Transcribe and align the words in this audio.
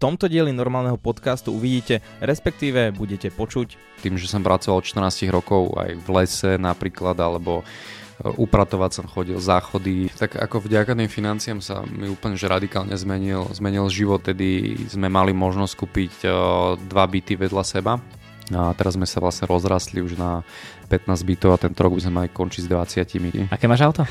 tomto 0.00 0.32
dieli 0.32 0.48
normálneho 0.48 0.96
podcastu 0.96 1.52
uvidíte, 1.52 2.00
respektíve 2.24 2.88
budete 2.96 3.28
počuť. 3.28 4.00
Tým, 4.00 4.16
že 4.16 4.24
som 4.24 4.40
pracoval 4.40 4.80
od 4.80 4.88
14 4.88 5.28
rokov 5.28 5.76
aj 5.76 5.90
v 6.00 6.08
lese 6.16 6.50
napríklad, 6.56 7.20
alebo 7.20 7.60
upratovať 8.20 8.90
som 9.00 9.06
chodil, 9.08 9.36
záchody. 9.40 10.08
Tak 10.12 10.40
ako 10.40 10.64
vďaka 10.68 10.92
tým 10.92 11.08
financiám 11.08 11.60
sa 11.60 11.80
mi 11.84 12.08
úplne 12.08 12.36
že 12.36 12.48
radikálne 12.48 12.92
zmenil, 12.96 13.48
zmenil 13.52 13.88
život, 13.92 14.24
tedy 14.24 14.76
sme 14.88 15.12
mali 15.12 15.36
možnosť 15.36 15.72
kúpiť 15.76 16.12
dva 16.88 17.04
byty 17.04 17.36
vedľa 17.36 17.64
seba 17.64 17.96
a 18.54 18.74
teraz 18.74 18.98
sme 18.98 19.06
sa 19.06 19.22
vlastne 19.22 19.46
rozrastli 19.46 20.02
už 20.02 20.18
na 20.18 20.42
15 20.90 21.22
bytov 21.22 21.54
a 21.54 21.58
tento 21.62 21.78
rok 21.86 21.94
by 21.94 22.02
sme 22.02 22.12
mali 22.18 22.28
končiť 22.34 22.66
s 22.66 22.68
20. 22.68 23.54
Aké 23.54 23.70
máš 23.70 23.86
auto? 23.86 24.02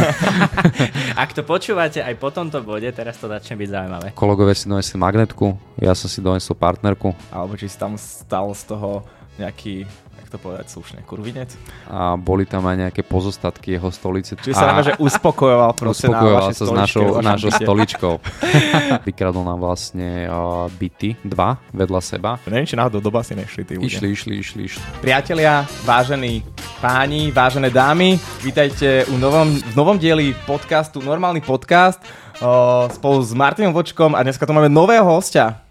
Ak 1.22 1.32
to 1.32 1.40
počúvate 1.40 2.04
aj 2.04 2.14
po 2.20 2.28
tomto 2.28 2.60
bode, 2.60 2.88
teraz 2.92 3.16
to 3.16 3.32
začne 3.32 3.56
byť 3.56 3.68
zaujímavé. 3.72 4.06
Kolegovia 4.12 4.52
si 4.52 4.68
donesli 4.68 5.00
magnetku, 5.00 5.56
ja 5.80 5.96
som 5.96 6.12
si 6.12 6.20
donesol 6.20 6.56
partnerku. 6.60 7.16
Alebo 7.32 7.56
či 7.56 7.72
si 7.72 7.80
tam 7.80 7.96
stal 7.96 8.52
z 8.52 8.68
toho 8.68 9.04
nejaký 9.40 9.88
to 10.30 10.38
povedať 10.38 10.70
slušne, 10.70 11.02
kurvinec. 11.02 11.50
A 11.90 12.14
boli 12.14 12.46
tam 12.46 12.62
aj 12.70 12.88
nejaké 12.88 13.02
pozostatky 13.02 13.74
jeho 13.74 13.90
stolice. 13.90 14.38
Čiže 14.38 14.54
sa 14.54 14.70
nám, 14.70 14.86
že 14.86 14.94
uspokojoval 15.02 15.74
proste 15.74 16.06
uspokojoval 16.06 16.46
na 16.46 16.54
sa 16.54 16.64
s 16.64 16.72
našou, 16.72 17.06
našou 17.18 17.50
stoličkou. 17.50 18.14
Vykradol 19.10 19.42
nám 19.42 19.58
vlastne 19.58 20.30
uh, 20.30 20.70
byty, 20.70 21.18
dva 21.26 21.58
vedľa 21.74 22.00
seba. 22.00 22.38
Neviem, 22.46 22.70
či 22.70 22.78
náhodou 22.78 23.02
do 23.02 23.10
basy 23.10 23.34
nešli 23.34 23.66
tí 23.66 23.74
ľudia. 23.74 23.98
Išli, 23.98 24.06
išli, 24.14 24.34
išli, 24.38 24.60
išli. 24.70 24.82
Priatelia, 25.02 25.66
vážení 25.82 26.46
páni, 26.78 27.34
vážené 27.34 27.68
dámy, 27.68 28.16
vítajte 28.40 29.04
u 29.10 29.18
novom, 29.18 29.50
v 29.50 29.74
novom 29.74 29.98
dieli 29.98 30.32
podcastu 30.46 31.02
Normálny 31.02 31.42
podcast 31.42 32.00
uh, 32.40 32.88
spolu 32.88 33.20
s 33.20 33.34
Martinom 33.34 33.74
Vočkom 33.74 34.14
a 34.14 34.22
dneska 34.22 34.46
tu 34.46 34.54
máme 34.54 34.70
nového 34.70 35.04
hostia. 35.04 35.69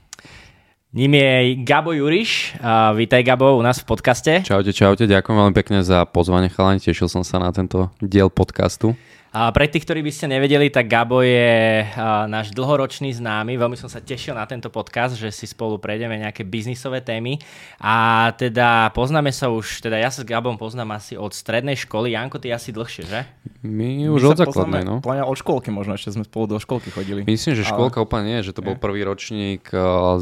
Ním 0.89 1.13
je 1.13 1.55
Gabo 1.55 1.93
Juriš. 1.93 2.57
Uh, 2.57 2.97
vítaj 2.97 3.21
Gabo 3.21 3.53
u 3.57 3.61
nás 3.61 3.77
v 3.77 3.85
podcaste. 3.85 4.41
Čaute, 4.41 4.73
čaute, 4.73 5.05
ďakujem 5.05 5.37
veľmi 5.37 5.53
pekne 5.53 5.85
za 5.85 6.01
pozvanie 6.09 6.49
chalani, 6.49 6.81
tešil 6.81 7.05
som 7.05 7.21
sa 7.21 7.37
na 7.37 7.53
tento 7.53 7.93
diel 8.01 8.33
podcastu. 8.33 8.97
A 9.29 9.53
pre 9.53 9.69
tých, 9.69 9.85
ktorí 9.85 10.01
by 10.01 10.09
ste 10.09 10.25
nevedeli, 10.25 10.73
tak 10.73 10.89
Gabo 10.89 11.21
je 11.21 11.85
náš 12.25 12.49
dlhoročný 12.49 13.13
známy. 13.13 13.61
Veľmi 13.61 13.77
som 13.77 13.85
sa 13.85 14.01
tešil 14.01 14.33
na 14.33 14.49
tento 14.49 14.73
podcast, 14.73 15.13
že 15.13 15.29
si 15.29 15.45
spolu 15.45 15.77
prejdeme 15.77 16.17
nejaké 16.17 16.41
biznisové 16.41 17.05
témy. 17.05 17.37
A 17.77 18.25
teda 18.33 18.89
poznáme 18.97 19.29
sa 19.29 19.53
už, 19.53 19.85
teda 19.85 20.01
ja 20.01 20.09
sa 20.09 20.25
s 20.25 20.25
Gabom 20.25 20.57
poznám 20.57 20.97
asi 20.97 21.13
od 21.13 21.29
strednej 21.29 21.77
školy. 21.77 22.17
Janko, 22.17 22.41
ty 22.41 22.49
asi 22.49 22.73
dlhšie, 22.73 23.05
že? 23.05 23.21
My 23.61 24.09
už 24.09 24.17
My 24.17 24.29
od 24.33 24.39
základnej, 24.49 24.81
no. 24.81 24.97
Plňa 24.97 25.29
od 25.29 25.37
školky 25.37 25.69
možno, 25.69 25.93
ešte 25.93 26.09
sme 26.09 26.25
spolu 26.25 26.49
do 26.49 26.57
školky 26.57 26.89
chodili. 26.89 27.21
Myslím, 27.29 27.53
že 27.53 27.69
školka 27.69 28.01
ale... 28.01 28.09
úplne 28.09 28.23
nie, 28.33 28.39
že 28.41 28.49
to 28.49 28.65
bol 28.65 28.81
prvý 28.81 29.05
ročník 29.05 29.69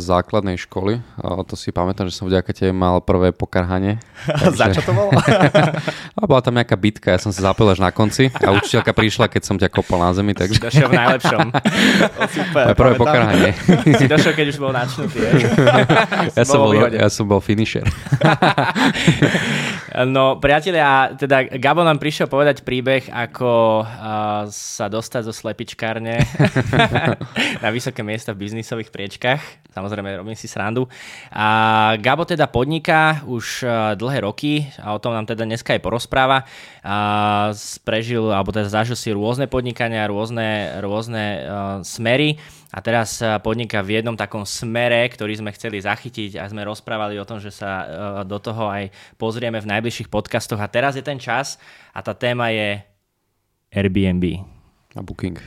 základnej 0.03 0.59
školy. 0.59 0.99
To 1.23 1.55
si 1.55 1.71
pamätám, 1.71 2.11
že 2.11 2.17
som 2.19 2.27
vďaka 2.27 2.51
tebe 2.51 2.75
mal 2.75 2.99
prvé 2.99 3.31
pokarhanie. 3.31 4.03
Takže... 4.27 4.51
Za 4.51 4.67
čo 4.75 4.83
to 4.83 4.91
bolo? 4.91 5.15
a 6.19 6.21
bola 6.27 6.41
tam 6.43 6.59
nejaká 6.59 6.75
bitka, 6.75 7.15
ja 7.15 7.23
som 7.23 7.31
sa 7.31 7.53
zapil 7.53 7.71
až 7.71 7.79
na 7.79 7.93
konci 7.95 8.27
a 8.35 8.51
učiteľka 8.51 8.96
prišla, 8.97 9.25
keď 9.29 9.41
som 9.45 9.55
ťa 9.61 9.69
kopol 9.69 10.01
na 10.01 10.09
zemi. 10.13 10.33
Takže... 10.33 10.57
Si 10.57 10.63
došiel 10.63 10.89
v 10.89 10.97
najlepšom. 10.97 11.47
o, 12.21 12.23
super, 12.25 12.63
Moje 12.71 12.77
prvé 12.77 12.93
pokrhanie. 12.97 13.49
si 13.93 14.05
došiel, 14.09 14.33
keď 14.33 14.45
už 14.49 14.57
bol 14.57 14.71
načnutý. 14.73 15.21
ja, 16.37 16.43
som 16.47 16.65
bol, 16.65 16.71
ja 16.73 17.07
som 17.11 17.25
bol 17.27 17.41
finisher. 17.43 17.83
no, 20.15 20.39
priatelia, 20.39 21.11
teda 21.17 21.59
Gabo 21.59 21.83
nám 21.83 21.99
prišiel 21.99 22.31
povedať 22.31 22.63
príbeh, 22.63 23.11
ako 23.11 23.83
uh, 23.83 24.47
sa 24.49 24.87
dostať 24.87 25.21
zo 25.27 25.33
slepičkárne 25.33 26.23
na 27.63 27.69
vysoké 27.69 28.01
miesta 28.01 28.31
v 28.31 28.47
biznisových 28.47 28.89
priečkách. 28.89 29.69
Samozrejme, 29.75 30.23
robím 30.23 30.39
si 30.39 30.49
srandu. 30.49 30.87
A 31.29 31.93
Gabo 31.99 32.23
teda 32.23 32.47
podniká 32.47 33.27
už 33.27 33.67
uh, 33.67 33.93
dlhé 33.99 34.23
roky 34.23 34.71
a 34.79 34.95
o 34.95 35.01
tom 35.03 35.11
nám 35.11 35.27
teda 35.27 35.43
dneska 35.43 35.75
aj 35.75 35.83
porozpráva. 35.83 36.47
Uh, 36.81 37.51
prežil, 37.83 38.23
alebo 38.31 38.55
teda 38.55 38.71
zažil 38.71 38.86
si 38.93 39.09
rôzne 39.11 39.49
podnikania, 39.49 40.07
rôzne, 40.07 40.79
rôzne 40.79 41.25
uh, 41.41 41.43
smery 41.81 42.39
a 42.71 42.79
teraz 42.79 43.19
podniká 43.41 43.81
v 43.81 43.99
jednom 43.99 44.13
takom 44.13 44.45
smere, 44.45 45.07
ktorý 45.09 45.39
sme 45.41 45.51
chceli 45.55 45.81
zachytiť 45.81 46.37
a 46.37 46.45
sme 46.45 46.67
rozprávali 46.67 47.17
o 47.17 47.25
tom, 47.27 47.41
že 47.41 47.49
sa 47.49 47.71
uh, 47.71 47.87
do 48.23 48.37
toho 48.37 48.69
aj 48.69 48.93
pozrieme 49.17 49.57
v 49.57 49.69
najbližších 49.73 50.07
podcastoch 50.07 50.61
a 50.61 50.71
teraz 50.71 50.93
je 50.93 51.03
ten 51.03 51.17
čas 51.17 51.57
a 51.91 51.99
tá 52.05 52.13
téma 52.13 52.53
je 52.53 52.79
Airbnb. 53.73 54.45
A 54.97 55.03
booking. 55.03 55.37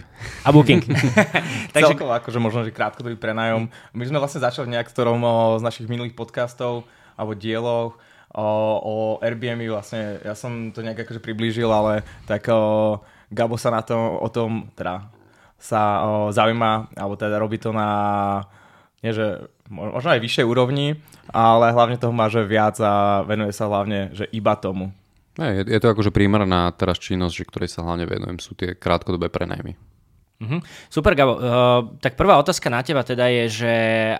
A 0.44 0.52
booking. 0.52 0.84
Takže... 1.74 1.96
Celkovo, 1.96 2.12
akože 2.12 2.38
možno, 2.38 2.66
že 2.66 2.74
krátkodobý 2.74 3.16
prenajom. 3.16 3.70
My 3.96 4.04
sme 4.04 4.20
vlastne 4.20 4.44
začali 4.44 4.68
nejak 4.70 4.90
v 4.90 4.94
ktorom 4.94 5.22
z 5.58 5.62
našich 5.64 5.88
minulých 5.88 6.14
podcastov 6.14 6.84
alebo 7.16 7.32
dielov 7.38 7.98
o, 8.34 8.46
o 8.78 8.94
Airbnb 9.18 9.66
vlastne, 9.70 10.22
ja 10.22 10.38
som 10.38 10.70
to 10.70 10.86
nejak 10.86 11.02
akože 11.02 11.18
priblížil, 11.18 11.66
ale 11.66 12.06
tak 12.30 12.46
o, 12.46 12.98
Gabo 13.30 13.54
sa 13.54 13.70
na 13.70 13.82
to, 13.86 13.94
o 13.96 14.28
tom 14.28 14.68
teda 14.74 15.06
sa 15.60 16.02
o, 16.02 16.10
zaujíma, 16.34 16.98
alebo 16.98 17.14
teda 17.14 17.38
robí 17.38 17.62
to 17.62 17.70
na 17.70 17.88
nie 19.00 19.16
že 19.16 19.48
možno 19.72 20.12
aj 20.12 20.20
vyššej 20.20 20.44
úrovni, 20.44 21.00
ale 21.32 21.72
hlavne 21.72 21.96
toho 21.96 22.12
má, 22.12 22.28
že 22.28 22.44
viac 22.44 22.76
a 22.84 23.24
venuje 23.24 23.54
sa 23.54 23.70
hlavne, 23.70 24.12
že 24.12 24.28
iba 24.28 24.52
tomu. 24.60 24.92
Je, 25.40 25.64
je 25.64 25.80
to 25.80 25.88
akože 25.94 26.12
prímerná 26.12 26.68
teraz 26.76 27.00
činnosť, 27.00 27.32
že 27.32 27.48
ktorej 27.48 27.70
sa 27.72 27.86
hlavne 27.86 28.04
venujem, 28.04 28.36
sú 28.42 28.52
tie 28.52 28.76
krátkodobé 28.76 29.32
prenajmy. 29.32 29.72
Uh-huh. 30.40 30.64
Super, 30.88 31.12
Gabo. 31.12 31.36
Uh, 31.36 31.42
tak 32.00 32.16
prvá 32.16 32.40
otázka 32.40 32.72
na 32.72 32.80
teba 32.80 33.04
teda 33.04 33.28
je, 33.28 33.60
že 33.60 33.74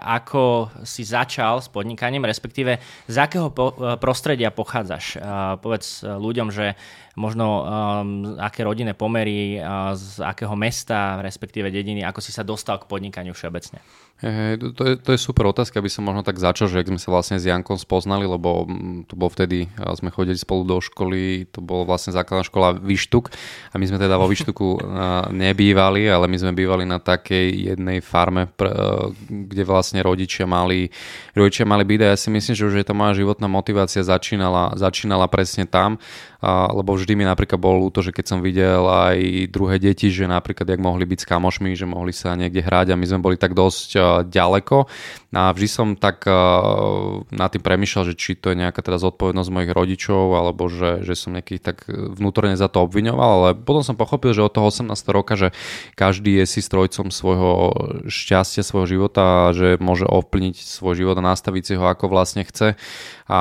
ako 0.04 0.68
si 0.84 1.00
začal 1.00 1.64
s 1.64 1.72
podnikaním, 1.72 2.28
respektíve 2.28 2.76
z 3.08 3.16
akého 3.16 3.48
po- 3.48 3.72
eh, 3.80 3.96
prostredia 3.96 4.52
pochádzaš? 4.52 5.16
Uh, 5.16 5.56
povedz 5.56 6.04
ľuďom, 6.04 6.52
že 6.52 6.76
možno 7.16 7.64
um, 7.64 8.36
aké 8.36 8.68
rodinné 8.68 8.92
pomery, 8.92 9.64
uh, 9.64 9.96
z 9.96 10.20
akého 10.20 10.52
mesta, 10.60 11.24
respektíve 11.24 11.72
dediny, 11.72 12.04
ako 12.04 12.20
si 12.20 12.36
sa 12.36 12.44
dostal 12.44 12.76
k 12.76 12.88
podnikaniu 12.88 13.32
všeobecne. 13.32 13.80
Hey, 14.20 14.60
to, 14.60 14.84
je, 14.84 15.00
to 15.00 15.16
je 15.16 15.18
super 15.18 15.48
otázka, 15.48 15.80
aby 15.80 15.88
som 15.88 16.04
možno 16.04 16.20
tak 16.20 16.36
začal, 16.36 16.68
že 16.68 16.84
ak 16.84 16.92
sme 16.92 17.00
sa 17.00 17.08
vlastne 17.08 17.40
s 17.40 17.48
Jankom 17.48 17.80
spoznali, 17.80 18.28
lebo 18.28 18.68
mm, 18.68 19.08
to 19.08 19.16
bol 19.16 19.32
vtedy, 19.32 19.72
sme 19.96 20.12
chodili 20.12 20.36
spolu 20.36 20.68
do 20.68 20.76
školy, 20.76 21.48
to 21.48 21.64
bolo 21.64 21.88
vlastne 21.88 22.12
základná 22.12 22.44
škola 22.44 22.76
Vyštuk 22.76 23.32
a 23.72 23.80
my 23.80 23.88
sme 23.88 23.96
teda 23.96 24.20
vo 24.20 24.28
Vyštuku 24.28 24.76
nebývali, 25.48 26.04
ale 26.04 26.28
my 26.28 26.36
sme 26.36 26.52
bývali 26.52 26.84
na 26.84 27.00
takej 27.00 27.72
jednej 27.72 28.04
farme, 28.04 28.52
kde 29.24 29.62
vlastne 29.64 30.04
rodičia 30.04 30.44
mali, 30.44 30.92
rodičia 31.32 31.64
mali 31.64 31.88
byť 31.88 32.00
a 32.04 32.12
ja 32.12 32.16
si 32.20 32.28
myslím, 32.28 32.52
že 32.52 32.68
už 32.68 32.76
je 32.76 32.84
to 32.84 32.92
moja 32.92 33.16
životná 33.16 33.48
motivácia 33.48 34.04
začínala, 34.04 34.76
začínala 34.76 35.32
presne 35.32 35.64
tam 35.64 35.96
lebo 36.72 36.96
vždy 36.96 37.12
mi 37.20 37.28
napríklad 37.28 37.60
bolo 37.60 37.88
ľúto, 37.88 38.00
že 38.00 38.16
keď 38.16 38.24
som 38.24 38.38
videl 38.40 38.80
aj 38.88 39.52
druhé 39.52 39.76
deti, 39.76 40.08
že 40.08 40.24
napríklad 40.24 40.64
jak 40.64 40.80
mohli 40.80 41.04
byť 41.04 41.18
s 41.20 41.28
kamošmi, 41.28 41.76
že 41.76 41.84
mohli 41.84 42.16
sa 42.16 42.32
niekde 42.32 42.64
hrať 42.64 42.92
a 42.92 42.98
my 42.98 43.04
sme 43.04 43.20
boli 43.20 43.36
tak 43.36 43.52
dosť 43.52 43.90
ďaleko 44.26 44.90
a 45.30 45.54
vždy 45.54 45.68
som 45.70 45.88
tak 45.94 46.26
a, 46.26 46.34
nad 47.30 47.48
tým 47.54 47.62
premyšľal, 47.62 48.10
že 48.10 48.18
či 48.18 48.34
to 48.34 48.50
je 48.50 48.58
nejaká 48.58 48.82
teda 48.82 48.98
zodpovednosť 48.98 49.50
mojich 49.54 49.70
rodičov 49.70 50.34
alebo 50.34 50.66
že, 50.66 51.06
že 51.06 51.14
som 51.14 51.34
nejakých 51.34 51.62
tak 51.62 51.76
vnútorne 51.86 52.58
za 52.58 52.66
to 52.66 52.82
obviňoval, 52.82 53.30
ale 53.30 53.48
potom 53.54 53.86
som 53.86 53.94
pochopil, 53.94 54.34
že 54.34 54.42
od 54.42 54.52
toho 54.52 54.68
18 54.68 54.90
roka, 55.14 55.38
že 55.38 55.54
každý 55.94 56.42
je 56.42 56.44
si 56.50 56.60
strojcom 56.60 57.14
svojho 57.14 57.52
šťastia, 58.10 58.66
svojho 58.66 58.88
života 58.90 59.54
že 59.54 59.78
môže 59.78 60.04
ovplyvniť 60.06 60.56
svoj 60.60 60.94
život 60.98 61.16
a 61.18 61.26
nastaviť 61.32 61.62
si 61.62 61.74
ho 61.78 61.84
ako 61.86 62.10
vlastne 62.10 62.42
chce. 62.42 62.74
A 63.30 63.40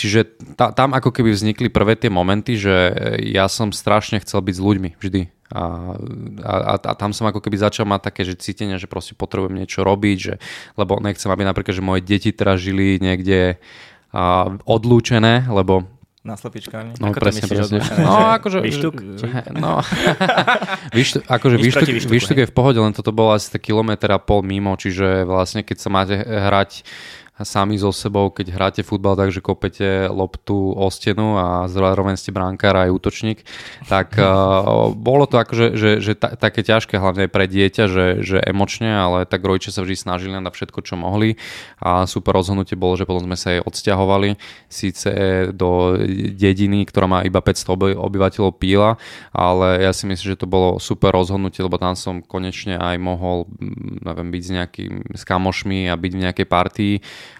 čiže 0.00 0.24
ta, 0.56 0.72
tam 0.72 0.96
ako 0.96 1.12
keby 1.12 1.34
vznikli 1.34 1.68
prvé 1.68 1.94
tie 1.94 2.08
momenty, 2.08 2.56
že 2.56 2.92
ja 3.20 3.46
som 3.52 3.74
strašne 3.74 4.20
chcel 4.24 4.40
byť 4.40 4.54
s 4.56 4.64
ľuďmi 4.64 4.90
vždy. 4.96 5.39
A, 5.50 5.98
a, 6.46 6.78
a 6.78 6.92
tam 6.94 7.10
som 7.10 7.26
ako 7.26 7.42
keby 7.42 7.58
začal 7.58 7.82
mať 7.82 8.00
také 8.06 8.22
že 8.22 8.38
cítenie, 8.38 8.78
že 8.78 8.86
proste 8.86 9.18
potrebujem 9.18 9.58
niečo 9.58 9.82
robiť, 9.82 10.18
že, 10.18 10.34
lebo 10.78 11.02
nechcem, 11.02 11.26
aby 11.26 11.42
napríklad, 11.42 11.74
že 11.74 11.82
moje 11.82 12.06
deti 12.06 12.30
teraz 12.30 12.62
žili 12.62 13.02
niekde 13.02 13.58
a, 14.14 14.54
odlúčené, 14.62 15.50
lebo 15.50 15.90
na 16.20 16.36
slepičkárni? 16.36 17.00
No, 17.00 17.16
Ako 17.16 17.16
presne, 17.16 17.48
presne. 17.48 17.80
No, 17.96 18.36
akože... 18.36 18.60
Výštuk? 18.60 19.00
No, 19.56 19.80
výštuk, 20.96 21.24
akože 21.24 21.56
výštuk, 21.56 21.88
výštuk, 21.88 22.12
výštuk 22.12 22.38
je 22.44 22.48
v 22.48 22.54
pohode, 22.54 22.76
len 22.76 22.92
toto 22.92 23.08
bolo 23.08 23.32
asi 23.32 23.48
tak 23.48 23.64
kilometr 23.64 24.12
a 24.12 24.20
pol 24.20 24.44
mimo, 24.44 24.76
čiže 24.76 25.24
vlastne 25.24 25.64
keď 25.64 25.76
sa 25.80 25.88
máte 25.88 26.20
hrať 26.20 26.84
sami 27.42 27.76
so 27.80 27.90
sebou, 27.90 28.28
keď 28.30 28.46
hráte 28.52 28.82
futbal 28.84 29.16
tak, 29.16 29.34
že 29.34 29.44
kopete 29.44 30.08
loptu 30.08 30.72
o 30.72 30.86
stenu 30.88 31.36
a 31.40 31.66
zároveň 31.66 32.16
ste 32.16 32.34
bránkár 32.34 32.76
aj 32.76 32.92
útočník, 32.92 33.44
tak 33.88 34.16
uh, 34.16 34.90
bolo 35.08 35.24
to 35.26 35.40
akože 35.40 35.76
že, 35.76 35.90
že 36.00 36.12
ta, 36.16 36.34
také 36.36 36.64
ťažké, 36.64 36.96
hlavne 36.96 37.26
pre 37.26 37.46
dieťa, 37.48 37.84
že, 37.86 38.06
že 38.22 38.38
emočne, 38.42 38.90
ale 38.90 39.18
tak 39.24 39.44
rodičia 39.44 39.74
sa 39.74 39.84
vždy 39.84 39.96
snažili 39.96 40.34
na 40.36 40.50
všetko, 40.50 40.80
čo 40.84 40.94
mohli 40.98 41.36
a 41.80 42.04
super 42.04 42.36
rozhodnutie 42.36 42.74
bolo, 42.76 42.96
že 42.96 43.08
potom 43.08 43.24
sme 43.24 43.36
sa 43.36 43.56
aj 43.56 43.64
odsťahovali 43.66 44.36
síce 44.68 45.10
do 45.52 45.96
dediny, 46.34 46.84
ktorá 46.88 47.06
má 47.08 47.18
iba 47.26 47.40
500 47.40 47.96
obyvateľov 47.96 48.52
píla, 48.56 48.96
ale 49.32 49.84
ja 49.84 49.92
si 49.94 50.04
myslím, 50.08 50.36
že 50.36 50.40
to 50.40 50.48
bolo 50.48 50.80
super 50.82 51.12
rozhodnutie, 51.14 51.64
lebo 51.64 51.80
tam 51.80 51.96
som 51.96 52.20
konečne 52.24 52.76
aj 52.76 52.96
mohol 53.00 53.48
neviem, 54.04 54.28
byť 54.32 54.42
s 54.42 54.50
nejakým 54.50 54.92
s 55.14 55.22
kamošmi 55.24 55.90
a 55.90 55.94
byť 55.96 56.12
v 56.12 56.22
nejakej 56.22 56.46
partii 56.46 56.94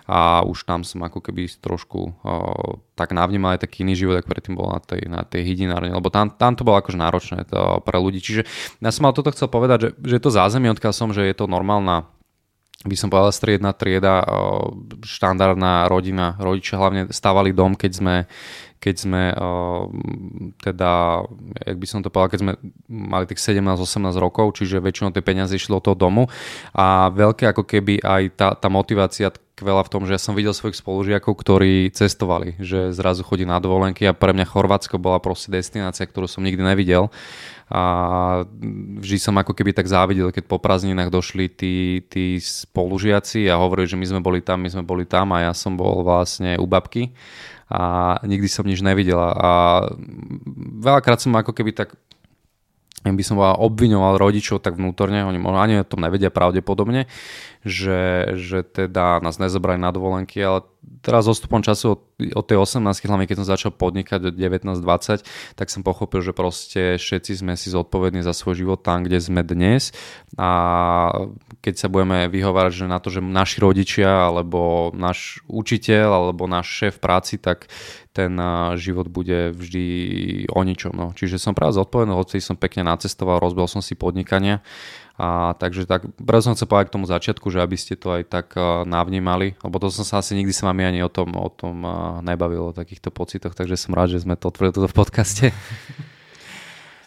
a 0.07 0.43
už 0.43 0.67
tam 0.67 0.83
som 0.83 1.03
ako 1.07 1.23
keby 1.23 1.49
trošku 1.61 2.01
uh, 2.23 2.79
tak 2.99 3.17
navnímal 3.17 3.57
aj 3.57 3.65
taký 3.65 3.87
iný 3.87 3.97
život, 3.97 4.21
ako 4.21 4.29
predtým 4.29 4.55
bol 4.59 4.69
na 4.69 4.81
tej, 4.81 5.03
na 5.09 5.23
tej 5.25 5.47
hydinárne, 5.47 5.95
lebo 5.95 6.13
tam, 6.13 6.29
tam 6.35 6.53
to 6.53 6.67
bolo 6.67 6.83
akože 6.83 6.99
náročné 7.01 7.49
to 7.49 7.81
pre 7.83 7.97
ľudí. 7.97 8.21
Čiže 8.21 8.43
ja 8.83 8.91
som 8.93 9.09
mal 9.09 9.17
toto 9.17 9.33
chcel 9.33 9.49
povedať, 9.49 9.79
že, 9.81 9.91
že 10.05 10.17
to 10.21 10.35
zázemie, 10.35 10.69
odkiaľ 10.69 10.93
som, 10.93 11.09
že 11.11 11.25
je 11.25 11.35
to 11.35 11.49
normálna 11.49 12.09
by 12.81 12.97
som 12.97 13.13
povedal 13.13 13.29
striedna 13.29 13.77
trieda, 13.77 14.25
štandardná 15.05 15.85
rodina. 15.93 16.41
Rodičia 16.41 16.81
hlavne 16.81 17.13
stávali 17.13 17.53
dom, 17.53 17.77
keď 17.77 17.93
sme, 17.93 18.17
keď 18.81 18.95
sme 18.97 19.23
teda, 20.65 21.21
jak 21.61 21.77
by 21.77 21.87
som 21.87 22.01
to 22.01 22.09
povedal, 22.09 22.33
keď 22.33 22.41
sme 22.41 22.53
mali 22.89 23.29
tých 23.29 23.53
17-18 23.53 24.17
rokov, 24.17 24.57
čiže 24.57 24.81
väčšinou 24.81 25.13
tie 25.13 25.21
peniaze 25.21 25.53
išli 25.53 25.77
do 25.77 25.85
toho 25.85 25.93
domu 25.93 26.33
a 26.73 27.13
veľké 27.13 27.53
ako 27.53 27.69
keby 27.69 28.01
aj 28.01 28.23
tá, 28.41 28.49
tá 28.57 28.73
motivácia 28.73 29.29
tkvela 29.61 29.85
v 29.85 29.93
tom, 29.93 30.09
že 30.09 30.17
ja 30.17 30.21
som 30.21 30.33
videl 30.33 30.57
svojich 30.57 30.81
spolužiakov, 30.81 31.37
ktorí 31.37 31.93
cestovali, 31.93 32.57
že 32.57 32.97
zrazu 32.97 33.21
chodí 33.21 33.45
na 33.45 33.61
dovolenky 33.61 34.09
a 34.09 34.17
pre 34.17 34.33
mňa 34.33 34.49
Chorvátsko 34.49 34.97
bola 34.97 35.21
proste 35.21 35.53
destinácia, 35.53 36.09
ktorú 36.09 36.25
som 36.25 36.41
nikdy 36.41 36.65
nevidel. 36.65 37.13
A 37.69 38.43
vždy 38.99 39.19
som 39.21 39.37
ako 39.37 39.55
keby 39.55 39.77
tak 39.77 39.87
závidel, 39.87 40.33
keď 40.33 40.49
po 40.49 40.59
prázdninách 40.59 41.13
došli 41.13 41.47
tí, 41.53 42.03
tí 42.09 42.41
spolužiaci 42.41 43.47
a 43.47 43.61
hovorili, 43.61 43.87
že 43.87 44.01
my 44.01 44.07
sme 44.09 44.21
boli 44.25 44.41
tam, 44.41 44.65
my 44.65 44.73
sme 44.73 44.83
boli 44.83 45.05
tam 45.05 45.31
a 45.37 45.47
ja 45.47 45.53
som 45.55 45.77
bol 45.77 46.03
vlastne 46.03 46.59
u 46.59 46.67
babky 46.67 47.15
a 47.71 48.19
nikdy 48.27 48.51
som 48.51 48.67
nič 48.67 48.83
nevidel 48.83 49.23
a 49.23 49.87
veľakrát 50.83 51.23
som 51.23 51.31
ako 51.39 51.55
keby 51.55 51.71
tak 51.71 51.95
by 53.05 53.25
som 53.25 53.41
obviňoval 53.41 54.21
rodičov 54.21 54.61
tak 54.61 54.77
vnútorne, 54.77 55.25
oni 55.25 55.41
ani 55.41 55.81
o 55.81 55.89
tom 55.89 56.05
nevedia 56.05 56.29
pravdepodobne, 56.29 57.09
že, 57.65 58.33
že 58.37 58.61
teda 58.61 59.25
nás 59.25 59.41
nezobrali 59.41 59.81
na 59.81 59.89
dovolenky, 59.89 60.37
ale 60.45 60.69
teraz 61.01 61.25
odstupom 61.25 61.65
času 61.65 61.97
od, 61.97 62.01
od 62.37 62.45
tej 62.45 62.61
18, 62.61 62.85
hlavne 63.09 63.25
keď 63.25 63.37
som 63.41 63.49
začal 63.49 63.73
podnikať 63.73 64.33
od 64.33 64.35
19-20, 64.37 65.25
tak 65.57 65.67
som 65.73 65.81
pochopil, 65.81 66.21
že 66.21 66.37
proste 66.37 67.01
všetci 67.01 67.41
sme 67.41 67.57
si 67.57 67.73
zodpovední 67.73 68.21
za 68.21 68.37
svoj 68.37 68.61
život 68.65 68.85
tam, 68.85 69.05
kde 69.05 69.21
sme 69.21 69.41
dnes. 69.45 69.97
A 70.37 71.09
keď 71.61 71.75
sa 71.77 71.93
budeme 71.93 72.25
vyhovárať 72.33 72.85
že 72.85 72.87
na 72.89 72.99
to, 72.99 73.13
že 73.13 73.21
naši 73.21 73.61
rodičia 73.61 74.09
alebo 74.09 74.91
náš 74.97 75.45
učiteľ 75.45 76.09
alebo 76.09 76.49
náš 76.49 76.73
šéf 76.73 76.97
práci, 76.97 77.37
tak 77.37 77.69
ten 78.11 78.35
život 78.81 79.07
bude 79.07 79.55
vždy 79.55 79.87
o 80.51 80.61
ničom. 80.67 80.93
No. 80.97 81.07
Čiže 81.15 81.39
som 81.39 81.55
práve 81.55 81.77
zodpovedný, 81.77 82.17
hoci 82.17 82.43
som 82.43 82.59
pekne 82.59 82.83
nacestoval, 82.83 83.39
rozbil 83.39 83.71
som 83.71 83.85
si 83.85 83.95
podnikania. 83.95 84.65
A, 85.21 85.53
takže 85.61 85.85
tak, 85.85 86.09
preto 86.17 86.49
som 86.49 86.57
chcel 86.57 86.65
povedať 86.65 86.89
k 86.91 86.95
tomu 86.97 87.05
začiatku, 87.05 87.47
že 87.53 87.61
aby 87.61 87.77
ste 87.77 87.93
to 87.93 88.09
aj 88.17 88.25
tak 88.25 88.57
navnímali, 88.89 89.53
lebo 89.61 89.77
to 89.77 89.93
som 89.93 90.03
sa 90.03 90.25
asi 90.25 90.33
nikdy 90.33 90.49
s 90.49 90.65
vami 90.65 90.81
ani 90.81 91.05
o 91.05 91.13
tom, 91.13 91.37
o 91.37 91.53
tom 91.53 91.85
nebavil, 92.25 92.73
o 92.73 92.77
takýchto 92.77 93.13
pocitoch, 93.13 93.53
takže 93.53 93.77
som 93.77 93.93
rád, 93.93 94.17
že 94.17 94.25
sme 94.25 94.35
to 94.35 94.49
otvorili 94.49 94.81
v 94.81 94.97
podcaste. 94.97 95.53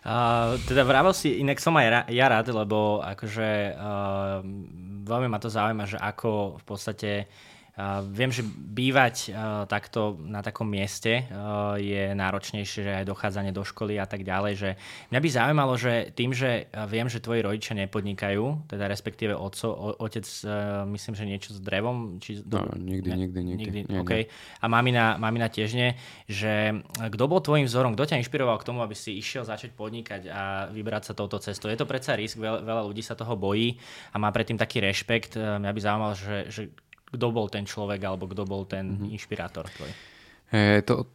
Uh, 0.03 0.59
teda 0.67 0.83
vravel 0.83 1.15
si, 1.15 1.39
inak 1.39 1.63
som 1.63 1.79
aj 1.79 1.87
ra- 1.87 2.07
ja 2.11 2.27
rád, 2.27 2.51
lebo 2.51 2.99
akože 2.99 3.71
uh, 3.71 4.43
veľmi 5.07 5.27
ma 5.31 5.39
to 5.39 5.47
zaujíma, 5.47 5.87
že 5.87 5.95
ako 5.95 6.59
v 6.59 6.63
podstate 6.67 7.11
Uh, 7.23 7.52
viem, 8.13 8.29
že 8.29 8.45
bývať 8.45 9.33
uh, 9.33 9.65
takto 9.65 10.21
na 10.21 10.45
takom 10.45 10.69
mieste 10.69 11.25
uh, 11.25 11.73
je 11.81 12.13
náročnejšie, 12.13 12.79
že 12.85 12.93
aj 13.01 13.09
dochádzanie 13.09 13.49
do 13.49 13.65
školy 13.65 13.97
a 13.97 14.05
tak 14.05 14.21
ďalej, 14.21 14.53
že 14.53 14.69
mňa 15.09 15.19
by 15.19 15.29
zaujímalo, 15.33 15.73
že 15.73 16.13
tým, 16.13 16.37
že 16.37 16.69
viem, 16.85 17.09
že 17.09 17.17
tvoji 17.17 17.41
rodičia 17.41 17.73
nepodnikajú, 17.73 18.69
teda 18.69 18.85
respektíve 18.85 19.33
oco, 19.33 19.73
o, 19.73 19.89
otec, 20.05 20.25
myslím, 20.85 21.13
že 21.17 21.25
niečo 21.25 21.49
s 21.57 21.59
drevom, 21.65 22.21
či... 22.21 22.45
No, 22.45 22.61
nikdy, 22.77 23.09
ne, 23.09 23.17
nikdy, 23.25 23.39
nikdy. 23.41 23.61
nikdy 23.65 23.79
nie, 23.89 23.97
okay. 24.05 24.29
A 24.61 24.69
mamina, 24.69 25.17
mamina 25.17 25.49
tiež 25.49 25.73
nie, 25.73 25.97
že 26.29 26.77
kto 26.93 27.25
bol 27.25 27.41
tvojim 27.41 27.65
vzorom, 27.65 27.97
kto 27.97 28.13
ťa 28.13 28.21
inšpiroval 28.21 28.61
k 28.61 28.67
tomu, 28.69 28.85
aby 28.85 28.93
si 28.93 29.17
išiel 29.17 29.49
začať 29.49 29.73
podnikať 29.73 30.29
a 30.29 30.69
vybrať 30.69 31.09
sa 31.09 31.13
touto 31.17 31.41
cestou. 31.41 31.73
Je 31.73 31.79
to 31.81 31.89
predsa 31.89 32.13
risk, 32.13 32.37
veľa, 32.37 32.61
veľa 32.61 32.83
ľudí 32.85 33.01
sa 33.01 33.17
toho 33.17 33.33
bojí 33.33 33.81
a 34.13 34.21
má 34.21 34.29
predtým 34.29 34.61
taký 34.61 34.77
rešpekt. 34.77 35.41
Mňa 35.41 35.71
by 35.73 35.79
zaujímalo, 35.81 36.13
že, 36.13 36.37
že 36.53 36.61
kto 37.13 37.25
bol 37.29 37.47
ten 37.47 37.63
človek 37.69 38.01
alebo 38.01 38.25
kto 38.25 38.43
bol 38.49 38.65
ten 38.65 38.97
mm-hmm. 38.97 39.13
inšpirátor 39.13 39.69
tvoj? 39.69 39.91
E, 40.49 40.81
to, 40.81 41.05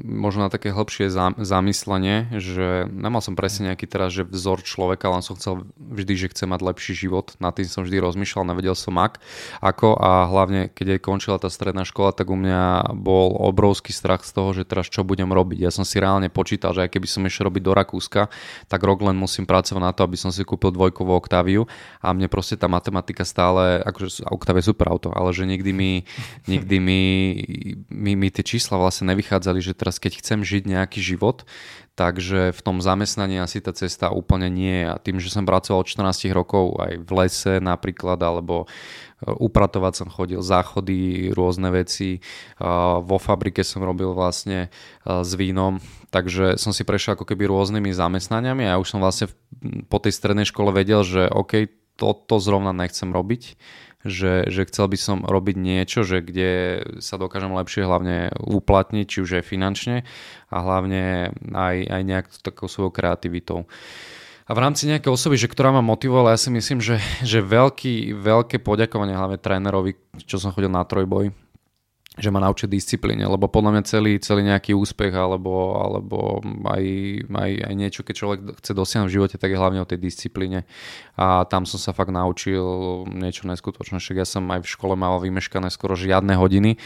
možno 0.00 0.46
na 0.46 0.50
také 0.50 0.74
hĺbšie 0.74 1.06
zamyslenie, 1.38 2.34
že 2.42 2.90
nemal 2.90 3.22
som 3.22 3.38
presne 3.38 3.70
nejaký 3.70 3.86
teraz, 3.86 4.10
že 4.10 4.26
vzor 4.26 4.66
človeka, 4.66 5.06
len 5.06 5.22
som 5.22 5.38
chcel 5.38 5.68
vždy, 5.78 6.14
že 6.18 6.30
chcem 6.34 6.50
mať 6.50 6.60
lepší 6.66 6.92
život. 6.98 7.38
Na 7.38 7.54
tým 7.54 7.66
som 7.70 7.86
vždy 7.86 8.02
rozmýšľal, 8.02 8.50
nevedel 8.50 8.74
som 8.74 8.98
ak, 8.98 9.22
ako 9.62 9.94
a 9.94 10.26
hlavne, 10.26 10.72
keď 10.74 10.98
aj 10.98 11.00
končila 11.04 11.36
tá 11.38 11.46
stredná 11.46 11.86
škola, 11.86 12.10
tak 12.10 12.30
u 12.30 12.36
mňa 12.38 12.94
bol 12.96 13.38
obrovský 13.38 13.94
strach 13.94 14.26
z 14.26 14.34
toho, 14.34 14.50
že 14.50 14.66
teraz 14.66 14.90
čo 14.90 15.06
budem 15.06 15.30
robiť. 15.30 15.62
Ja 15.62 15.70
som 15.70 15.86
si 15.86 16.02
reálne 16.02 16.26
počítal, 16.26 16.74
že 16.74 16.82
aj 16.86 16.90
keby 16.90 17.06
som 17.06 17.22
išiel 17.22 17.46
robiť 17.46 17.62
do 17.62 17.72
Rakúska, 17.76 18.26
tak 18.66 18.80
rok 18.82 18.98
len 19.06 19.14
musím 19.14 19.46
pracovať 19.46 19.82
na 19.82 19.92
to, 19.94 20.02
aby 20.02 20.18
som 20.18 20.34
si 20.34 20.42
kúpil 20.42 20.74
dvojkovú 20.74 21.14
Octaviu 21.14 21.70
a 22.02 22.10
mne 22.10 22.26
proste 22.26 22.58
tá 22.58 22.66
matematika 22.66 23.22
stále, 23.22 23.78
akože 23.86 24.26
Octavia 24.26 24.64
je 24.64 24.70
super 24.74 24.90
auto, 24.90 25.14
ale 25.14 25.30
že 25.30 25.46
nikdy 25.46 25.70
mi, 25.70 25.92
nikdy 26.50 26.76
mi, 26.82 27.02
mi, 27.92 28.12
mi 28.18 28.28
tie 28.32 28.42
čísla 28.42 28.80
vlastne 28.80 29.14
nevychádzali, 29.14 29.60
že 29.60 29.76
teraz 29.84 30.00
keď 30.00 30.24
chcem 30.24 30.40
žiť 30.40 30.64
nejaký 30.64 31.04
život, 31.04 31.44
takže 31.94 32.50
v 32.50 32.60
tom 32.64 32.80
zamestnaní 32.80 33.38
asi 33.38 33.60
tá 33.60 33.70
cesta 33.70 34.08
úplne 34.08 34.48
nie 34.48 34.82
je. 34.82 34.86
A 34.88 34.96
tým, 34.96 35.20
že 35.20 35.28
som 35.28 35.44
pracoval 35.46 35.84
od 35.84 35.90
14 35.92 36.32
rokov 36.32 36.80
aj 36.80 36.92
v 37.04 37.10
lese 37.14 37.54
napríklad, 37.62 38.18
alebo 38.18 38.64
e, 38.64 39.30
upratovať 39.30 39.92
som 40.02 40.08
chodil, 40.10 40.42
záchody, 40.42 41.30
rôzne 41.36 41.70
veci. 41.70 42.18
Vo 43.04 43.18
fabrike 43.22 43.62
som 43.62 43.86
robil 43.86 44.10
vlastne 44.10 44.66
e, 44.66 44.68
s 45.22 45.30
vínom, 45.38 45.78
takže 46.10 46.58
som 46.58 46.74
si 46.74 46.82
prešiel 46.82 47.14
ako 47.14 47.28
keby 47.28 47.46
rôznymi 47.46 47.94
zamestnaniami 47.94 48.66
a 48.66 48.74
ja 48.74 48.80
už 48.82 48.90
som 48.90 48.98
vlastne 48.98 49.30
po 49.86 50.02
tej 50.02 50.16
strednej 50.16 50.50
škole 50.50 50.74
vedel, 50.74 51.06
že 51.06 51.30
OK, 51.30 51.70
toto 51.94 52.42
zrovna 52.42 52.74
nechcem 52.74 53.14
robiť 53.14 53.54
že, 54.04 54.46
že 54.52 54.68
chcel 54.68 54.86
by 54.92 54.98
som 55.00 55.18
robiť 55.24 55.56
niečo, 55.56 56.04
že 56.04 56.20
kde 56.20 56.84
sa 57.00 57.16
dokážem 57.16 57.50
lepšie 57.56 57.88
hlavne 57.88 58.30
uplatniť, 58.36 59.06
či 59.08 59.18
už 59.24 59.40
aj 59.40 59.44
finančne 59.48 59.96
a 60.52 60.56
hlavne 60.60 61.32
aj, 61.52 61.76
aj 61.88 62.02
nejak 62.04 62.26
takou 62.44 62.68
svojou 62.68 62.92
kreativitou. 62.92 63.64
A 64.44 64.52
v 64.52 64.60
rámci 64.60 64.84
nejakej 64.84 65.08
osoby, 65.08 65.40
že 65.40 65.48
ktorá 65.48 65.72
ma 65.72 65.80
motivovala, 65.80 66.36
ja 66.36 66.40
si 66.40 66.52
myslím, 66.52 66.84
že, 66.84 67.00
že 67.24 67.40
veľký, 67.40 68.12
veľké 68.12 68.60
poďakovanie 68.60 69.16
hlavne 69.16 69.40
trénerovi, 69.40 69.96
čo 70.28 70.36
som 70.36 70.52
chodil 70.52 70.68
na 70.68 70.84
trojboj, 70.84 71.32
že 72.14 72.30
ma 72.30 72.38
naučí 72.38 72.70
disciplíne, 72.70 73.26
lebo 73.26 73.50
podľa 73.50 73.70
mňa 73.74 73.82
celý, 73.90 74.12
celý 74.22 74.46
nejaký 74.46 74.70
úspech 74.70 75.10
alebo, 75.10 75.74
alebo 75.82 76.38
aj, 76.62 76.84
aj, 77.26 77.52
aj 77.66 77.74
niečo, 77.74 78.06
keď 78.06 78.14
človek 78.14 78.38
chce 78.62 78.70
dosiahnuť 78.70 79.08
v 79.10 79.16
živote, 79.18 79.34
tak 79.34 79.50
je 79.50 79.58
hlavne 79.58 79.82
o 79.82 79.88
tej 79.88 79.98
disciplíne. 79.98 80.62
A 81.18 81.42
tam 81.50 81.66
som 81.66 81.82
sa 81.82 81.90
fakt 81.90 82.14
naučil 82.14 82.62
niečo 83.10 83.50
neskutočné, 83.50 83.98
však 83.98 84.22
ja 84.22 84.26
som 84.26 84.46
aj 84.46 84.62
v 84.62 84.72
škole 84.78 84.94
mal 84.94 85.18
vymeškané 85.18 85.74
skoro 85.74 85.98
žiadne 85.98 86.38
hodiny, 86.38 86.78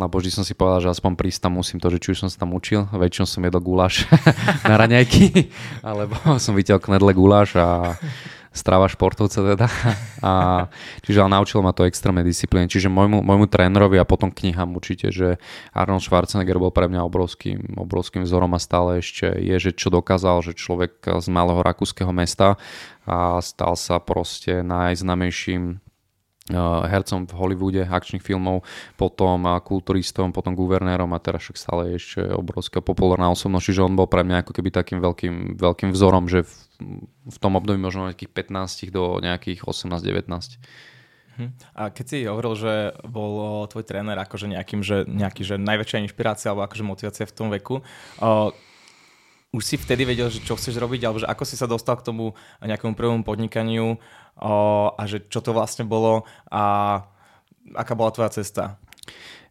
lebo 0.00 0.16
vždy 0.16 0.32
som 0.32 0.44
si 0.48 0.56
povedal, 0.56 0.88
že 0.88 0.96
aspoň 0.96 1.12
prísť 1.12 1.44
tam 1.44 1.60
musím 1.60 1.76
to, 1.76 1.92
že 1.92 2.00
či 2.00 2.08
už 2.16 2.18
som 2.24 2.30
sa 2.32 2.40
tam 2.40 2.56
učil, 2.56 2.88
väčšinou 2.88 3.28
som 3.28 3.44
jedol 3.44 3.60
guláš 3.60 4.08
na 4.68 4.80
raňajky, 4.80 5.52
alebo 5.88 6.16
som 6.40 6.56
videl 6.56 6.80
knedle 6.80 7.12
guláš 7.12 7.60
a 7.60 8.00
strava 8.50 8.90
športovca 8.90 9.40
teda. 9.54 9.66
A, 10.20 10.66
čiže 11.00 11.24
ale 11.24 11.32
naučil 11.32 11.64
ma 11.64 11.72
to 11.72 11.88
extrémne 11.88 12.20
disciplíne. 12.20 12.68
Čiže 12.68 12.92
môjmu, 12.92 13.24
môjmu 13.24 13.46
trénerovi 13.48 13.96
a 13.96 14.04
potom 14.04 14.28
knihám 14.28 14.76
určite, 14.76 15.08
že 15.08 15.40
Arnold 15.72 16.04
Schwarzenegger 16.04 16.60
bol 16.60 16.68
pre 16.74 16.90
mňa 16.90 17.00
obrovským, 17.08 17.80
obrovským 17.80 18.28
vzorom 18.28 18.52
a 18.52 18.60
stále 18.60 19.00
ešte 19.00 19.32
je, 19.40 19.56
že 19.56 19.70
čo 19.72 19.88
dokázal, 19.88 20.44
že 20.44 20.52
človek 20.58 21.00
z 21.08 21.26
malého 21.32 21.64
rakúskeho 21.64 22.12
mesta 22.12 22.60
a 23.08 23.40
stal 23.40 23.80
sa 23.80 23.96
proste 23.96 24.60
najznamejším 24.60 25.80
hercom 26.58 27.26
v 27.26 27.32
Hollywoode 27.36 27.82
akčných 27.86 28.24
filmov, 28.24 28.66
potom 28.98 29.46
eh, 29.46 29.60
kulturistom, 29.62 30.34
potom 30.34 30.58
guvernérom 30.58 31.10
a 31.14 31.22
teraz 31.22 31.46
však 31.46 31.56
stále 31.56 31.82
je 31.92 31.94
ešte 31.98 32.20
obrovská 32.32 32.78
populárna 32.82 33.30
osobnosť, 33.30 33.64
čiže 33.70 33.86
on 33.86 33.94
bol 33.94 34.10
pre 34.10 34.26
mňa 34.26 34.46
ako 34.46 34.52
keby 34.56 34.68
takým 34.74 34.98
veľkým, 34.98 35.60
veľkým 35.60 35.90
vzorom, 35.94 36.26
že 36.26 36.46
v, 36.46 36.52
v 37.06 37.36
tom 37.38 37.54
období 37.54 37.78
možno 37.78 38.10
nejakých 38.10 38.32
15 38.32 38.90
do 38.90 39.20
nejakých 39.22 39.66
18-19. 39.68 40.58
Uh-huh. 41.40 41.48
A 41.76 41.88
keď 41.94 42.04
si 42.04 42.18
hovoril, 42.26 42.54
že 42.58 42.72
bol 43.06 43.64
tvoj 43.70 43.84
tréner 43.86 44.18
akože 44.18 44.50
nejakým, 44.50 44.80
že, 44.82 45.06
nejaký, 45.06 45.42
že 45.46 45.56
najväčšia 45.56 46.04
inšpirácia 46.04 46.52
alebo 46.52 46.66
akože 46.66 46.84
motivácia 46.84 47.24
v 47.24 47.36
tom 47.36 47.48
veku, 47.48 47.80
uh, 48.20 48.50
už 49.50 49.62
si 49.66 49.74
vtedy 49.74 50.06
vedel, 50.06 50.30
že 50.30 50.38
čo 50.46 50.54
chceš 50.54 50.78
robiť, 50.78 51.00
alebo 51.02 51.18
že 51.18 51.26
ako 51.26 51.42
si 51.42 51.58
sa 51.58 51.66
dostal 51.66 51.98
k 51.98 52.06
tomu 52.06 52.38
nejakému 52.62 52.94
prvému 52.94 53.26
podnikaniu 53.26 53.98
uh, 54.40 54.96
a 54.96 55.02
že 55.04 55.22
čo 55.28 55.44
to 55.44 55.52
vlastne 55.52 55.84
bolo 55.84 56.24
a 56.48 56.62
aká 57.76 57.92
bola 57.94 58.10
tvoja 58.10 58.32
cesta? 58.32 58.80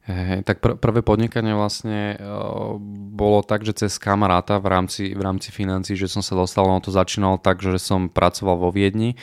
Hey, 0.10 0.42
tak 0.42 0.58
pr- 0.58 0.74
prvé 0.74 1.06
podnikanie 1.06 1.54
vlastne 1.54 2.18
uh, 2.18 2.82
bolo 3.14 3.46
tak, 3.46 3.62
že 3.62 3.86
cez 3.86 4.02
kamaráta 4.02 4.58
v 4.58 4.66
rámci, 4.66 5.14
v 5.14 5.22
rámci 5.22 5.54
financí, 5.54 5.94
že 5.94 6.10
som 6.10 6.26
sa 6.26 6.34
dostal, 6.34 6.66
ono 6.66 6.82
to 6.82 6.90
začínalo 6.90 7.38
tak, 7.38 7.62
že 7.62 7.78
som 7.78 8.10
pracoval 8.10 8.58
vo 8.58 8.74
Viedni 8.74 9.14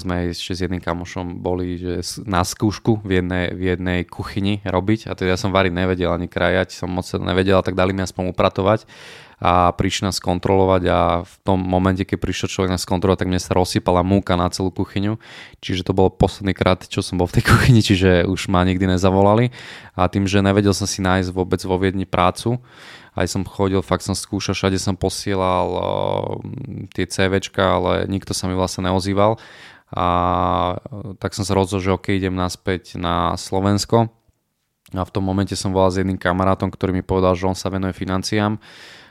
sme 0.00 0.32
ešte 0.32 0.56
s 0.56 0.62
jedným 0.64 0.80
kamošom 0.80 1.44
boli 1.44 1.76
že 1.76 2.00
na 2.24 2.40
skúšku 2.40 3.04
v 3.04 3.20
jednej, 3.20 3.52
v 3.52 3.76
jednej 3.76 3.98
kuchyni 4.08 4.64
robiť. 4.64 5.12
A 5.12 5.12
teda 5.12 5.36
ja 5.36 5.38
som 5.40 5.52
variť 5.52 5.76
nevedel 5.76 6.08
ani 6.08 6.32
krajať, 6.32 6.72
som 6.72 6.88
moc 6.88 7.04
nevedel, 7.04 7.60
tak 7.60 7.76
dali 7.76 7.92
mi 7.92 8.00
aspoň 8.00 8.32
upratovať 8.32 8.88
a 9.40 9.72
prišli 9.72 10.08
nás 10.08 10.20
kontrolovať. 10.20 10.82
A 10.88 11.00
v 11.24 11.34
tom 11.44 11.60
momente, 11.60 12.04
keď 12.04 12.18
prišiel 12.20 12.48
človek 12.52 12.72
nás 12.76 12.84
kontrolovať, 12.84 13.24
tak 13.24 13.30
mne 13.32 13.40
sa 13.40 13.56
rozsypala 13.56 14.04
múka 14.04 14.36
na 14.36 14.52
celú 14.52 14.68
kuchyňu, 14.68 15.16
čiže 15.64 15.88
to 15.88 15.96
bolo 15.96 16.12
posledný 16.12 16.52
krát, 16.52 16.84
čo 16.84 17.00
som 17.00 17.16
bol 17.16 17.28
v 17.28 17.40
tej 17.40 17.44
kuchyni, 17.50 17.80
čiže 17.80 18.28
už 18.28 18.52
ma 18.52 18.64
nikdy 18.64 18.96
nezavolali. 18.96 19.52
A 19.96 20.08
tým, 20.12 20.28
že 20.28 20.44
nevedel 20.44 20.76
som 20.76 20.88
si 20.88 21.00
nájsť 21.00 21.32
vôbec 21.32 21.60
vo 21.64 21.76
Viedni 21.80 22.04
prácu, 22.04 22.60
aj 23.18 23.26
som 23.26 23.42
chodil, 23.42 23.82
fakt 23.82 24.06
som 24.06 24.14
skúšal, 24.14 24.54
všade 24.54 24.78
som 24.78 24.94
posielal 24.94 25.68
uh, 25.74 25.82
tie 26.94 27.06
CVčka, 27.06 27.80
ale 27.80 27.92
nikto 28.06 28.30
sa 28.30 28.46
mi 28.46 28.54
vlastne 28.54 28.86
neozýval. 28.86 29.38
A 29.90 30.06
uh, 30.78 31.18
tak 31.18 31.34
som 31.34 31.42
sa 31.42 31.58
rozhodol, 31.58 31.82
že 31.82 31.94
ok, 31.94 32.06
idem 32.14 32.34
naspäť 32.34 32.94
na 33.00 33.34
Slovensko. 33.34 34.10
A 34.90 35.02
v 35.06 35.14
tom 35.14 35.22
momente 35.22 35.54
som 35.54 35.70
volal 35.70 35.94
s 35.94 36.02
jedným 36.02 36.18
kamarátom, 36.18 36.70
ktorý 36.70 36.90
mi 36.90 37.04
povedal, 37.06 37.38
že 37.38 37.46
on 37.46 37.54
sa 37.54 37.70
venuje 37.70 37.94
financiám. 37.94 38.58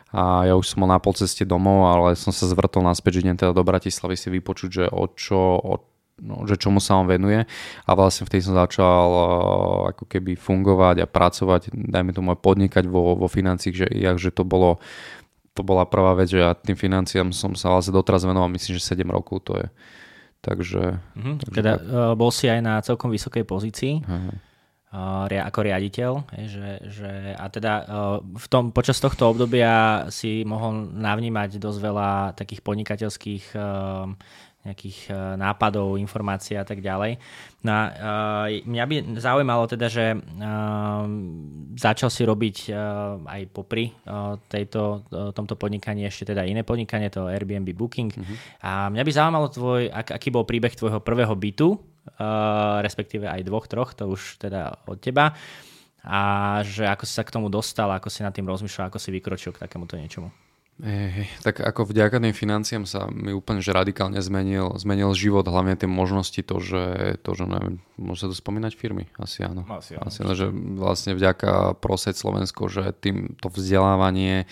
A 0.09 0.49
ja 0.49 0.57
už 0.57 0.73
som 0.73 0.81
bol 0.81 0.89
na 0.89 0.97
polceste 0.97 1.45
domov, 1.45 1.85
ale 1.85 2.17
som 2.17 2.33
sa 2.33 2.49
zvrtol 2.49 2.81
naspäť, 2.81 3.19
že 3.19 3.29
idem 3.29 3.37
teda 3.37 3.53
do 3.53 3.61
Bratislavy 3.61 4.17
si 4.17 4.27
vypočuť, 4.33 4.69
že 4.73 4.85
o 4.89 5.05
čo, 5.13 5.37
o 5.37 5.98
no, 6.19 6.43
že 6.45 6.59
čomu 6.59 6.83
sa 6.83 6.99
on 6.99 7.07
venuje 7.07 7.43
a 7.83 7.91
vlastne 7.95 8.27
vtedy 8.27 8.45
som 8.45 8.55
začal 8.55 9.07
uh, 9.09 9.27
ako 9.95 10.05
keby 10.05 10.35
fungovať 10.35 11.03
a 11.03 11.07
pracovať, 11.07 11.73
dajme 11.73 12.11
tomu 12.13 12.35
aj 12.35 12.39
podnikať 12.39 12.83
vo, 12.87 13.15
vo 13.15 13.27
financiách, 13.27 13.75
že, 13.75 13.87
že 14.19 14.29
to 14.29 14.43
bolo 14.43 14.77
to 15.57 15.65
bola 15.65 15.83
prvá 15.83 16.15
vec, 16.15 16.31
že 16.31 16.39
ja 16.39 16.55
tým 16.55 16.79
financiám 16.79 17.35
som 17.35 17.51
sa 17.51 17.75
vlastne 17.75 17.91
doteraz 17.91 18.23
venoval, 18.23 18.47
myslím, 18.55 18.79
že 18.79 18.95
7 18.95 19.03
rokov 19.11 19.43
to 19.43 19.59
je. 19.59 19.67
Takže... 20.39 20.83
Mm-hmm. 21.19 21.35
takže 21.43 21.55
teda 21.59 21.73
tak. 21.75 21.83
Uh, 21.83 22.13
bol 22.15 22.31
si 22.31 22.47
aj 22.47 22.59
na 22.63 22.79
celkom 22.79 23.11
vysokej 23.11 23.43
pozícii. 23.43 23.99
Uh-huh. 23.99 24.31
Uh, 24.89 25.29
ako 25.29 25.59
riaditeľ, 25.69 26.11
že, 26.49 26.81
že, 26.89 27.37
a 27.37 27.45
teda 27.53 27.85
v 28.25 28.47
tom, 28.49 28.73
počas 28.73 28.97
tohto 28.97 29.29
obdobia 29.29 30.07
si 30.09 30.41
mohol 30.41 30.89
navnímať 30.97 31.61
dosť 31.61 31.77
veľa 31.77 32.11
takých 32.33 32.65
podnikateľských 32.65 33.53
nejakých 34.59 35.07
e, 35.07 35.39
nápadov, 35.39 35.95
informácií 35.95 36.59
a 36.59 36.67
tak 36.67 36.83
ďalej. 36.83 37.15
No 37.59 37.75
a 37.75 37.83
uh, 37.91 38.47
mňa 38.47 38.83
by 38.87 38.95
zaujímalo 39.19 39.67
teda, 39.67 39.91
že 39.91 40.15
uh, 40.15 41.03
začal 41.75 42.07
si 42.07 42.23
robiť 42.23 42.71
aj 43.27 43.41
popri 43.51 43.91
tejto, 44.47 45.03
tomto 45.35 45.59
podnikaní 45.59 46.07
ešte 46.07 46.31
teda 46.31 46.47
iné 46.47 46.63
podnikanie, 46.63 47.11
to 47.11 47.27
Airbnb 47.27 47.67
Booking. 47.75 48.15
Uh-huh. 48.15 48.35
A 48.63 48.87
mňa 48.87 49.03
by 49.03 49.11
zaujímalo 49.11 49.47
tvoj, 49.51 49.91
ak, 49.91 50.15
aký 50.15 50.31
bol 50.31 50.47
príbeh 50.47 50.71
tvojho 50.71 51.03
prvého 51.03 51.35
bytu, 51.35 51.75
respektíve 52.79 53.27
aj 53.27 53.43
dvoch, 53.43 53.67
troch, 53.67 53.91
to 53.91 54.07
už 54.07 54.39
teda 54.39 54.79
od 54.87 55.03
teba. 55.03 55.35
A 56.07 56.19
že 56.63 56.87
ako 56.87 57.03
si 57.03 57.11
sa 57.11 57.27
k 57.27 57.33
tomu 57.35 57.51
dostal, 57.51 57.91
ako 57.91 58.07
si 58.07 58.23
nad 58.23 58.31
tým 58.31 58.47
rozmýšľal, 58.47 58.87
ako 58.87 59.03
si 59.03 59.11
vykročil 59.11 59.51
k 59.51 59.67
takémuto 59.67 59.99
niečomu. 59.99 60.31
Hey, 60.79 61.27
tak 61.43 61.59
ako 61.59 61.91
vďaka 61.91 62.23
tým 62.23 62.31
financiám 62.31 62.87
sa 62.87 63.11
mi 63.11 63.35
úplne 63.35 63.59
že 63.59 63.75
radikálne 63.75 64.15
zmenil, 64.23 64.79
zmenil 64.79 65.11
život, 65.11 65.43
hlavne 65.43 65.75
tie 65.75 65.91
možnosti, 65.91 66.39
to, 66.39 66.55
že, 66.63 67.19
to, 67.19 67.35
že 67.35 67.43
neviem, 67.51 67.83
môže 67.99 68.23
sa 68.23 68.31
to 68.31 68.35
spomínať 68.39 68.79
firmy? 68.79 69.11
Asi 69.19 69.43
áno. 69.43 69.67
Asi 69.67 69.99
áno. 69.99 70.07
Asi 70.07 70.23
áno 70.23 70.39
že 70.39 70.47
vlastne 70.79 71.19
vďaka 71.19 71.75
Proseď 71.83 72.15
Slovensko, 72.15 72.71
že 72.71 72.95
tým 72.95 73.35
to 73.43 73.51
vzdelávanie, 73.51 74.47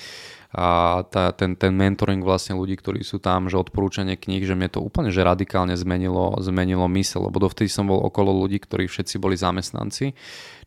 a 0.55 1.01
tá, 1.03 1.35
ten, 1.35 1.59
ten 1.59 1.75
mentoring 1.75 2.23
vlastne 2.23 2.55
ľudí, 2.55 2.79
ktorí 2.79 3.03
sú 3.03 3.19
tam, 3.19 3.51
že 3.51 3.59
odporúčanie 3.59 4.15
kníh, 4.15 4.47
že 4.47 4.55
mne 4.55 4.71
to 4.71 4.79
úplne 4.79 5.11
že 5.11 5.25
radikálne 5.25 5.75
zmenilo, 5.75 6.39
zmenilo 6.39 6.87
mysel, 6.95 7.27
lebo 7.27 7.43
dovtedy 7.43 7.67
som 7.67 7.91
bol 7.91 7.99
okolo 8.07 8.31
ľudí, 8.31 8.63
ktorí 8.63 8.87
všetci 8.87 9.19
boli 9.19 9.35
zamestnanci, 9.35 10.15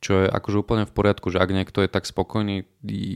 čo 0.00 0.24
je 0.24 0.26
akože 0.28 0.56
úplne 0.60 0.84
v 0.84 0.92
poriadku, 0.92 1.32
že 1.32 1.40
ak 1.40 1.50
niekto 1.52 1.80
je 1.84 1.88
tak 1.88 2.04
spokojný, 2.04 2.68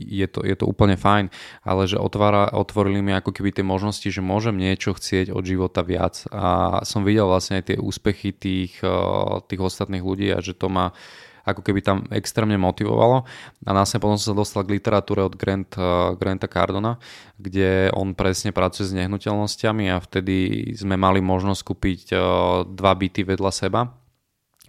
je 0.09 0.27
to, 0.29 0.41
je 0.41 0.55
to 0.57 0.65
úplne 0.65 0.97
fajn, 0.97 1.33
ale 1.61 1.89
že 1.89 2.01
otvára, 2.01 2.49
otvorili 2.53 3.01
mi 3.01 3.13
ako 3.13 3.33
keby 3.33 3.53
tie 3.53 3.65
možnosti, 3.65 4.05
že 4.05 4.21
môžem 4.25 4.57
niečo 4.57 4.93
chcieť 4.93 5.33
od 5.33 5.45
života 5.45 5.81
viac. 5.81 6.25
A 6.29 6.81
som 6.85 7.01
videl 7.01 7.25
vlastne 7.25 7.61
aj 7.61 7.73
tie 7.73 7.77
úspechy 7.81 8.33
tých, 8.33 8.81
eh, 8.85 8.93
tých 9.49 9.61
ostatných 9.61 10.05
ľudí 10.05 10.29
a 10.33 10.41
že 10.41 10.53
to 10.53 10.69
ma 10.69 10.93
ako 11.45 11.61
keby 11.61 11.79
tam 11.85 11.97
extrémne 12.09 12.57
motivovalo. 12.57 13.23
A 13.63 13.69
následne 13.71 14.01
potom 14.01 14.17
som 14.17 14.33
sa 14.33 14.37
dostal 14.37 14.65
k 14.65 14.81
literatúre 14.81 15.21
od 15.21 15.37
Grant, 15.37 15.71
uh, 15.77 16.17
Granta 16.17 16.49
Cardona, 16.49 16.97
kde 17.37 17.93
on 17.93 18.17
presne 18.17 18.49
pracuje 18.49 18.89
s 18.89 18.97
nehnuteľnosťami 18.97 19.93
a 19.93 20.01
vtedy 20.01 20.67
sme 20.73 20.97
mali 20.97 21.21
možnosť 21.21 21.61
kúpiť 21.61 22.01
uh, 22.11 22.19
dva 22.65 22.91
byty 22.97 23.21
vedľa 23.21 23.51
seba 23.53 24.04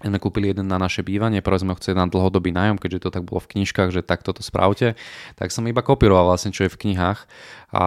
sme 0.05 0.21
kúpili 0.21 0.53
jeden 0.53 0.69
na 0.69 0.77
naše 0.77 1.01
bývanie, 1.01 1.41
prvé 1.41 1.57
sme 1.57 1.73
ho 1.73 1.81
chceli 1.81 1.97
na 1.97 2.05
dlhodobý 2.05 2.53
nájom, 2.53 2.77
keďže 2.77 3.09
to 3.09 3.15
tak 3.17 3.25
bolo 3.25 3.41
v 3.41 3.57
knižkách, 3.57 3.89
že 3.89 4.05
takto 4.05 4.37
to 4.37 4.45
spravte, 4.45 4.93
tak 5.41 5.49
som 5.49 5.65
iba 5.65 5.81
kopíroval 5.81 6.29
vlastne, 6.29 6.53
čo 6.53 6.69
je 6.69 6.73
v 6.73 6.81
knihách. 6.85 7.25
A 7.73 7.85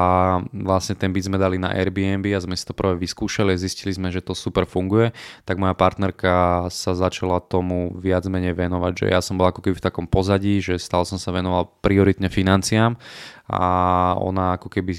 vlastne 0.51 0.97
ten 0.97 1.13
byt 1.13 1.31
sme 1.31 1.39
dali 1.39 1.55
na 1.55 1.71
Airbnb 1.71 2.25
a 2.35 2.43
sme 2.43 2.57
si 2.57 2.67
to 2.67 2.75
prvé 2.75 2.99
vyskúšali 2.99 3.55
zistili 3.55 3.93
sme, 3.95 4.09
že 4.11 4.25
to 4.25 4.33
super 4.33 4.65
funguje, 4.65 5.15
tak 5.45 5.61
moja 5.61 5.73
partnerka 5.77 6.67
sa 6.73 6.91
začala 6.97 7.39
tomu 7.39 7.95
viac 7.95 8.25
menej 8.27 8.57
venovať, 8.57 8.93
že 8.93 9.05
ja 9.09 9.21
som 9.23 9.39
bol 9.39 9.49
ako 9.49 9.63
keby 9.63 9.79
v 9.79 9.85
takom 9.85 10.05
pozadí, 10.05 10.59
že 10.59 10.81
stále 10.81 11.07
som 11.07 11.21
sa 11.21 11.31
venoval 11.31 11.69
prioritne 11.79 12.27
financiám 12.27 12.99
a 13.49 13.63
ona 14.21 14.61
ako 14.61 14.69
keby, 14.69 14.93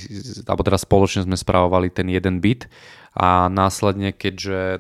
alebo 0.49 0.63
teraz 0.67 0.83
spoločne 0.83 1.23
sme 1.23 1.39
spravovali 1.39 1.93
ten 1.95 2.11
jeden 2.11 2.43
byt 2.43 2.67
a 3.11 3.51
následne, 3.51 4.15
keďže 4.15 4.79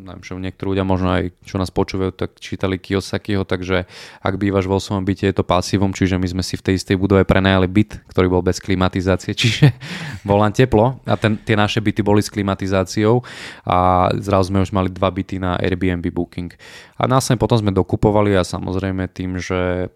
neviem, 0.00 0.24
že 0.24 0.32
niektorí 0.32 0.72
ľudia 0.72 0.88
možno 0.88 1.12
aj, 1.12 1.36
čo 1.44 1.60
nás 1.60 1.68
počúvajú, 1.68 2.08
tak 2.16 2.40
čítali 2.40 2.80
Kiyosakiho, 2.80 3.44
takže 3.44 3.84
ak 4.24 4.34
bývaš 4.40 4.64
vo 4.64 4.80
svojom 4.80 5.04
byte, 5.04 5.28
je 5.28 5.36
to 5.36 5.44
pasívom, 5.44 5.92
čiže 5.92 6.16
my 6.16 6.24
sme 6.24 6.40
si 6.40 6.56
v 6.56 6.64
tej 6.64 6.74
istej 6.80 6.96
budove 6.96 7.28
prenajali 7.28 7.68
byt, 7.68 8.08
ktorý 8.08 8.32
bol 8.32 8.40
bez 8.40 8.64
klimatizácie, 8.64 9.36
čiže 9.40 9.76
bol 10.24 10.40
len 10.40 10.56
teplo 10.56 11.04
a 11.04 11.20
ten, 11.20 11.36
tie 11.36 11.52
naše 11.52 11.84
byty 11.84 12.00
boli 12.00 12.24
s 12.24 12.32
klimatizáciou 12.32 13.20
a 13.68 14.08
zrazu 14.24 14.48
sme 14.56 14.64
už 14.64 14.72
mali 14.72 14.88
dva 14.88 15.12
byty 15.12 15.36
na 15.36 15.60
Airbnb 15.60 16.08
Booking. 16.08 16.56
A 16.96 17.04
následne 17.04 17.36
potom 17.36 17.60
sme 17.60 17.76
dokupovali 17.76 18.32
a 18.32 18.46
samozrejme 18.46 19.04
tým, 19.12 19.36
že 19.36 19.92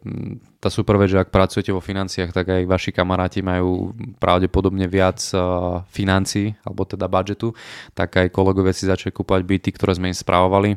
tá 0.60 0.68
super 0.68 1.00
vec, 1.00 1.08
že 1.08 1.16
ak 1.16 1.32
pracujete 1.32 1.72
vo 1.72 1.80
financiách, 1.80 2.36
tak 2.36 2.52
aj 2.52 2.68
vaši 2.68 2.92
kamaráti 2.92 3.40
majú 3.40 3.96
pravdepodobne 4.20 4.84
viac 4.84 5.16
uh, 5.32 5.80
financií, 5.88 6.52
alebo 6.60 6.84
teda 6.84 7.08
budžetu, 7.08 7.56
tak 7.96 8.20
aj 8.20 8.28
kolegovia 8.28 8.76
si 8.76 8.84
začali 8.84 9.08
kúpať 9.08 9.40
byty, 9.40 9.72
ktoré 9.72 9.96
sme 9.96 10.12
im 10.12 10.16
správovali. 10.16 10.76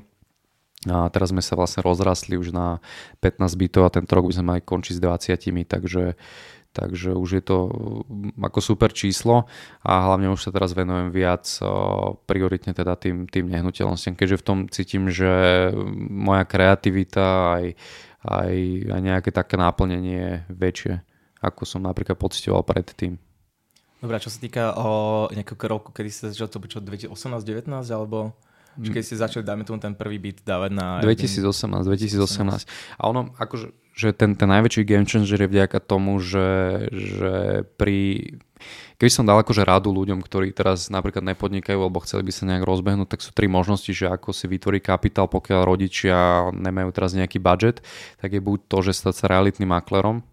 A 0.88 1.08
teraz 1.12 1.32
sme 1.32 1.40
sa 1.40 1.60
vlastne 1.60 1.84
rozrastli 1.84 2.36
už 2.40 2.56
na 2.56 2.80
15 3.24 3.44
bytov 3.56 3.88
a 3.88 3.94
tento 3.94 4.12
rok 4.16 4.28
by 4.28 4.34
sme 4.36 4.50
mali 4.56 4.62
končiť 4.64 5.00
s 5.00 5.04
20, 5.04 5.68
takže 5.68 6.16
Takže 6.74 7.14
už 7.14 7.30
je 7.38 7.44
to 7.46 7.58
ako 8.42 8.58
super 8.58 8.90
číslo 8.90 9.46
a 9.86 10.10
hlavne 10.10 10.34
už 10.34 10.42
sa 10.42 10.50
teraz 10.50 10.74
venujem 10.74 11.14
viac 11.14 11.46
prioritne 12.26 12.74
teda 12.74 12.98
tým, 12.98 13.30
tým 13.30 13.46
nehnuteľnostiam, 13.46 14.18
keďže 14.18 14.42
v 14.42 14.46
tom 14.46 14.60
cítim, 14.74 15.06
že 15.14 15.70
moja 16.10 16.42
kreativita 16.50 17.62
aj, 17.62 17.66
aj, 18.24 18.54
aj 18.88 19.02
nejaké 19.04 19.30
také 19.36 19.60
náplnenie 19.60 20.48
väčšie, 20.48 21.04
ako 21.44 21.68
som 21.68 21.84
napríklad 21.84 22.16
pocitoval 22.16 22.64
predtým. 22.64 23.20
Dobre, 24.04 24.20
čo 24.20 24.32
sa 24.32 24.40
týka 24.40 24.76
o 24.76 25.28
nejakého 25.32 25.68
roku, 25.68 25.96
kedy 25.96 26.10
ste 26.12 26.24
začal 26.32 26.52
to 26.52 26.60
čo 26.68 26.84
2018-19 26.84 27.72
alebo 27.88 28.36
či 28.74 28.90
keď 28.90 29.04
ste 29.06 29.22
začali, 29.22 29.44
dáme 29.46 29.62
tomu 29.62 29.78
ten 29.78 29.94
prvý 29.94 30.18
byt 30.18 30.42
dávať 30.42 30.72
na... 30.74 30.98
2018, 31.06 31.86
2018. 31.86 32.66
A 32.98 33.02
ono, 33.06 33.30
akože, 33.38 33.70
že 33.94 34.18
ten, 34.18 34.34
ten 34.34 34.50
najväčší 34.50 34.82
game 34.82 35.06
changer 35.06 35.46
je 35.46 35.50
vďaka 35.54 35.78
tomu, 35.78 36.18
že, 36.18 36.90
že 36.90 37.34
pri... 37.78 38.34
Keby 39.04 39.20
som 39.20 39.28
dal 39.28 39.44
akože 39.44 39.68
rádu 39.68 39.92
ľuďom, 39.92 40.24
ktorí 40.24 40.56
teraz 40.56 40.88
napríklad 40.88 41.28
nepodnikajú 41.28 41.76
alebo 41.76 42.00
chceli 42.08 42.24
by 42.24 42.32
sa 42.32 42.48
nejak 42.48 42.64
rozbehnúť, 42.64 43.12
tak 43.12 43.20
sú 43.20 43.36
tri 43.36 43.52
možnosti, 43.52 43.92
že 43.92 44.08
ako 44.08 44.32
si 44.32 44.48
vytvorí 44.48 44.80
kapitál, 44.80 45.28
pokiaľ 45.28 45.60
rodičia 45.68 46.48
nemajú 46.56 46.96
teraz 46.96 47.12
nejaký 47.12 47.36
budget, 47.44 47.84
tak 48.24 48.32
je 48.32 48.40
buď 48.40 48.64
to, 48.72 48.80
že 48.80 48.96
stať 48.96 49.20
sa 49.20 49.26
realitným 49.28 49.76
maklerom, 49.76 50.24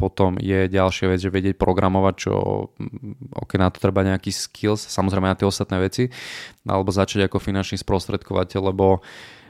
potom 0.00 0.40
je 0.40 0.72
ďalšia 0.72 1.12
vec, 1.12 1.20
že 1.20 1.28
vedieť 1.28 1.60
programovať, 1.60 2.14
čo 2.16 2.32
ok, 3.44 3.50
na 3.60 3.68
to 3.68 3.76
treba 3.76 4.00
nejaký 4.00 4.32
skills, 4.32 4.88
samozrejme 4.88 5.28
na 5.28 5.36
tie 5.36 5.44
ostatné 5.44 5.76
veci, 5.76 6.08
alebo 6.64 6.88
začať 6.88 7.28
ako 7.28 7.36
finančný 7.44 7.76
sprostredkovateľ, 7.76 8.72
lebo 8.72 9.04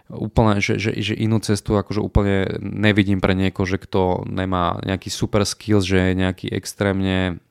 úplne, 0.09 0.59
že, 0.59 0.81
že, 0.81 0.97
že 0.97 1.15
inú 1.15 1.37
cestu 1.45 1.77
akože 1.77 2.01
úplne 2.01 2.59
nevidím 2.59 3.21
pre 3.21 3.37
niekoho, 3.37 3.69
že 3.69 3.77
kto 3.77 4.25
nemá 4.25 4.81
nejaký 4.81 5.13
super 5.13 5.45
skills, 5.45 5.85
že 5.85 6.01
je 6.01 6.13
nejaký 6.17 6.47
extrémne 6.49 7.45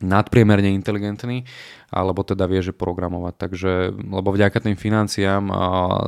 nadpriemerne 0.00 0.74
inteligentný, 0.74 1.44
alebo 1.90 2.22
teda 2.22 2.46
vie, 2.46 2.62
že 2.62 2.76
programovať. 2.76 3.34
Takže, 3.34 3.72
lebo 3.96 4.28
vďaka 4.30 4.58
tým 4.62 4.76
financiám 4.78 5.44
a, 5.50 5.64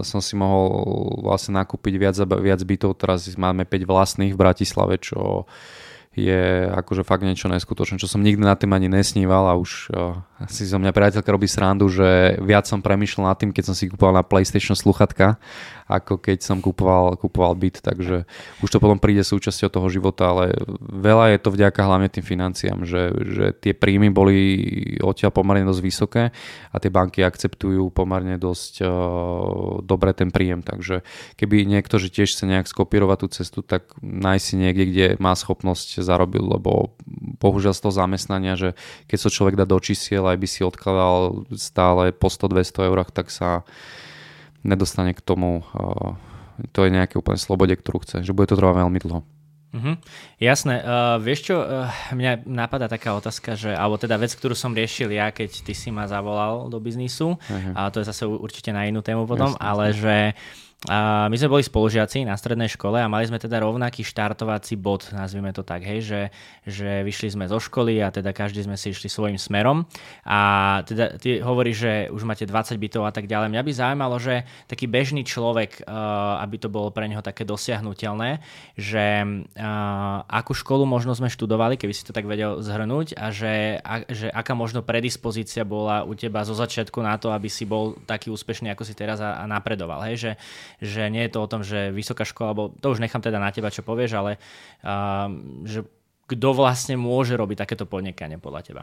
som 0.07 0.23
si 0.23 0.39
mohol 0.39 0.69
vlastne 1.25 1.59
nakúpiť 1.59 1.95
viac, 1.99 2.17
viac 2.41 2.61
bytov, 2.63 2.97
teraz 3.01 3.27
máme 3.35 3.67
5 3.67 3.85
vlastných 3.89 4.33
v 4.35 4.41
Bratislave, 4.41 5.01
čo 5.01 5.49
je 6.15 6.67
akože 6.67 7.07
fakt 7.07 7.23
niečo 7.23 7.47
neskutočné, 7.47 8.03
čo 8.03 8.11
som 8.11 8.23
nikdy 8.23 8.43
na 8.43 8.59
tým 8.59 8.75
ani 8.75 8.91
nesníval 8.91 9.47
a 9.47 9.55
už 9.55 9.71
uh, 9.95 10.19
si 10.49 10.65
zo 10.65 10.81
mňa 10.81 10.97
priateľka 10.97 11.29
robí 11.29 11.45
srandu, 11.45 11.91
že 11.93 12.41
viac 12.41 12.65
som 12.65 12.81
premyšľal 12.81 13.29
nad 13.29 13.37
tým, 13.37 13.53
keď 13.53 13.73
som 13.73 13.77
si 13.77 13.93
kúpoval 13.93 14.17
na 14.17 14.25
PlayStation 14.25 14.73
sluchatka, 14.73 15.37
ako 15.91 16.23
keď 16.23 16.39
som 16.47 16.63
kúpoval, 16.63 17.19
kúpoval 17.19 17.59
byt, 17.59 17.83
takže 17.83 18.23
už 18.63 18.69
to 18.71 18.79
potom 18.79 19.03
príde 19.03 19.27
súčasťou 19.27 19.69
toho 19.75 19.89
života, 19.91 20.31
ale 20.31 20.55
veľa 20.79 21.35
je 21.35 21.39
to 21.43 21.51
vďaka 21.51 21.81
hlavne 21.83 22.07
tým 22.07 22.23
financiám, 22.23 22.87
že, 22.87 23.11
že 23.27 23.45
tie 23.59 23.75
príjmy 23.75 24.15
boli 24.15 24.39
odtiaľ 25.03 25.35
pomerne 25.35 25.67
dosť 25.67 25.83
vysoké 25.83 26.23
a 26.71 26.77
tie 26.79 26.95
banky 26.95 27.27
akceptujú 27.27 27.91
pomerne 27.91 28.39
dosť 28.39 28.87
uh, 28.87 29.83
dobre 29.83 30.15
ten 30.15 30.31
príjem, 30.31 30.63
takže 30.63 31.03
keby 31.35 31.67
niekto, 31.67 31.99
že 31.99 32.15
tiež 32.15 32.31
chce 32.31 32.47
nejak 32.47 32.71
skopírovať 32.71 33.27
tú 33.27 33.29
cestu, 33.35 33.59
tak 33.67 33.91
nájsť 33.99 34.45
si 34.47 34.55
niekde, 34.55 34.85
kde 34.87 35.07
má 35.19 35.35
schopnosť 35.35 36.07
zarobil, 36.07 36.47
lebo 36.47 36.95
bohužiaľ 37.43 37.75
z 37.75 37.83
toho 37.83 37.95
zamestnania, 37.99 38.55
že 38.55 38.79
keď 39.11 39.19
sa 39.27 39.35
človek 39.35 39.59
dá 39.59 39.67
do 39.67 39.79
čísiel, 39.83 40.30
aj 40.31 40.39
by 40.39 40.49
si 40.49 40.61
odkladal 40.63 41.45
stále 41.59 42.15
po 42.15 42.31
100-200 42.31 42.89
eurách, 42.89 43.11
tak 43.11 43.29
sa 43.29 43.67
nedostane 44.63 45.17
k 45.17 45.21
tomu, 45.25 45.65
to 46.73 46.85
je 46.85 46.91
nejaké 46.93 47.17
úplne 47.17 47.41
slobode, 47.41 47.73
ktorú 47.73 48.05
chce, 48.05 48.23
že 48.23 48.37
bude 48.37 48.49
to 48.49 48.59
trvať 48.59 48.85
veľmi 48.85 49.01
dlho. 49.01 49.21
Mm-hmm. 49.71 49.95
Jasné. 50.43 50.83
Uh, 50.83 51.23
vieš 51.23 51.47
čo, 51.47 51.63
uh, 51.63 51.87
mňa 52.11 52.43
napadá 52.43 52.91
taká 52.91 53.15
otázka, 53.15 53.55
že, 53.55 53.71
alebo 53.71 54.03
teda 54.03 54.19
vec, 54.19 54.35
ktorú 54.35 54.51
som 54.59 54.75
riešil 54.75 55.15
ja, 55.15 55.31
keď 55.31 55.63
ty 55.63 55.79
si 55.79 55.95
ma 55.95 56.11
zavolal 56.11 56.67
do 56.67 56.83
biznisu, 56.83 57.39
uh-huh. 57.39 57.73
a 57.79 57.87
to 57.95 58.03
je 58.03 58.11
zase 58.11 58.27
určite 58.27 58.75
na 58.75 58.91
inú 58.91 58.99
tému 58.99 59.31
potom, 59.31 59.55
Jasne. 59.55 59.63
ale 59.63 59.85
že 59.95 60.17
uh, 60.35 60.70
a 60.89 61.29
my 61.29 61.37
sme 61.37 61.53
boli 61.53 61.61
spolužiaci 61.61 62.25
na 62.25 62.33
strednej 62.41 62.73
škole 62.73 62.97
a 62.97 63.05
mali 63.05 63.29
sme 63.29 63.37
teda 63.37 63.61
rovnaký 63.61 64.01
štartovací 64.01 64.81
bod, 64.81 65.13
nazvime 65.13 65.53
to 65.53 65.61
tak, 65.61 65.85
hej, 65.85 66.01
že, 66.01 66.21
že 66.65 67.05
vyšli 67.05 67.37
sme 67.37 67.45
zo 67.53 67.61
školy 67.61 68.01
a 68.01 68.09
teda 68.09 68.33
každý 68.33 68.65
sme 68.65 68.81
si 68.81 68.89
išli 68.89 69.13
svojim 69.13 69.37
smerom 69.37 69.85
a 70.25 70.81
teda 70.89 71.21
ty 71.21 71.45
hovoríš, 71.45 71.77
že 71.77 71.93
už 72.09 72.25
máte 72.25 72.49
20 72.49 72.81
bytov 72.81 73.05
a 73.05 73.13
tak 73.13 73.29
ďalej. 73.29 73.53
Mňa 73.53 73.61
by 73.61 73.73
zaujímalo, 73.77 74.17
že 74.17 74.49
taký 74.73 74.89
bežný 74.89 75.21
človek, 75.21 75.85
uh, 75.85 76.41
aby 76.41 76.57
to 76.57 76.73
bolo 76.73 76.89
pre 76.89 77.05
neho 77.13 77.21
také 77.21 77.45
dosiahnutelné, 77.45 78.41
že 78.73 79.21
uh, 79.21 80.25
akú 80.33 80.57
školu 80.57 80.89
možno 80.89 81.13
sme 81.13 81.29
študovali, 81.29 81.77
keby 81.77 81.93
si 81.93 82.09
to 82.09 82.17
tak 82.17 82.25
vedel 82.25 82.65
zhrnúť 82.65 83.21
a 83.21 83.29
že, 83.29 83.85
a, 83.85 84.09
že 84.09 84.33
aká 84.33 84.57
možno 84.57 84.81
predispozícia 84.81 85.61
bola 85.61 86.09
u 86.09 86.17
teba 86.17 86.41
zo 86.49 86.57
začiatku 86.57 87.05
na 87.05 87.21
to, 87.21 87.29
aby 87.37 87.53
si 87.53 87.69
bol 87.69 88.01
taký 88.09 88.33
úspešný, 88.33 88.73
ako 88.73 88.89
si 88.89 88.97
teraz 88.97 89.21
a, 89.21 89.37
a 89.37 89.45
napredoval, 89.45 90.09
hej, 90.09 90.17
že 90.17 90.31
že 90.79 91.11
nie 91.11 91.27
je 91.27 91.33
to 91.35 91.43
o 91.43 91.51
tom, 91.51 91.67
že 91.67 91.91
vysoká 91.91 92.23
škola, 92.23 92.55
alebo 92.55 92.71
to 92.79 92.95
už 92.95 93.03
nechám 93.03 93.19
teda 93.19 93.43
na 93.43 93.51
teba, 93.51 93.75
čo 93.75 93.83
povieš, 93.83 94.15
ale 94.15 94.39
uh, 94.87 95.27
že 95.67 95.83
kto 96.31 96.49
vlastne 96.55 96.95
môže 96.95 97.35
robiť 97.35 97.67
takéto 97.67 97.91
podnikanie 97.91 98.39
podľa 98.39 98.63
teba? 98.63 98.83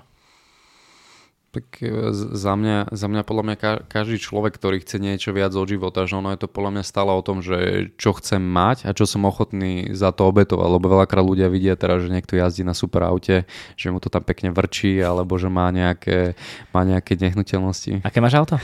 Tak 1.48 1.80
e, 1.80 2.12
za 2.14 2.54
mňa, 2.60 2.92
za 2.92 3.08
mňa 3.08 3.22
podľa 3.24 3.44
mňa 3.48 3.56
každý 3.88 4.20
človek, 4.20 4.60
ktorý 4.60 4.84
chce 4.84 5.00
niečo 5.00 5.32
viac 5.32 5.56
od 5.56 5.64
života, 5.64 6.04
že 6.04 6.20
ono 6.20 6.36
je 6.36 6.44
to 6.44 6.52
podľa 6.52 6.72
mňa 6.76 6.84
stále 6.84 7.12
o 7.16 7.24
tom, 7.24 7.40
že 7.40 7.90
čo 7.96 8.12
chcem 8.20 8.44
mať 8.44 8.84
a 8.84 8.92
čo 8.92 9.08
som 9.08 9.24
ochotný 9.24 9.96
za 9.96 10.12
to 10.12 10.28
obetovať, 10.28 10.68
lebo 10.68 10.86
veľakrát 10.92 11.24
ľudia 11.24 11.48
vidia 11.48 11.80
teraz, 11.80 12.04
že 12.04 12.12
niekto 12.12 12.36
jazdí 12.36 12.68
na 12.68 12.76
super 12.76 13.08
aute, 13.08 13.48
že 13.80 13.88
mu 13.88 14.04
to 14.04 14.12
tam 14.12 14.28
pekne 14.28 14.52
vrčí, 14.52 15.00
alebo 15.00 15.40
že 15.40 15.48
má 15.48 15.72
nejaké, 15.72 16.36
má 16.76 16.84
nejaké 16.84 17.16
nehnuteľnosti. 17.16 18.04
Aké 18.04 18.20
máš 18.20 18.36
auto? 18.36 18.60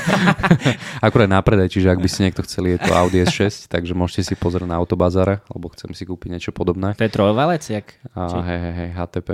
Akurát 1.06 1.30
na 1.30 1.38
predaj, 1.38 1.70
čiže 1.70 1.86
ak 1.86 2.02
by 2.02 2.08
si 2.10 2.26
niekto 2.26 2.42
chceli, 2.42 2.74
je 2.74 2.82
to 2.82 2.92
Audi 2.98 3.22
S6, 3.22 3.70
takže 3.70 3.94
môžete 3.94 4.32
si 4.32 4.34
pozrieť 4.34 4.66
na 4.66 4.76
autobazare, 4.82 5.38
alebo 5.46 5.70
chcem 5.70 5.94
si 5.94 6.02
kúpiť 6.02 6.28
niečo 6.34 6.50
podobné. 6.50 6.98
To 6.98 7.06
je 7.06 7.12
trojvalec, 7.12 7.62
jak? 7.62 7.86
A, 8.18 8.42
hej, 8.42 8.58
hej, 8.58 8.74
hej, 8.74 8.90
HTP. 8.98 9.28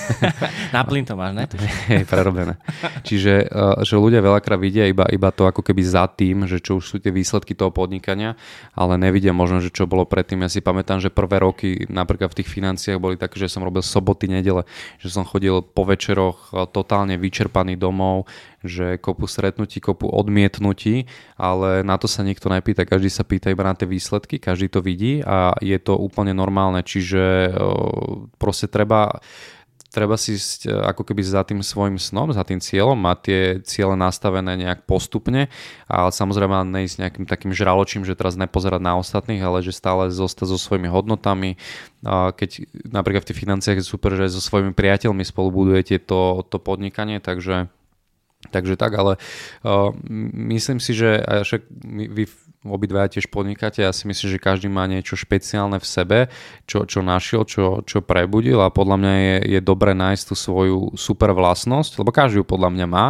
na 0.76 0.82
plyn 0.88 1.04
to 1.04 1.14
máš, 1.18 1.32
ne? 1.36 1.49
Prerobené. 2.12 2.56
Čiže 3.02 3.34
eh, 3.46 3.74
že 3.82 3.94
ľudia 3.98 4.22
veľakrát 4.22 4.60
vidia 4.60 4.86
iba, 4.86 5.06
iba 5.10 5.30
to 5.34 5.46
ako 5.46 5.62
keby 5.64 5.82
za 5.82 6.06
tým, 6.06 6.46
že 6.46 6.62
čo 6.62 6.78
už 6.78 6.84
sú 6.86 6.96
tie 7.02 7.10
výsledky 7.10 7.56
toho 7.56 7.74
podnikania, 7.74 8.38
ale 8.74 8.96
nevidia 9.00 9.34
možno, 9.34 9.58
že 9.58 9.72
čo 9.72 9.90
bolo 9.90 10.06
predtým. 10.06 10.42
Ja 10.46 10.50
si 10.50 10.62
pamätám, 10.62 11.02
že 11.02 11.10
prvé 11.10 11.42
roky 11.42 11.86
napríklad 11.90 12.32
v 12.32 12.38
tých 12.42 12.50
financiách 12.50 13.02
boli 13.02 13.16
také, 13.18 13.40
že 13.40 13.50
som 13.50 13.64
robil 13.66 13.82
soboty, 13.82 14.30
nedele, 14.30 14.66
že 15.02 15.10
som 15.10 15.26
chodil 15.26 15.62
po 15.64 15.82
večeroch 15.86 16.54
eh, 16.54 16.66
totálne 16.70 17.18
vyčerpaný 17.18 17.74
domov, 17.74 18.30
že 18.60 19.00
kopu 19.00 19.24
stretnutí, 19.24 19.80
kopu 19.80 20.04
odmietnutí, 20.04 21.08
ale 21.40 21.80
na 21.80 21.96
to 21.96 22.04
sa 22.04 22.20
nikto 22.20 22.52
nepýta. 22.52 22.84
Každý 22.84 23.08
sa 23.08 23.24
pýta 23.24 23.48
iba 23.48 23.64
na 23.64 23.72
tie 23.72 23.88
výsledky, 23.88 24.36
každý 24.36 24.68
to 24.68 24.84
vidí 24.84 25.24
a 25.24 25.56
je 25.64 25.76
to 25.80 25.96
úplne 25.96 26.36
normálne. 26.36 26.84
Čiže 26.84 27.22
eh, 27.22 27.52
proste 28.36 28.68
treba 28.68 29.20
treba 29.90 30.14
si 30.14 30.38
ísť 30.38 30.60
e, 30.66 30.72
ako 30.72 31.02
keby 31.02 31.22
za 31.26 31.42
tým 31.42 31.60
svojim 31.60 31.98
snom, 31.98 32.30
za 32.30 32.46
tým 32.46 32.62
cieľom, 32.62 32.94
mať 32.94 33.18
tie 33.26 33.42
ciele 33.66 33.98
nastavené 33.98 34.54
nejak 34.54 34.86
postupne 34.86 35.50
a 35.90 36.08
samozrejme 36.08 36.62
neísť 36.70 36.96
nejakým 37.02 37.26
takým 37.26 37.50
žraločím, 37.50 38.06
že 38.06 38.14
teraz 38.14 38.38
nepozerať 38.38 38.80
na 38.80 38.96
ostatných, 38.96 39.42
ale 39.42 39.66
že 39.66 39.74
stále 39.74 40.08
zostať 40.08 40.54
so 40.54 40.58
svojimi 40.58 40.86
hodnotami. 40.86 41.58
Keď 42.06 42.50
napríklad 42.88 43.26
v 43.26 43.28
tých 43.34 43.42
financiách 43.42 43.78
je 43.82 43.90
super, 43.90 44.14
že 44.14 44.30
so 44.30 44.40
svojimi 44.40 44.72
priateľmi 44.72 45.26
spolu 45.26 45.50
budujete 45.50 46.00
to, 46.00 46.46
to 46.48 46.56
podnikanie, 46.62 47.18
takže 47.18 47.68
Takže 48.40 48.80
tak, 48.80 48.96
ale 48.96 49.20
uh, 49.68 49.92
myslím 50.32 50.80
si, 50.80 50.96
že 50.96 51.20
však 51.20 51.68
vy 52.08 52.24
obidvaja 52.64 53.16
tiež 53.16 53.32
podnikáte, 53.32 53.80
ja 53.80 53.92
si 53.92 54.04
myslím, 54.04 54.36
že 54.36 54.42
každý 54.42 54.68
má 54.68 54.84
niečo 54.84 55.16
špeciálne 55.16 55.80
v 55.80 55.86
sebe, 55.86 56.18
čo, 56.68 56.84
čo 56.84 57.00
našiel, 57.00 57.48
čo, 57.48 57.80
čo 57.88 58.04
prebudil 58.04 58.60
a 58.60 58.68
podľa 58.68 58.96
mňa 59.00 59.14
je, 59.16 59.36
je 59.56 59.60
dobre 59.64 59.96
nájsť 59.96 60.22
tú 60.28 60.34
svoju 60.36 60.78
super 60.96 61.32
vlastnosť, 61.32 61.96
lebo 61.96 62.12
každý 62.12 62.42
ju 62.42 62.44
podľa 62.44 62.70
mňa 62.76 62.86
má 62.86 63.06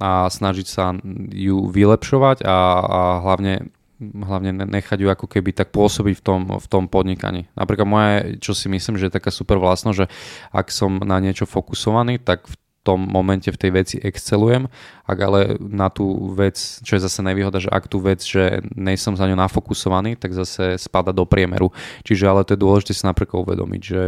a 0.00 0.28
snažiť 0.28 0.66
sa 0.68 0.92
ju 1.32 1.68
vylepšovať 1.68 2.44
a, 2.44 2.58
a 2.80 3.00
hlavne 3.24 3.72
hlavne 4.02 4.66
nechať 4.66 4.98
ju 4.98 5.08
ako 5.14 5.30
keby 5.30 5.54
tak 5.54 5.70
pôsobiť 5.70 6.18
v 6.18 6.22
tom, 6.26 6.40
v 6.58 6.66
tom 6.66 6.90
podnikaní. 6.90 7.46
Napríklad 7.54 7.86
moje, 7.86 8.14
čo 8.42 8.50
si 8.50 8.66
myslím, 8.66 8.98
že 8.98 9.06
je 9.06 9.14
taká 9.14 9.30
super 9.30 9.62
vlastnosť, 9.62 9.94
že 9.96 10.10
ak 10.50 10.74
som 10.74 10.98
na 10.98 11.22
niečo 11.22 11.46
fokusovaný, 11.46 12.18
tak 12.18 12.50
v 12.50 12.54
tom 12.82 13.06
momente 13.06 13.46
v 13.48 13.58
tej 13.58 13.70
veci 13.70 13.96
excelujem, 14.02 14.66
ak 15.06 15.18
ale 15.22 15.40
na 15.62 15.86
tú 15.86 16.34
vec, 16.34 16.58
čo 16.82 16.98
je 16.98 17.04
zase 17.06 17.22
nevýhoda, 17.22 17.62
že 17.62 17.70
ak 17.70 17.86
tú 17.86 18.02
vec, 18.02 18.18
že 18.22 18.58
nejsem 18.74 19.14
za 19.14 19.30
ňu 19.30 19.38
nafokusovaný, 19.38 20.18
tak 20.18 20.34
zase 20.34 20.78
spada 20.82 21.14
do 21.14 21.22
priemeru. 21.22 21.70
Čiže 22.02 22.26
ale 22.26 22.42
to 22.42 22.58
je 22.58 22.62
dôležité 22.62 22.92
si 22.94 23.06
napríklad 23.06 23.46
uvedomiť, 23.46 23.82
že, 23.82 24.04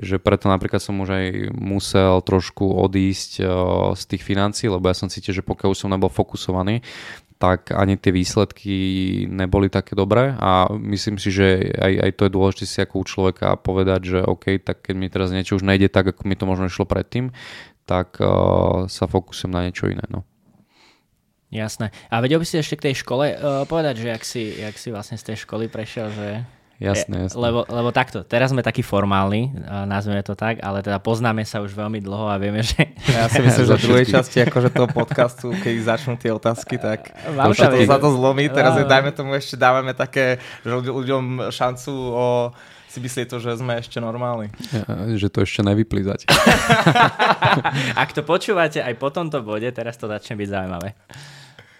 že 0.00 0.16
preto 0.16 0.48
napríklad 0.48 0.80
som 0.80 0.96
už 1.04 1.08
aj 1.12 1.26
musel 1.52 2.24
trošku 2.24 2.64
odísť 2.80 3.44
z 3.92 4.02
tých 4.08 4.22
financií, 4.24 4.72
lebo 4.72 4.88
ja 4.88 4.96
som 4.96 5.12
cítil, 5.12 5.36
že 5.36 5.44
pokiaľ 5.44 5.76
som 5.76 5.92
nebol 5.92 6.08
fokusovaný, 6.08 6.80
tak 7.38 7.70
ani 7.70 7.94
tie 7.94 8.10
výsledky 8.10 8.74
neboli 9.30 9.70
také 9.70 9.94
dobré 9.94 10.34
a 10.42 10.66
myslím 10.74 11.22
si, 11.22 11.30
že 11.30 11.70
aj, 11.70 11.92
aj 12.02 12.10
to 12.18 12.22
je 12.26 12.34
dôležité 12.34 12.64
si 12.66 12.78
ako 12.82 12.94
u 12.98 13.04
človeka 13.06 13.54
povedať, 13.62 14.00
že 14.10 14.18
OK, 14.26 14.58
tak 14.58 14.82
keď 14.82 14.94
mi 14.98 15.06
teraz 15.06 15.30
niečo 15.30 15.54
už 15.54 15.62
nejde 15.62 15.86
tak, 15.86 16.10
ako 16.10 16.26
mi 16.26 16.34
to 16.34 16.50
možno 16.50 16.66
išlo 16.66 16.82
predtým, 16.82 17.30
tak 17.88 18.20
uh, 18.20 18.84
sa 18.84 19.08
fokusujem 19.08 19.48
na 19.48 19.64
niečo 19.64 19.88
iné. 19.88 20.04
No. 20.12 20.28
Jasné. 21.48 21.88
A 22.12 22.20
vedel 22.20 22.36
by 22.36 22.44
si 22.44 22.60
ešte 22.60 22.76
k 22.76 22.92
tej 22.92 23.00
škole 23.00 23.32
uh, 23.32 23.64
povedať, 23.64 24.04
že 24.04 24.08
jak 24.12 24.22
si, 24.28 24.42
jak 24.60 24.76
si 24.76 24.92
vlastne 24.92 25.16
z 25.16 25.32
tej 25.32 25.48
školy 25.48 25.72
prešiel, 25.72 26.12
že... 26.12 26.44
Jasné, 26.78 27.26
jasné. 27.26 27.34
Lebo, 27.34 27.66
lebo 27.66 27.90
takto, 27.90 28.22
teraz 28.22 28.54
sme 28.54 28.62
takí 28.62 28.86
formálni, 28.86 29.50
nazveme 29.90 30.22
to 30.22 30.38
tak, 30.38 30.62
ale 30.62 30.78
teda 30.78 31.02
poznáme 31.02 31.42
sa 31.42 31.58
už 31.58 31.74
veľmi 31.74 31.98
dlho 31.98 32.30
a 32.30 32.38
vieme, 32.38 32.62
že... 32.62 32.94
Ja 33.18 33.26
si 33.26 33.42
myslím, 33.42 33.66
že 33.66 33.74
v 33.80 33.82
druhej 33.82 34.06
časti 34.06 34.46
akože 34.46 34.70
toho 34.70 34.86
podcastu, 34.86 35.50
keď 35.58 35.74
začnú 35.98 36.14
tie 36.14 36.30
otázky, 36.30 36.78
tak 36.78 37.10
Mám 37.34 37.50
to, 37.50 37.66
to, 37.66 37.82
za 37.82 37.98
to 37.98 38.14
zlomí. 38.14 38.46
Teraz 38.46 38.78
je, 38.78 38.86
dajme 38.86 39.10
tomu 39.10 39.34
ešte 39.34 39.58
dávame 39.58 39.90
také, 39.90 40.38
že 40.62 40.70
ľuďom 40.70 41.50
šancu 41.50 41.92
o 42.14 42.26
si 42.98 43.06
myslí 43.06 43.22
to, 43.30 43.38
že 43.38 43.62
sme 43.62 43.78
ešte 43.78 44.02
normálni. 44.02 44.50
Ja, 44.74 44.82
že 45.14 45.30
to 45.30 45.46
ešte 45.46 45.62
nevyplýzať. 45.62 46.26
Ak 48.02 48.10
to 48.10 48.26
počúvate 48.26 48.82
aj 48.82 48.98
po 48.98 49.14
tomto 49.14 49.38
bode, 49.46 49.70
teraz 49.70 49.94
to 49.94 50.10
začne 50.10 50.34
byť 50.34 50.48
zaujímavé. 50.50 50.98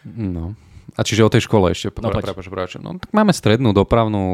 No. 0.06 0.54
A 0.94 1.02
čiže 1.02 1.26
o 1.26 1.30
tej 1.30 1.46
škole 1.46 1.74
ešte. 1.74 1.90
No, 1.98 2.14
pre, 2.14 2.22
pre, 2.22 2.34
pre, 2.34 2.66
no, 2.78 2.98
tak 2.98 3.10
máme 3.10 3.34
strednú 3.34 3.74
dopravnú 3.74 4.24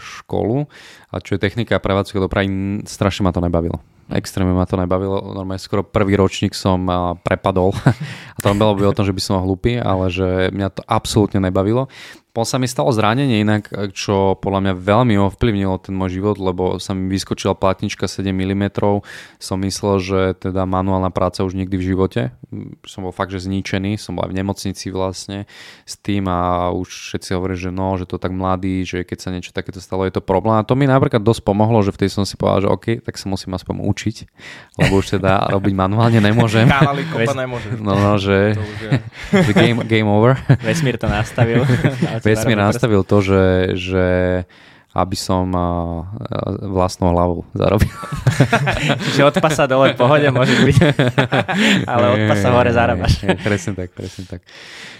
školu 0.00 0.68
a 1.12 1.20
čo 1.20 1.36
je 1.36 1.40
technika 1.40 1.76
a 1.76 1.84
prevádzka 1.84 2.20
dopravy, 2.20 2.80
strašne 2.88 3.24
ma 3.24 3.32
to 3.32 3.40
nebavilo. 3.40 3.80
extrémne 4.12 4.52
ma 4.52 4.68
to 4.68 4.76
nebavilo. 4.80 5.20
Normálne 5.32 5.60
skoro 5.60 5.80
prvý 5.80 6.20
ročník 6.20 6.56
som 6.56 6.84
prepadol 7.24 7.72
a 8.36 8.38
to 8.40 8.52
bolo 8.56 8.76
by 8.76 8.90
o 8.90 8.96
tom, 8.96 9.04
že 9.08 9.16
by 9.16 9.22
som 9.22 9.40
hlupý, 9.44 9.80
ale 9.80 10.08
že 10.12 10.48
mňa 10.52 10.68
to 10.72 10.82
absolútne 10.88 11.40
nebavilo. 11.40 11.88
Po 12.30 12.46
sa 12.46 12.62
mi 12.62 12.70
stalo 12.70 12.94
zranenie 12.94 13.42
inak, 13.42 13.74
čo 13.90 14.38
podľa 14.38 14.60
mňa 14.70 14.74
veľmi 14.78 15.14
ovplyvnilo 15.18 15.82
ten 15.82 15.98
môj 15.98 16.22
život, 16.22 16.38
lebo 16.38 16.78
sa 16.78 16.94
mi 16.94 17.10
vyskočila 17.10 17.58
platnička 17.58 18.06
7 18.06 18.30
mm. 18.30 18.78
Som 19.42 19.66
myslel, 19.66 19.96
že 19.98 20.20
teda 20.38 20.62
manuálna 20.62 21.10
práca 21.10 21.42
už 21.42 21.58
nikdy 21.58 21.74
v 21.74 21.86
živote. 21.90 22.20
Som 22.86 23.02
bol 23.02 23.10
fakt, 23.10 23.34
že 23.34 23.42
zničený. 23.42 23.98
Som 23.98 24.14
bol 24.14 24.30
aj 24.30 24.30
v 24.30 24.38
nemocnici 24.38 24.94
vlastne 24.94 25.50
s 25.82 25.98
tým 25.98 26.30
a 26.30 26.70
už 26.70 26.86
všetci 26.86 27.34
hovorí, 27.34 27.58
že 27.58 27.74
no, 27.74 27.98
že 27.98 28.06
to 28.06 28.22
tak 28.22 28.30
mladý, 28.30 28.86
že 28.86 29.02
keď 29.02 29.18
sa 29.18 29.34
niečo 29.34 29.50
takéto 29.50 29.82
stalo, 29.82 30.06
je 30.06 30.14
to 30.14 30.22
problém. 30.22 30.54
A 30.54 30.66
to 30.66 30.78
mi 30.78 30.86
napríklad 30.86 31.26
dosť 31.26 31.42
pomohlo, 31.42 31.82
že 31.82 31.90
vtedy 31.90 32.14
som 32.14 32.22
si 32.22 32.38
povedal, 32.38 32.62
že 32.62 32.68
OK, 32.70 32.86
tak 33.02 33.18
sa 33.18 33.26
musím 33.26 33.58
aspoň 33.58 33.82
učiť, 33.82 34.16
lebo 34.78 35.02
už 35.02 35.18
teda 35.18 35.44
robiť 35.54 35.74
manuálne 35.74 36.22
nemôžem. 36.22 36.70
Kávali 36.70 37.02
kopa 37.10 37.34
nemôžem. 37.34 37.74
No, 37.82 37.98
no, 37.98 38.22
že, 38.22 38.54
že 39.46 39.50
game, 39.50 39.82
game 39.82 40.06
over. 40.06 40.38
Vesmír 40.62 40.94
to 40.94 41.10
nastavil. 41.10 41.66
Vesmír 42.22 42.58
nastavil 42.58 43.02
to, 43.02 43.18
že, 43.24 43.44
že 43.76 44.06
aby 44.90 45.14
som 45.14 45.46
vlastnou 46.66 47.14
hlavou 47.14 47.46
zarobil. 47.54 47.86
Čiže 49.06 49.22
od 49.22 49.34
pasa 49.38 49.70
dole 49.70 49.94
v 49.94 49.98
pohode 49.98 50.26
môže 50.34 50.58
byť, 50.58 50.78
ale 51.94 52.06
od 52.10 52.22
pasa 52.26 52.50
hore 52.50 52.74
zarábaš. 52.74 53.22
presne 53.38 53.78
tak, 53.78 53.94
presne 53.94 54.26
tak. 54.26 54.42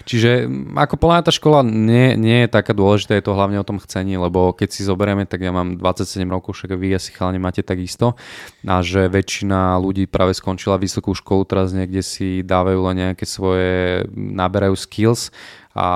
Čiže 0.07 0.47
ako 0.79 0.95
plná 0.95 1.27
tá 1.27 1.31
škola 1.35 1.59
nie, 1.67 2.15
nie 2.15 2.47
je 2.47 2.49
taká 2.55 2.71
dôležitá, 2.71 3.19
je 3.19 3.25
to 3.27 3.35
hlavne 3.35 3.59
o 3.59 3.67
tom 3.67 3.83
chcení, 3.83 4.15
lebo 4.15 4.55
keď 4.55 4.69
si 4.71 4.87
zoberieme, 4.87 5.27
tak 5.27 5.43
ja 5.43 5.51
mám 5.51 5.75
27 5.75 6.23
rokov, 6.23 6.55
však 6.55 6.71
vy 6.79 6.95
asi 6.95 7.11
chalani 7.11 7.43
máte 7.43 7.59
takisto 7.59 8.15
a 8.63 8.79
že 8.79 9.11
väčšina 9.11 9.75
ľudí 9.75 10.07
práve 10.07 10.31
skončila 10.31 10.79
vysokú 10.79 11.11
školu, 11.11 11.43
teraz 11.43 11.75
niekde 11.75 11.99
si 11.99 12.47
dávajú 12.47 12.79
len 12.79 12.95
nejaké 13.11 13.27
svoje, 13.27 14.07
naberajú 14.15 14.79
skills 14.79 15.35
a, 15.71 15.89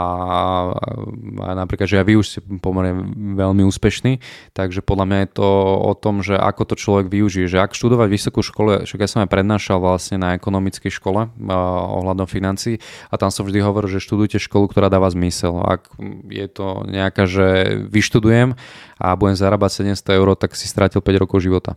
a 1.41 1.49
napríklad, 1.55 1.87
že 1.87 1.99
aj 1.99 2.05
vy 2.07 2.13
už 2.15 2.25
ste 2.27 2.39
pomerne 2.63 2.95
veľmi 3.35 3.67
úspešní, 3.67 4.23
takže 4.55 4.79
podľa 4.79 5.05
mňa 5.07 5.17
je 5.25 5.29
to 5.35 5.49
o 5.83 5.93
tom, 5.95 6.23
že 6.23 6.39
ako 6.39 6.63
to 6.63 6.75
človek 6.79 7.11
využije, 7.11 7.51
že 7.51 7.59
ak 7.59 7.75
študovať 7.75 8.07
vysokú 8.07 8.39
školu, 8.39 8.87
však 8.87 8.99
ja 9.03 9.09
som 9.11 9.19
aj 9.23 9.29
prednášal 9.31 9.83
vlastne 9.83 10.15
na 10.21 10.35
ekonomickej 10.35 10.91
škole 10.91 11.27
a, 11.27 11.57
ohľadom 11.99 12.27
financí 12.27 12.79
a 13.11 13.15
tam 13.19 13.29
som 13.31 13.43
vždy 13.43 13.59
hovoril, 13.59 13.91
že 13.91 14.03
študujte 14.03 14.39
školu, 14.39 14.71
ktorá 14.71 14.87
dáva 14.87 15.11
zmysel. 15.11 15.59
Ak 15.59 15.91
je 16.31 16.47
to 16.47 16.87
nejaká, 16.87 17.27
že 17.27 17.79
vyštudujem 17.87 18.55
a 18.99 19.07
budem 19.19 19.35
zarábať 19.35 19.83
700 19.87 20.19
eur, 20.19 20.27
tak 20.39 20.55
si 20.55 20.71
strátil 20.71 21.03
5 21.03 21.23
rokov 21.23 21.43
života. 21.43 21.75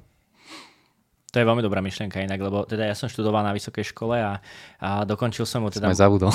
To 1.29 1.37
je 1.37 1.45
veľmi 1.45 1.61
dobrá 1.61 1.85
myšlienka 1.85 2.25
inak, 2.25 2.41
lebo 2.41 2.65
teda 2.65 2.89
ja 2.89 2.97
som 2.97 3.05
študoval 3.05 3.45
na 3.45 3.53
vysokej 3.53 3.93
škole 3.93 4.17
a, 4.17 4.41
a 4.81 5.05
dokončil 5.05 5.45
som 5.45 5.61
mu 5.61 5.69
teda... 5.69 5.93
Som 5.93 6.09
zabudol. 6.09 6.33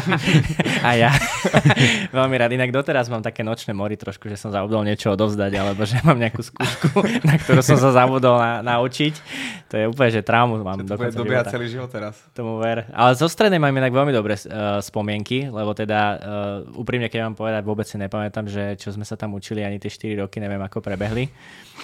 a 0.88 0.96
ja 0.96 1.12
veľmi 2.16 2.32
rád. 2.40 2.56
Inak 2.56 2.72
doteraz 2.72 3.12
mám 3.12 3.20
také 3.20 3.44
nočné 3.44 3.76
mori 3.76 4.00
trošku, 4.00 4.32
že 4.32 4.40
som 4.40 4.48
zabudol 4.48 4.88
niečo 4.88 5.12
odovzdať, 5.12 5.52
alebo 5.60 5.84
že 5.84 6.00
mám 6.00 6.16
nejakú 6.16 6.40
skúšku, 6.40 7.04
na 7.28 7.36
ktorú 7.36 7.60
som 7.60 7.76
sa 7.76 7.92
zabudol 7.92 8.40
na, 8.40 8.64
naučiť. 8.64 9.20
To 9.68 9.74
je 9.76 9.84
úplne, 9.84 10.08
že 10.08 10.24
traumu 10.24 10.64
mám 10.64 10.80
do 10.80 10.96
konca 10.96 11.12
života. 11.12 11.52
celý 11.52 11.68
život 11.68 11.92
teraz. 11.92 12.16
Tomu 12.32 12.56
ver. 12.56 12.88
Ale 12.96 13.12
zo 13.20 13.28
strednej 13.28 13.60
mám 13.60 13.76
inak 13.76 13.92
veľmi 13.92 14.16
dobré 14.16 14.40
uh, 14.40 14.80
spomienky, 14.80 15.52
lebo 15.52 15.76
teda 15.76 16.00
uh, 16.00 16.18
úprimne, 16.72 17.12
keď 17.12 17.28
vám 17.28 17.36
povedať, 17.36 17.62
vôbec 17.68 17.84
si 17.84 18.00
nepamätám, 18.00 18.48
že 18.48 18.80
čo 18.80 18.96
sme 18.96 19.04
sa 19.04 19.12
tam 19.20 19.36
učili, 19.36 19.60
ani 19.60 19.76
tie 19.76 19.92
4 19.92 20.24
roky 20.24 20.40
neviem, 20.40 20.64
ako 20.64 20.80
prebehli. 20.80 21.28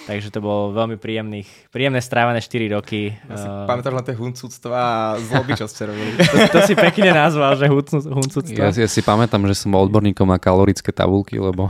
Takže 0.09 0.33
to 0.33 0.41
bolo 0.41 0.73
veľmi 0.73 0.97
príjemných, 0.97 1.69
príjemné 1.69 2.01
strávené 2.23 2.39
4 2.39 2.79
roky. 2.79 3.19
Ja 3.27 3.35
si 3.35 3.47
uh, 3.51 3.67
pamätáš 3.67 3.93
na 3.99 4.03
tie 4.07 4.15
huncúctva 4.15 4.79
a 4.79 4.95
zloby, 5.19 5.51
čo 5.59 5.67
ste 5.67 5.91
robili. 5.91 6.15
to, 6.31 6.37
to 6.55 6.59
si 6.63 6.71
pekne 6.71 7.11
nazval, 7.11 7.59
že 7.59 7.67
huncúctva. 7.67 8.55
Ja, 8.55 8.71
ja 8.71 8.87
si 8.87 9.03
pamätám, 9.03 9.43
že 9.43 9.59
som 9.59 9.75
bol 9.75 9.91
odborníkom 9.91 10.31
na 10.31 10.39
kalorické 10.39 10.95
tabulky, 10.95 11.35
lebo... 11.35 11.67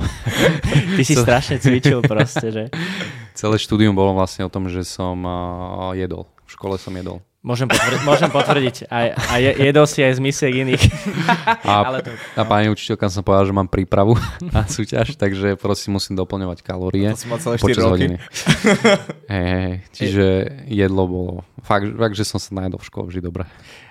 Ty 0.93 1.01
si 1.01 1.17
strašne 1.25 1.57
cvičil 1.57 2.05
proste, 2.05 2.53
že... 2.53 2.63
Celé 3.33 3.57
štúdium 3.57 3.97
bolo 3.97 4.13
vlastne 4.13 4.45
o 4.45 4.49
tom, 4.53 4.69
že 4.69 4.85
som 4.85 5.17
uh, 5.25 5.97
jedol. 5.97 6.29
V 6.45 6.53
škole 6.53 6.77
som 6.77 6.93
jedol. 6.93 7.25
Môžem, 7.43 7.67
potvr- 7.67 7.99
môžem 8.08 8.32
potvrdiť. 8.32 8.88
A, 8.88 9.19
a 9.19 9.36
jedol 9.43 9.84
si 9.84 9.99
aj 9.99 10.15
z 10.15 10.19
misiek 10.23 10.56
iných. 10.63 10.84
A, 11.67 11.84
Ale 11.91 11.99
to, 11.99 12.15
a 12.15 12.43
pani 12.47 12.71
učiteľka 12.71 13.12
som 13.12 13.19
povedal, 13.19 13.51
že 13.51 13.53
mám 13.53 13.67
prípravu 13.67 14.15
na 14.56 14.63
súťaž, 14.63 15.19
takže 15.19 15.60
prosím 15.60 15.99
musím 15.99 16.15
doplňovať 16.15 16.63
kalórie. 16.63 17.12
To 17.12 17.19
som 17.19 17.36
mal 17.36 17.43
celé 17.43 17.56
4 17.60 17.84
roky. 17.84 18.06
Hej, 19.27 19.47
hej, 19.51 19.73
čiže 19.91 20.25
jedlo 20.71 21.03
bolo... 21.03 21.34
Fakt, 21.67 21.91
fakt, 21.91 22.15
že 22.15 22.23
som 22.23 22.39
sa 22.39 22.56
najedol 22.56 22.79
v 22.79 22.88
škole 22.88 23.06
vždy 23.12 23.19
dobre. 23.19 23.43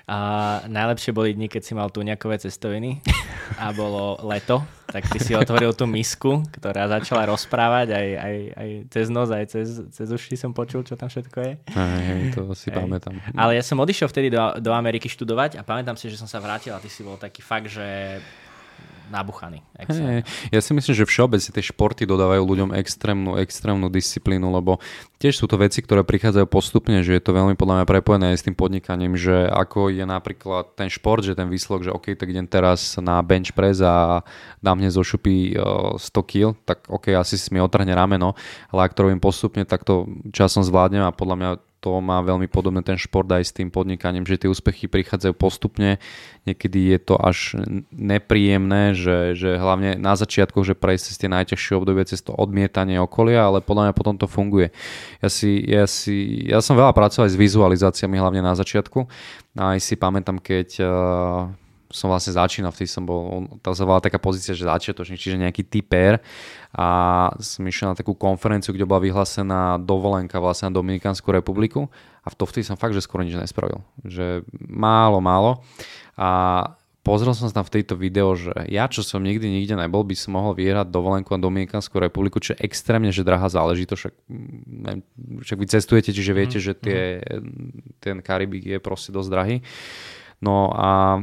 A 0.08 0.18
najlepšie 0.66 1.12
boli 1.12 1.36
dni, 1.36 1.52
keď 1.52 1.62
si 1.62 1.72
mal 1.76 1.92
tu 1.92 2.00
nejakové 2.00 2.40
cestoviny 2.40 3.04
a 3.60 3.70
bolo 3.76 4.16
leto, 4.24 4.64
tak 4.92 5.08
ty 5.08 5.16
si 5.16 5.32
otvoril 5.32 5.72
tú 5.72 5.88
misku, 5.88 6.44
ktorá 6.52 6.84
začala 6.84 7.24
rozprávať 7.32 7.96
aj, 7.96 8.08
aj, 8.20 8.36
aj 8.52 8.68
cez 8.92 9.06
nos, 9.08 9.32
aj 9.32 9.44
cez, 9.48 9.68
cez 9.88 10.08
uši 10.12 10.36
som 10.36 10.52
počul, 10.52 10.84
čo 10.84 11.00
tam 11.00 11.08
všetko 11.08 11.38
je. 11.40 11.52
Aj, 11.72 12.00
hej, 12.04 12.36
to 12.36 12.52
si 12.52 12.68
aj. 12.68 12.76
pamätám. 12.76 13.16
Ale 13.32 13.56
ja 13.56 13.64
som 13.64 13.80
odišiel 13.80 14.12
vtedy 14.12 14.28
do, 14.28 14.60
do 14.60 14.70
Ameriky 14.76 15.08
študovať 15.08 15.56
a 15.56 15.64
pamätám 15.64 15.96
si, 15.96 16.12
že 16.12 16.20
som 16.20 16.28
sa 16.28 16.44
vrátil 16.44 16.76
a 16.76 16.82
ty 16.84 16.92
si 16.92 17.00
bol 17.00 17.16
taký 17.16 17.40
fakt, 17.40 17.72
že 17.72 18.20
nabuchaný. 19.12 19.60
Hey, 19.76 20.24
ja 20.48 20.60
si 20.64 20.72
myslím, 20.72 20.96
že 20.96 21.04
všeobecne 21.04 21.52
tie 21.52 21.60
športy 21.60 22.08
dodávajú 22.08 22.40
ľuďom 22.40 22.70
extrémnu, 22.72 23.36
extrémnu 23.36 23.92
disciplínu, 23.92 24.48
lebo 24.48 24.80
tiež 25.20 25.36
sú 25.36 25.44
to 25.44 25.60
veci, 25.60 25.84
ktoré 25.84 26.00
prichádzajú 26.00 26.48
postupne, 26.48 27.04
že 27.04 27.12
je 27.12 27.22
to 27.22 27.36
veľmi 27.36 27.52
podľa 27.54 27.82
mňa 27.82 27.86
prepojené 27.86 28.24
aj 28.32 28.40
s 28.40 28.46
tým 28.48 28.56
podnikaním, 28.56 29.14
že 29.14 29.44
ako 29.52 29.92
je 29.92 30.08
napríklad 30.08 30.72
ten 30.72 30.88
šport, 30.88 31.20
že 31.20 31.36
ten 31.36 31.52
výsledok, 31.52 31.84
že 31.84 31.94
OK, 31.94 32.16
tak 32.16 32.32
idem 32.32 32.48
teraz 32.48 32.96
na 32.96 33.20
bench 33.20 33.52
press 33.52 33.84
a 33.84 34.24
dám 34.64 34.80
hneď 34.80 34.96
zo 34.96 35.04
šupy 35.04 35.54
100 35.54 36.00
kg, 36.24 36.56
tak 36.64 36.88
OK, 36.88 37.12
asi 37.12 37.36
si 37.36 37.52
mi 37.52 37.60
otrhne 37.60 37.92
rameno, 37.92 38.32
ale 38.72 38.88
ak 38.88 38.96
to 38.96 39.04
robím 39.04 39.20
postupne, 39.20 39.68
tak 39.68 39.84
to 39.84 40.08
časom 40.32 40.64
zvládnem 40.64 41.04
a 41.04 41.12
podľa 41.12 41.36
mňa 41.36 41.50
to 41.82 41.98
má 41.98 42.22
veľmi 42.22 42.46
podobné 42.46 42.78
ten 42.86 42.94
šport 42.94 43.26
aj 43.26 43.42
s 43.42 43.50
tým 43.50 43.66
podnikaním, 43.66 44.22
že 44.22 44.38
tie 44.38 44.46
úspechy 44.46 44.86
prichádzajú 44.86 45.34
postupne, 45.34 45.98
niekedy 46.46 46.94
je 46.94 46.98
to 47.02 47.18
až 47.18 47.58
nepríjemné, 47.90 48.94
že, 48.94 49.34
že 49.34 49.58
hlavne 49.58 49.98
na 49.98 50.14
začiatkoch, 50.14 50.62
že 50.62 50.78
prejsť 50.78 51.04
cez 51.10 51.16
tie 51.18 51.26
najťažšie 51.26 51.74
obdobie, 51.74 52.06
cez 52.06 52.22
to 52.22 52.30
odmietanie 52.30 53.02
okolia, 53.02 53.50
ale 53.50 53.58
podľa 53.58 53.90
mňa 53.90 53.94
potom 53.98 54.14
to 54.14 54.30
funguje. 54.30 54.70
Ja, 55.18 55.26
si, 55.26 55.58
ja, 55.66 55.90
si, 55.90 56.46
ja 56.46 56.62
som 56.62 56.78
veľa 56.78 56.94
pracoval 56.94 57.26
aj 57.26 57.34
s 57.34 57.42
vizualizáciami, 57.42 58.14
hlavne 58.14 58.46
na 58.46 58.54
začiatku. 58.54 59.10
A 59.58 59.74
aj 59.74 59.82
si 59.82 59.98
pamätám, 59.98 60.38
keď 60.38 60.68
uh, 60.80 61.50
som 61.92 62.08
vlastne 62.08 62.32
začínal, 62.32 62.72
vtedy 62.72 62.88
som 62.88 63.04
bol, 63.04 63.46
to 63.60 63.76
sa 63.76 63.84
volá 63.84 64.00
taká 64.00 64.16
pozícia, 64.16 64.56
že 64.56 64.64
začiatočník, 64.64 65.20
čiže 65.20 65.38
nejaký 65.38 65.62
typer 65.68 66.18
a 66.72 66.86
som 67.38 67.62
išiel 67.62 67.92
na 67.92 67.96
takú 67.96 68.16
konferenciu, 68.16 68.72
kde 68.72 68.88
bola 68.88 69.04
vyhlásená 69.04 69.76
dovolenka 69.78 70.40
vlastne 70.40 70.72
na 70.72 70.80
Dominikánsku 70.80 71.28
republiku 71.28 71.92
a 72.24 72.32
v 72.32 72.34
to 72.34 72.48
vtedy 72.48 72.64
som 72.64 72.80
fakt, 72.80 72.96
že 72.96 73.04
skoro 73.04 73.22
nič 73.22 73.36
nespravil. 73.36 73.84
Že 74.02 74.48
málo, 74.56 75.20
málo 75.20 75.60
a 76.16 76.30
pozrel 77.02 77.34
som 77.34 77.50
sa 77.50 77.60
tam 77.60 77.66
v 77.66 77.74
tejto 77.82 77.98
video, 77.98 78.32
že 78.38 78.54
ja, 78.70 78.86
čo 78.86 79.02
som 79.02 79.20
nikdy 79.20 79.50
nikde 79.50 79.74
nebol, 79.74 80.06
by 80.06 80.14
som 80.14 80.38
mohol 80.38 80.54
vyhrať 80.54 80.88
dovolenku 80.88 81.34
na 81.34 81.42
Dominikánsku 81.42 81.92
republiku, 81.98 82.38
čo 82.38 82.54
je 82.54 82.62
extrémne, 82.62 83.10
že 83.10 83.26
drahá 83.26 83.50
záležitosť, 83.50 84.00
však, 84.00 84.14
neviem, 84.70 85.02
však 85.42 85.58
vy 85.58 85.66
cestujete, 85.66 86.10
čiže 86.14 86.32
viete, 86.32 86.58
mm, 86.62 86.64
že 86.64 86.72
tie, 86.78 87.02
mm. 87.18 87.98
ten 87.98 88.16
Karibik 88.22 88.64
je 88.64 88.78
proste 88.78 89.10
dosť 89.10 89.28
drahý. 89.28 89.56
No 90.38 90.70
a 90.74 91.22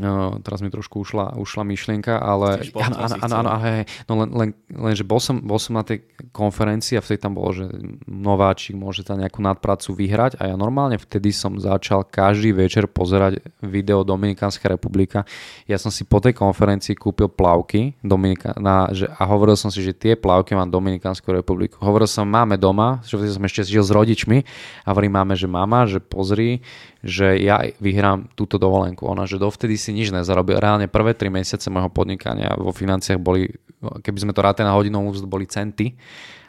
No, 0.00 0.40
teraz 0.40 0.64
mi 0.64 0.72
trošku 0.72 1.04
ušla, 1.04 1.36
ušla 1.36 1.60
myšlienka, 1.68 2.16
ale 2.16 2.64
áno, 2.72 2.96
áno, 3.20 3.34
áno, 3.36 3.50
hej, 3.60 3.84
no 4.08 4.24
len, 4.24 4.28
len, 4.32 4.48
len, 4.72 4.94
že 4.96 5.04
bol 5.04 5.20
som, 5.20 5.36
bol 5.44 5.60
som 5.60 5.76
na 5.76 5.84
tej 5.84 6.00
konferencii 6.32 6.96
a 6.96 7.04
vtedy 7.04 7.20
tam 7.20 7.36
bolo, 7.36 7.52
že 7.52 7.68
nováčik 8.08 8.80
môže 8.80 9.04
tam 9.04 9.20
nejakú 9.20 9.44
nadpracu 9.44 9.92
vyhrať 9.92 10.40
a 10.40 10.48
ja 10.48 10.56
normálne 10.56 10.96
vtedy 10.96 11.36
som 11.36 11.60
začal 11.60 12.08
každý 12.08 12.56
večer 12.56 12.88
pozerať 12.88 13.44
video 13.60 14.00
Dominikánska 14.00 14.72
republika. 14.72 15.28
Ja 15.68 15.76
som 15.76 15.92
si 15.92 16.08
po 16.08 16.16
tej 16.16 16.32
konferencii 16.32 16.96
kúpil 16.96 17.28
plavky 17.28 18.00
Dominika, 18.00 18.56
na, 18.56 18.88
že, 18.96 19.04
a 19.04 19.22
hovoril 19.28 19.60
som 19.60 19.68
si, 19.68 19.84
že 19.84 19.92
tie 19.92 20.16
plavky 20.16 20.56
mám 20.56 20.72
Dominikánsku 20.72 21.28
republiku. 21.28 21.76
Hovoril 21.84 22.08
som, 22.08 22.24
máme 22.24 22.56
doma, 22.56 23.04
že 23.04 23.20
som 23.20 23.44
ešte 23.44 23.68
žil 23.68 23.84
s 23.84 23.92
rodičmi 23.92 24.48
a 24.86 24.96
hovorím 24.96 25.20
máme, 25.20 25.36
že 25.36 25.44
mama, 25.44 25.84
že 25.84 26.00
pozri, 26.00 26.64
že 27.04 27.36
ja 27.40 27.64
vyhrám 27.80 28.32
túto 28.36 28.60
dovolenku. 28.60 29.08
Ona, 29.08 29.24
že 29.24 29.40
dovtedy 29.40 29.76
si 29.80 29.89
nič 29.92 30.10
nezarobil. 30.14 30.58
Reálne 30.58 30.86
prvé 30.86 31.12
3 31.14 31.30
mesiace 31.30 31.68
môjho 31.68 31.90
podnikania 31.92 32.54
vo 32.56 32.70
financiách 32.74 33.18
boli, 33.18 33.50
keby 33.80 34.18
sme 34.18 34.32
to 34.32 34.40
rátali 34.40 34.66
na 34.66 34.74
hodinovú 34.74 35.14
boli 35.26 35.46
centy 35.46 35.94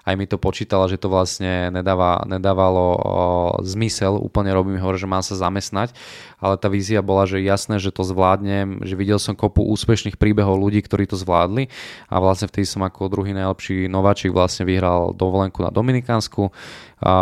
aj 0.06 0.14
mi 0.18 0.26
to 0.26 0.42
počítala, 0.42 0.90
že 0.90 0.98
to 0.98 1.10
vlastne 1.10 1.70
nedáva, 1.70 2.26
nedávalo 2.26 2.98
zmysel, 3.62 4.18
úplne 4.18 4.52
robím 4.52 4.82
hovor, 4.82 4.98
že 4.98 5.10
mám 5.10 5.22
sa 5.22 5.38
zamestnať, 5.38 5.94
ale 6.42 6.58
tá 6.58 6.68
vízia 6.70 7.06
bola, 7.06 7.30
že 7.30 7.42
jasné, 7.42 7.78
že 7.78 7.94
to 7.94 8.02
zvládnem, 8.02 8.82
že 8.82 8.98
videl 8.98 9.22
som 9.22 9.38
kopu 9.38 9.62
úspešných 9.62 10.18
príbehov 10.18 10.58
ľudí, 10.58 10.82
ktorí 10.82 11.06
to 11.06 11.20
zvládli 11.20 11.70
a 12.10 12.18
vlastne 12.18 12.50
vtedy 12.50 12.66
som 12.66 12.82
ako 12.82 13.12
druhý 13.12 13.34
najlepší 13.38 13.86
nováčik 13.86 14.34
vlastne 14.34 14.66
vyhral 14.66 15.14
dovolenku 15.14 15.62
na 15.62 15.70
Dominikánsku, 15.70 16.50
a 17.02 17.14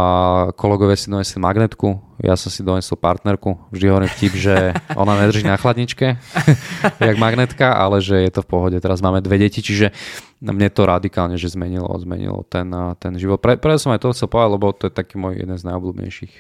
kolegovia 0.60 1.00
si 1.00 1.08
donesli 1.08 1.40
magnetku, 1.40 2.20
ja 2.20 2.36
som 2.36 2.52
si 2.52 2.68
donesol 2.68 3.00
partnerku. 3.00 3.56
Vždy 3.72 3.86
hovorím 3.88 4.12
vtip, 4.12 4.34
že 4.36 4.56
ona 4.92 5.16
nedrží 5.16 5.48
na 5.48 5.56
chladničke, 5.56 6.20
jak 7.08 7.16
magnetka, 7.16 7.72
ale 7.72 8.04
že 8.04 8.28
je 8.28 8.32
to 8.36 8.44
v 8.44 8.50
pohode. 8.52 8.78
Teraz 8.84 9.00
máme 9.00 9.24
dve 9.24 9.40
deti, 9.40 9.64
čiže 9.64 9.96
mne 10.40 10.72
to 10.72 10.88
radikálne 10.88 11.36
že 11.36 11.52
zmenilo, 11.52 11.92
zmenilo 12.00 12.48
ten, 12.48 12.72
ten 13.00 13.14
život. 13.20 13.44
Pre, 13.44 13.60
pre 13.60 13.76
som 13.76 13.92
aj 13.92 14.00
to 14.04 14.16
chcel 14.16 14.32
povedať, 14.32 14.52
lebo 14.56 14.68
to 14.72 14.84
je 14.88 14.94
taký 14.96 15.20
môj 15.20 15.40
jeden 15.44 15.60
z 15.60 15.64
najobľúbenejších 15.68 16.34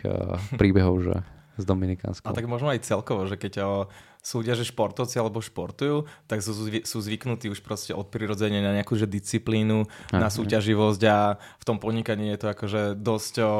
príbehov, 0.55 1.03
že 1.03 1.15
z 1.59 1.63
Dominikánskou. 1.67 2.31
A 2.31 2.31
tak 2.31 2.47
možno 2.47 2.71
aj 2.71 2.87
celkovo, 2.87 3.27
že 3.27 3.35
keď 3.35 3.53
súdia, 3.59 3.75
že 4.19 4.67
športovci 4.67 5.15
alebo 5.17 5.39
športujú, 5.39 6.05
tak 6.27 6.43
sú, 6.43 6.51
sú 6.83 6.97
zvyknutí 6.99 7.47
už 7.49 7.63
proste 7.63 7.95
od 7.95 8.11
prirodzenia 8.11 8.59
na 8.59 8.75
nejakú 8.75 8.93
že 8.99 9.07
disciplínu, 9.07 9.87
Aha. 10.11 10.27
na 10.27 10.29
súťaživosť 10.29 11.01
a 11.07 11.39
v 11.39 11.63
tom 11.63 11.79
podnikaní 11.79 12.35
je 12.35 12.37
to 12.37 12.47
akože 12.51 12.81
dosť 12.99 13.33
o, 13.41 13.51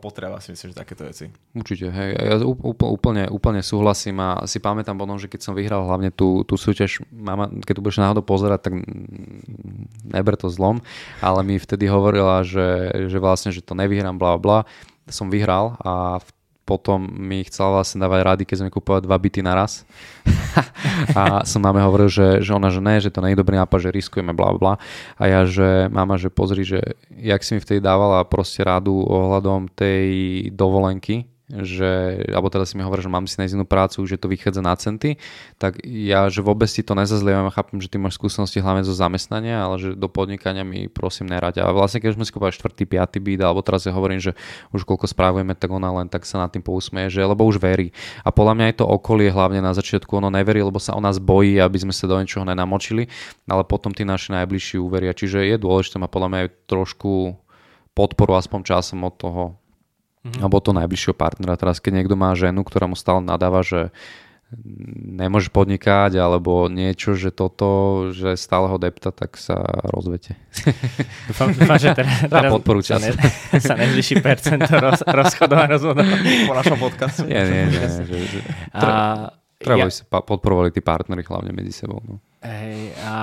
potreba 0.00 0.40
si 0.40 0.56
myslím, 0.56 0.72
že 0.72 0.76
takéto 0.76 1.04
veci. 1.04 1.28
Určite, 1.52 1.92
hej, 1.92 2.10
ja 2.16 2.34
úplne, 2.42 3.28
úplne 3.28 3.60
súhlasím 3.60 4.18
a 4.18 4.28
si 4.48 4.58
pamätám 4.58 4.96
potom, 4.96 5.20
že 5.20 5.28
keď 5.28 5.40
som 5.46 5.54
vyhral 5.54 5.84
hlavne 5.84 6.08
tú, 6.10 6.42
tú 6.48 6.56
súťaž, 6.56 7.04
mama, 7.12 7.52
keď 7.62 7.74
tu 7.76 7.82
budeš 7.84 8.00
náhodou 8.00 8.24
pozerať, 8.24 8.72
tak 8.72 8.74
neber 10.08 10.34
to 10.34 10.48
zlom, 10.48 10.80
ale 11.20 11.44
mi 11.44 11.60
vtedy 11.60 11.86
hovorila, 11.86 12.40
že, 12.42 12.90
že 13.12 13.18
vlastne, 13.20 13.52
že 13.52 13.60
to 13.60 13.76
nevyhrám, 13.76 14.16
bla 14.16 14.40
bla, 14.40 14.64
som 15.06 15.30
vyhral 15.30 15.78
a 15.80 16.18
v 16.18 16.28
potom 16.66 17.06
mi 17.06 17.46
chcela 17.46 17.78
vlastne 17.78 18.02
dávať 18.02 18.20
rady, 18.26 18.42
keď 18.42 18.56
sme 18.66 18.74
kúpovali 18.74 19.06
dva 19.06 19.14
byty 19.14 19.38
naraz. 19.38 19.86
a 21.18 21.46
som 21.46 21.62
máme 21.62 21.78
hovoril, 21.78 22.10
že, 22.10 22.42
že 22.42 22.50
ona, 22.50 22.74
že 22.74 22.82
ne, 22.82 22.98
že 22.98 23.14
to 23.14 23.22
nie 23.22 23.38
je 23.38 23.40
dobrý 23.40 23.54
nápad, 23.54 23.78
že 23.86 23.94
riskujeme, 23.94 24.34
bla 24.34 24.50
bla. 24.58 24.74
A 25.14 25.30
ja, 25.30 25.46
že 25.46 25.86
mama, 25.94 26.18
že 26.18 26.26
pozri, 26.26 26.66
že 26.66 26.98
jak 27.14 27.46
si 27.46 27.54
mi 27.54 27.62
vtedy 27.62 27.78
dávala 27.78 28.26
proste 28.26 28.66
rádu 28.66 28.98
ohľadom 29.06 29.70
tej 29.70 30.10
dovolenky, 30.50 31.30
že, 31.46 32.26
alebo 32.26 32.50
teda 32.50 32.66
si 32.66 32.74
mi 32.74 32.82
hovorí, 32.82 33.06
že 33.06 33.10
mám 33.12 33.30
si 33.30 33.38
nájsť 33.38 33.54
inú 33.54 33.62
prácu, 33.62 34.02
že 34.02 34.18
to 34.18 34.26
vychádza 34.26 34.66
na 34.66 34.74
centy, 34.74 35.14
tak 35.62 35.78
ja, 35.86 36.26
že 36.26 36.42
vôbec 36.42 36.66
ti 36.66 36.82
to 36.82 36.98
nezazlievam, 36.98 37.54
chápem, 37.54 37.78
že 37.78 37.86
ty 37.86 38.02
máš 38.02 38.18
skúsenosti 38.18 38.58
hlavne 38.58 38.82
zo 38.82 38.90
zamestnania, 38.90 39.62
ale 39.62 39.78
že 39.78 39.88
do 39.94 40.10
podnikania 40.10 40.66
mi 40.66 40.90
prosím 40.90 41.30
nerať. 41.30 41.62
A 41.62 41.70
vlastne 41.70 42.02
keď 42.02 42.18
sme 42.18 42.26
si 42.26 42.34
kúpali 42.34 42.50
4. 42.50 42.74
5. 42.74 43.22
byt, 43.22 43.40
alebo 43.46 43.62
teraz 43.62 43.86
ja 43.86 43.94
hovorím, 43.94 44.18
že 44.18 44.34
už 44.74 44.82
koľko 44.82 45.06
správujeme, 45.06 45.54
tak 45.54 45.70
ona 45.70 45.86
len 46.02 46.10
tak 46.10 46.26
sa 46.26 46.42
nad 46.42 46.50
tým 46.50 46.66
pousmeje, 46.66 47.14
že 47.14 47.22
lebo 47.22 47.46
už 47.46 47.62
verí. 47.62 47.94
A 48.26 48.34
podľa 48.34 48.58
mňa 48.58 48.64
aj 48.74 48.76
to 48.82 48.84
okolie 48.90 49.30
hlavne 49.30 49.62
na 49.62 49.70
začiatku 49.70 50.18
ono 50.18 50.34
neverí, 50.34 50.66
lebo 50.66 50.82
sa 50.82 50.98
o 50.98 51.00
nás 51.00 51.22
bojí, 51.22 51.62
aby 51.62 51.78
sme 51.78 51.94
sa 51.94 52.10
do 52.10 52.18
ničoho 52.18 52.42
nenamočili, 52.42 53.06
ale 53.46 53.62
potom 53.62 53.94
tí 53.94 54.02
naši 54.02 54.34
najbližší 54.34 54.82
uveria. 54.82 55.14
Čiže 55.14 55.46
je 55.46 55.62
dôležité 55.62 56.02
ma 56.02 56.10
podľa 56.10 56.28
mňa 56.28 56.38
aj 56.42 56.50
trošku 56.66 57.38
podporu 57.94 58.34
aspoň 58.34 58.60
časom 58.66 59.06
od 59.06 59.14
toho 59.14 59.42
mm-hmm. 60.26 60.42
alebo 60.42 60.58
to 60.58 60.74
najbližšieho 60.74 61.14
partnera. 61.14 61.54
Teraz 61.54 61.78
keď 61.78 62.02
niekto 62.02 62.18
má 62.18 62.34
ženu, 62.34 62.66
ktorá 62.66 62.90
mu 62.90 62.98
stále 62.98 63.22
nadáva, 63.22 63.62
že 63.62 63.94
nemôže 65.18 65.50
podnikať 65.50 66.22
alebo 66.22 66.70
niečo, 66.70 67.18
že 67.18 67.34
toto, 67.34 68.10
že 68.14 68.38
stále 68.38 68.70
ho 68.70 68.78
depta, 68.78 69.10
tak 69.10 69.34
sa 69.34 69.58
rozvete. 69.90 70.38
Dúfam, 71.30 71.50
dúfam 71.50 71.78
že 71.82 71.90
teraz, 71.98 72.30
teraz 72.30 72.50
sa, 72.86 72.98
ne, 73.02 73.10
sa 73.58 73.74
nezvyší 73.82 74.22
percento 74.22 74.70
roz, 74.78 75.02
rozchodov 75.02 75.58
a 75.58 75.66
rozvodov 75.66 76.06
po 76.46 76.54
našom 76.54 76.78
podcaste. 76.78 77.26
Nie, 77.26 77.42
nie, 77.42 77.62
nie. 77.74 77.86
Že, 78.06 78.16
že, 78.22 78.38
a, 78.70 79.34
treba 79.58 79.90
ja, 79.90 79.94
sa 79.94 80.06
podporovali 80.06 80.70
tí 80.70 80.78
partnery 80.78 81.26
hlavne 81.26 81.50
medzi 81.50 81.74
sebou. 81.74 81.98
No. 82.06 82.22
Hej, 82.46 82.94
a 83.02 83.14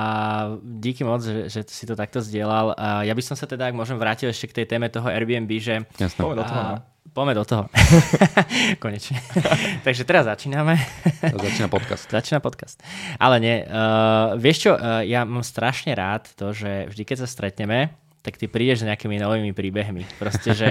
díky 0.59 1.07
moc, 1.07 1.23
že, 1.23 1.47
že 1.47 1.63
si 1.71 1.87
to 1.87 1.95
takto 1.95 2.19
zdieľal. 2.19 2.75
A 2.75 3.07
ja 3.07 3.15
by 3.15 3.23
som 3.23 3.39
sa 3.39 3.47
teda, 3.47 3.71
ak 3.71 3.77
môžem, 3.79 3.95
vrátil 3.95 4.27
ešte 4.27 4.51
k 4.51 4.55
tej 4.59 4.75
téme 4.75 4.91
toho 4.91 5.07
Airbnb, 5.07 5.47
že... 5.63 5.87
Toho. 6.19 6.35
A, 6.35 6.83
no. 6.83 6.92
Poďme 7.13 7.37
do 7.37 7.45
toho. 7.45 7.69
Konečne. 8.83 9.21
Takže 9.85 10.01
teraz 10.01 10.25
začíname. 10.25 10.81
Začína 11.21 11.69
podcast. 11.69 12.09
Začína 12.09 12.41
podcast. 12.41 12.81
Ale 13.21 13.37
nie. 13.37 13.61
Uh, 13.69 14.33
vieš 14.41 14.65
čo, 14.65 14.71
uh, 14.73 15.05
ja 15.05 15.21
mám 15.21 15.45
strašne 15.45 15.93
rád 15.93 16.33
to, 16.33 16.57
že 16.57 16.89
vždy, 16.89 17.03
keď 17.05 17.17
sa 17.21 17.27
stretneme, 17.29 17.93
tak 18.23 18.39
ty 18.39 18.49
prídeš 18.49 18.81
s 18.81 18.87
nejakými 18.89 19.21
novými 19.21 19.53
príbehmi. 19.53 20.09
Proste, 20.17 20.57
že 20.57 20.69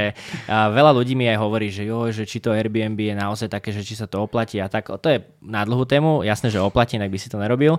a 0.50 0.66
veľa 0.82 0.90
ľudí 0.90 1.14
mi 1.14 1.30
aj 1.30 1.38
hovorí, 1.38 1.70
že 1.70 1.86
jo, 1.86 2.10
že 2.10 2.26
či 2.26 2.42
to 2.42 2.50
Airbnb 2.50 2.98
je 2.98 3.14
naozaj 3.14 3.46
také, 3.46 3.70
že 3.70 3.86
či 3.86 3.94
sa 3.94 4.10
to 4.10 4.24
oplatí 4.24 4.58
a 4.58 4.66
tak. 4.66 4.90
To 4.90 5.06
je 5.06 5.22
na 5.44 5.62
dlhú 5.62 5.86
tému, 5.86 6.26
jasné, 6.26 6.50
že 6.50 6.58
oplatí, 6.58 6.98
inak 6.98 7.12
by 7.12 7.18
si 7.22 7.30
to 7.30 7.38
nerobil, 7.38 7.78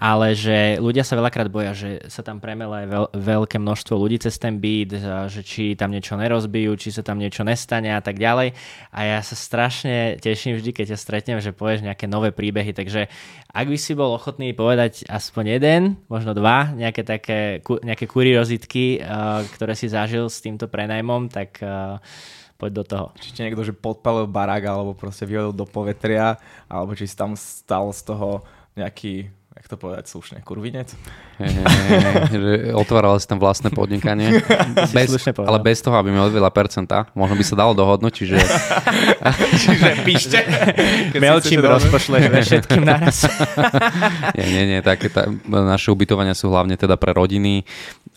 ale 0.00 0.32
že 0.32 0.80
ľudia 0.80 1.04
sa 1.04 1.12
veľakrát 1.12 1.52
boja, 1.52 1.76
že 1.76 2.00
sa 2.08 2.24
tam 2.24 2.40
premele 2.40 2.88
veľ, 2.88 3.12
veľké 3.12 3.60
množstvo 3.60 4.00
ľudí 4.00 4.16
cez 4.16 4.40
ten 4.40 4.56
byt, 4.56 4.96
že 5.28 5.44
či 5.44 5.76
tam 5.76 5.92
niečo 5.92 6.16
nerozbijú, 6.16 6.72
či 6.80 6.88
sa 6.88 7.04
tam 7.04 7.20
niečo 7.20 7.44
nestane 7.44 7.92
a 7.92 8.00
tak 8.00 8.16
ďalej. 8.16 8.56
A 8.96 8.98
ja 9.04 9.20
sa 9.20 9.36
strašne 9.36 10.16
teším 10.16 10.56
vždy, 10.56 10.72
keď 10.72 10.96
ťa 10.96 10.98
stretnem, 10.98 11.38
že 11.44 11.52
povieš 11.52 11.84
nejaké 11.84 12.08
nové 12.08 12.32
príbehy, 12.32 12.72
takže 12.72 13.12
ak 13.52 13.66
by 13.68 13.76
si 13.76 13.92
bol 13.92 14.16
ochotný 14.16 14.56
povedať 14.56 15.04
aspoň 15.04 15.60
jeden, 15.60 15.82
možno 16.08 16.32
dva, 16.32 16.72
nejaké 16.72 17.04
také, 17.04 17.60
nejaké 17.84 18.08
kuriozitky, 18.08 19.04
uh, 19.04 19.44
ktoré 19.52 19.76
si 19.76 19.92
zažil 19.92 20.32
s 20.32 20.40
týmto 20.40 20.64
prenajmom, 20.64 21.28
tak 21.28 21.60
uh, 21.60 22.00
poď 22.56 22.70
do 22.72 22.84
toho. 22.88 23.06
Či 23.20 23.44
niekto, 23.44 23.68
že 23.68 23.76
podpalil 23.76 24.24
barák, 24.24 24.64
alebo 24.64 24.96
proste 24.96 25.28
vyhodil 25.28 25.52
do 25.52 25.68
povetria, 25.68 26.40
alebo 26.72 26.96
či 26.96 27.04
si 27.04 27.12
tam 27.12 27.36
stal 27.36 27.92
z 27.92 28.00
toho 28.08 28.48
nejaký 28.78 29.28
jak 29.50 29.66
to 29.66 29.74
povedať 29.74 30.06
slušne, 30.06 30.38
kurvinec? 30.46 30.94
že 32.30 32.70
otváral 32.70 33.18
si 33.18 33.26
tam 33.26 33.42
vlastné 33.42 33.74
podnikanie, 33.74 34.46
bez, 34.96 35.10
ale 35.26 35.58
bez 35.58 35.82
toho, 35.82 35.98
aby 35.98 36.14
mi 36.14 36.22
odvedla 36.22 36.54
percenta. 36.54 37.10
Možno 37.18 37.34
by 37.34 37.44
sa 37.44 37.58
dalo 37.58 37.74
dohodnúť, 37.74 38.12
čiže... 38.14 38.38
čiže 39.66 40.06
píšte. 40.06 40.38
Melčím 41.18 41.66
rozpošleš 41.66 42.30
všetkým 42.46 42.86
naraz. 42.86 43.26
nie, 44.38 44.46
nie, 44.54 44.64
nie, 44.70 44.80
tak 44.86 45.10
tá, 45.10 45.26
naše 45.46 45.90
ubytovania 45.90 46.38
sú 46.38 46.54
hlavne 46.54 46.78
teda 46.78 46.94
pre 46.94 47.10
rodiny, 47.10 47.66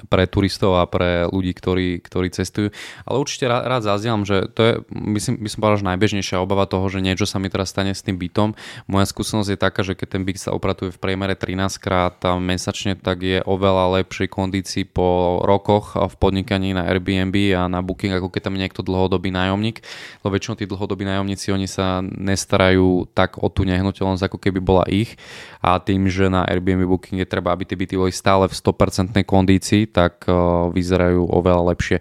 pre 0.09 0.27
turistov 0.27 0.77
a 0.81 0.85
pre 0.85 1.25
ľudí, 1.29 1.53
ktorí, 1.55 2.01
ktorí 2.03 2.29
cestujú. 2.33 2.69
Ale 3.09 3.15
určite 3.17 3.49
rád, 3.49 3.63
rád 3.65 3.81
zazdielam, 3.87 4.27
že 4.27 4.49
to 4.51 4.61
je, 4.61 4.73
myslím, 4.91 5.41
by 5.41 5.49
som 5.49 5.59
povedal, 5.63 5.79
že 5.79 5.89
najbežnejšia 5.89 6.37
obava 6.43 6.65
toho, 6.69 6.85
že 6.89 6.99
niečo 6.99 7.25
sa 7.25 7.37
mi 7.39 7.47
teraz 7.47 7.71
stane 7.71 7.95
s 7.95 8.03
tým 8.03 8.19
bytom. 8.19 8.57
Moja 8.85 9.05
skúsenosť 9.07 9.49
je 9.53 9.59
taká, 9.59 9.81
že 9.85 9.93
keď 9.97 10.07
ten 10.19 10.23
byt 10.27 10.37
sa 10.39 10.51
opratuje 10.51 10.91
v 10.91 11.01
priemere 11.01 11.32
priemere 11.35 11.53
13 11.53 11.81
krát 11.81 12.15
mesačne, 12.39 12.93
tak 12.95 13.25
je 13.25 13.41
oveľa 13.43 14.01
lepšej 14.01 14.27
kondícii 14.29 14.85
po 14.85 15.39
rokoch 15.41 15.97
v 15.97 16.13
podnikaní 16.17 16.73
na 16.73 16.85
Airbnb 16.85 17.35
a 17.57 17.65
na 17.67 17.81
Booking, 17.81 18.13
ako 18.13 18.29
keď 18.29 18.49
tam 18.49 18.55
niekto 18.57 18.85
dlhodobý 18.85 19.33
nájomník. 19.33 19.81
Lebo 20.21 20.33
väčšinou 20.33 20.55
tí 20.57 20.65
dlhodobí 20.69 21.03
nájomníci, 21.05 21.53
oni 21.53 21.67
sa 21.67 22.01
nestarajú 22.01 23.09
tak 23.13 23.41
o 23.41 23.49
tú 23.49 23.65
nehnuteľnosť, 23.65 24.29
ako 24.29 24.37
keby 24.37 24.59
bola 24.61 24.85
ich. 24.89 25.17
A 25.63 25.79
tým, 25.79 26.07
že 26.07 26.29
na 26.29 26.45
Airbnb 26.45 26.85
Booking 26.85 27.23
je 27.23 27.27
treba, 27.27 27.53
aby 27.53 27.65
tie 27.65 27.77
byty 27.79 27.95
boli 27.97 28.13
stále 28.13 28.47
v 28.47 28.55
100% 28.55 29.15
kondícii, 29.23 29.89
tak 29.89 30.27
uh, 30.27 30.69
vyzerajú 30.69 31.27
oveľa 31.27 31.73
lepšie. 31.73 31.97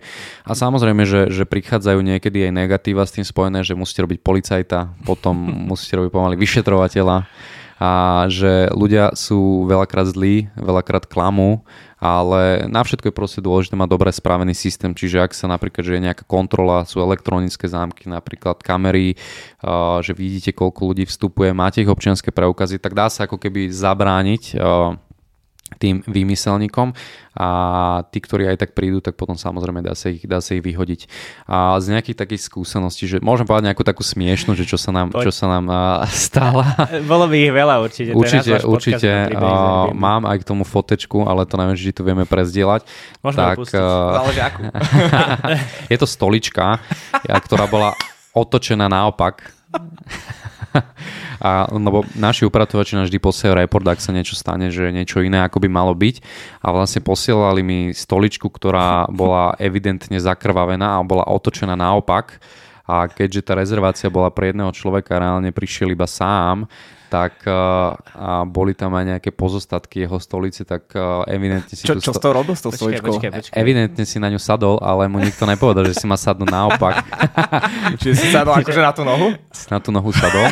A 0.47 0.53
samozrejme, 0.53 1.07
že, 1.07 1.31
že 1.31 1.47
prichádzajú 1.47 2.01
niekedy 2.03 2.51
aj 2.51 2.53
negatíva 2.53 3.07
s 3.07 3.15
tým 3.15 3.27
spojené, 3.27 3.63
že 3.63 3.79
musíte 3.79 4.03
robiť 4.05 4.21
policajta, 4.21 4.93
potom 5.07 5.35
musíte 5.71 5.99
robiť 5.99 6.11
pomaly 6.11 6.37
vyšetrovateľa 6.37 7.27
a 7.83 7.91
že 8.31 8.71
ľudia 8.71 9.11
sú 9.19 9.67
veľakrát 9.67 10.07
zlí, 10.15 10.47
veľakrát 10.55 11.11
klamú, 11.11 11.67
ale 11.99 12.71
na 12.71 12.87
všetko 12.87 13.11
je 13.11 13.19
proste 13.19 13.41
dôležité 13.43 13.75
mať 13.75 13.91
dobre 13.91 14.15
spravený 14.15 14.55
systém, 14.55 14.95
čiže 14.95 15.19
ak 15.19 15.35
sa 15.35 15.51
napríklad, 15.51 15.83
že 15.83 15.99
je 15.99 16.07
nejaká 16.07 16.23
kontrola, 16.23 16.87
sú 16.87 17.03
elektronické 17.03 17.67
zámky, 17.67 18.07
napríklad 18.07 18.63
kamery, 18.63 19.19
že 19.99 20.15
vidíte, 20.15 20.55
koľko 20.55 20.95
ľudí 20.95 21.11
vstupuje, 21.11 21.51
máte 21.51 21.83
ich 21.83 21.91
občianske 21.91 22.31
preukazy, 22.31 22.79
tak 22.79 22.95
dá 22.95 23.11
sa 23.11 23.27
ako 23.27 23.43
keby 23.43 23.75
zabrániť 23.75 24.63
tým 25.79 26.05
výmyselníkom 26.05 26.93
a 27.33 27.49
tí, 28.13 28.21
ktorí 28.21 28.45
aj 28.45 28.61
tak 28.61 28.71
prídu, 28.77 29.01
tak 29.01 29.17
potom 29.17 29.41
samozrejme 29.41 29.81
dá 29.81 29.97
sa 29.97 30.13
ich, 30.13 30.21
dá 30.29 30.45
sa 30.45 30.53
ich 30.53 30.61
vyhodiť. 30.61 31.09
A 31.49 31.81
z 31.81 31.97
nejakých 31.97 32.21
takých 32.21 32.45
skúseností, 32.45 33.09
že 33.09 33.25
môžem 33.25 33.49
povedať 33.49 33.73
nejakú 33.73 33.81
takú 33.81 34.05
smiešnú, 34.05 34.53
že 34.53 34.69
čo 34.69 34.77
sa 34.77 34.93
nám, 34.93 35.17
čo 35.17 35.33
sa 35.33 35.49
nám 35.49 35.65
stala. 36.13 36.77
Bolo 37.13 37.25
by 37.33 37.37
ich 37.41 37.53
veľa 37.53 37.81
určite. 37.81 38.11
Určite, 38.13 38.61
určite. 38.69 39.11
Uh, 39.33 39.89
mám 39.97 40.29
aj 40.29 40.45
k 40.45 40.49
tomu 40.49 40.69
fotečku, 40.69 41.25
ale 41.25 41.49
to 41.49 41.57
neviem, 41.57 41.77
či 41.77 41.97
tu 41.97 42.05
vieme 42.05 42.29
prezdieľať. 42.29 42.85
Môžeme 43.25 43.41
tak, 43.41 43.57
pustiť. 43.57 43.81
Uh, 43.81 44.29
je 45.93 45.97
to 45.97 46.05
stolička, 46.05 46.85
ktorá 47.25 47.65
bola 47.65 47.97
otočená 48.37 48.93
naopak 48.93 49.53
a, 51.45 51.69
lebo 51.71 52.05
naši 52.17 52.49
upratovači 52.49 52.97
nám 52.97 53.07
vždy 53.09 53.19
posielajú 53.21 53.61
report, 53.61 53.87
ak 53.87 54.01
sa 54.01 54.15
niečo 54.15 54.35
stane, 54.35 54.73
že 54.73 54.89
niečo 54.93 55.21
iné 55.21 55.45
ako 55.45 55.63
by 55.63 55.69
malo 55.69 55.93
byť. 55.93 56.17
A 56.65 56.73
vlastne 56.73 57.05
posielali 57.05 57.61
mi 57.61 57.79
stoličku, 57.93 58.49
ktorá 58.49 59.07
bola 59.13 59.55
evidentne 59.61 60.17
zakrvavená 60.17 60.99
a 60.99 61.07
bola 61.07 61.29
otočená 61.29 61.77
naopak. 61.77 62.41
A 62.83 63.07
keďže 63.07 63.47
tá 63.47 63.53
rezervácia 63.55 64.11
bola 64.11 64.29
pre 64.35 64.51
jedného 64.51 64.75
človeka, 64.75 65.23
reálne 65.23 65.55
prišiel 65.55 65.95
iba 65.95 66.09
sám, 66.09 66.67
tak 67.13 67.45
uh, 67.45 67.93
a 68.17 68.49
boli 68.49 68.73
tam 68.73 68.97
aj 68.97 69.05
nejaké 69.05 69.37
pozostatky 69.37 70.09
jeho 70.09 70.17
stolice, 70.17 70.65
tak 70.65 70.89
uh, 70.97 71.29
evidentne 71.29 71.77
si... 71.77 71.85
Čo, 71.85 72.01
čo 72.01 72.17
sto... 72.17 72.17
s 72.17 72.25
tou 72.25 72.33
robil 72.33 72.57
s 72.57 72.65
tou 72.65 72.73
stoličkou? 72.73 73.21
Evidentne 73.53 74.09
si 74.09 74.17
na 74.17 74.33
ňu 74.33 74.41
sadol, 74.41 74.81
ale 74.81 75.13
mu 75.13 75.21
nikto 75.21 75.45
nepovedal, 75.45 75.85
že 75.85 76.01
si 76.01 76.09
ma 76.09 76.17
sadnú 76.17 76.49
naopak. 76.49 77.05
Čiže 78.01 78.15
si 78.17 78.27
sadol 78.33 78.57
akože 78.65 78.81
na 78.81 78.97
tú 78.97 79.05
nohu? 79.05 79.37
Si 79.53 79.69
na 79.69 79.77
tú 79.85 79.93
nohu 79.93 80.09
sadol. 80.09 80.49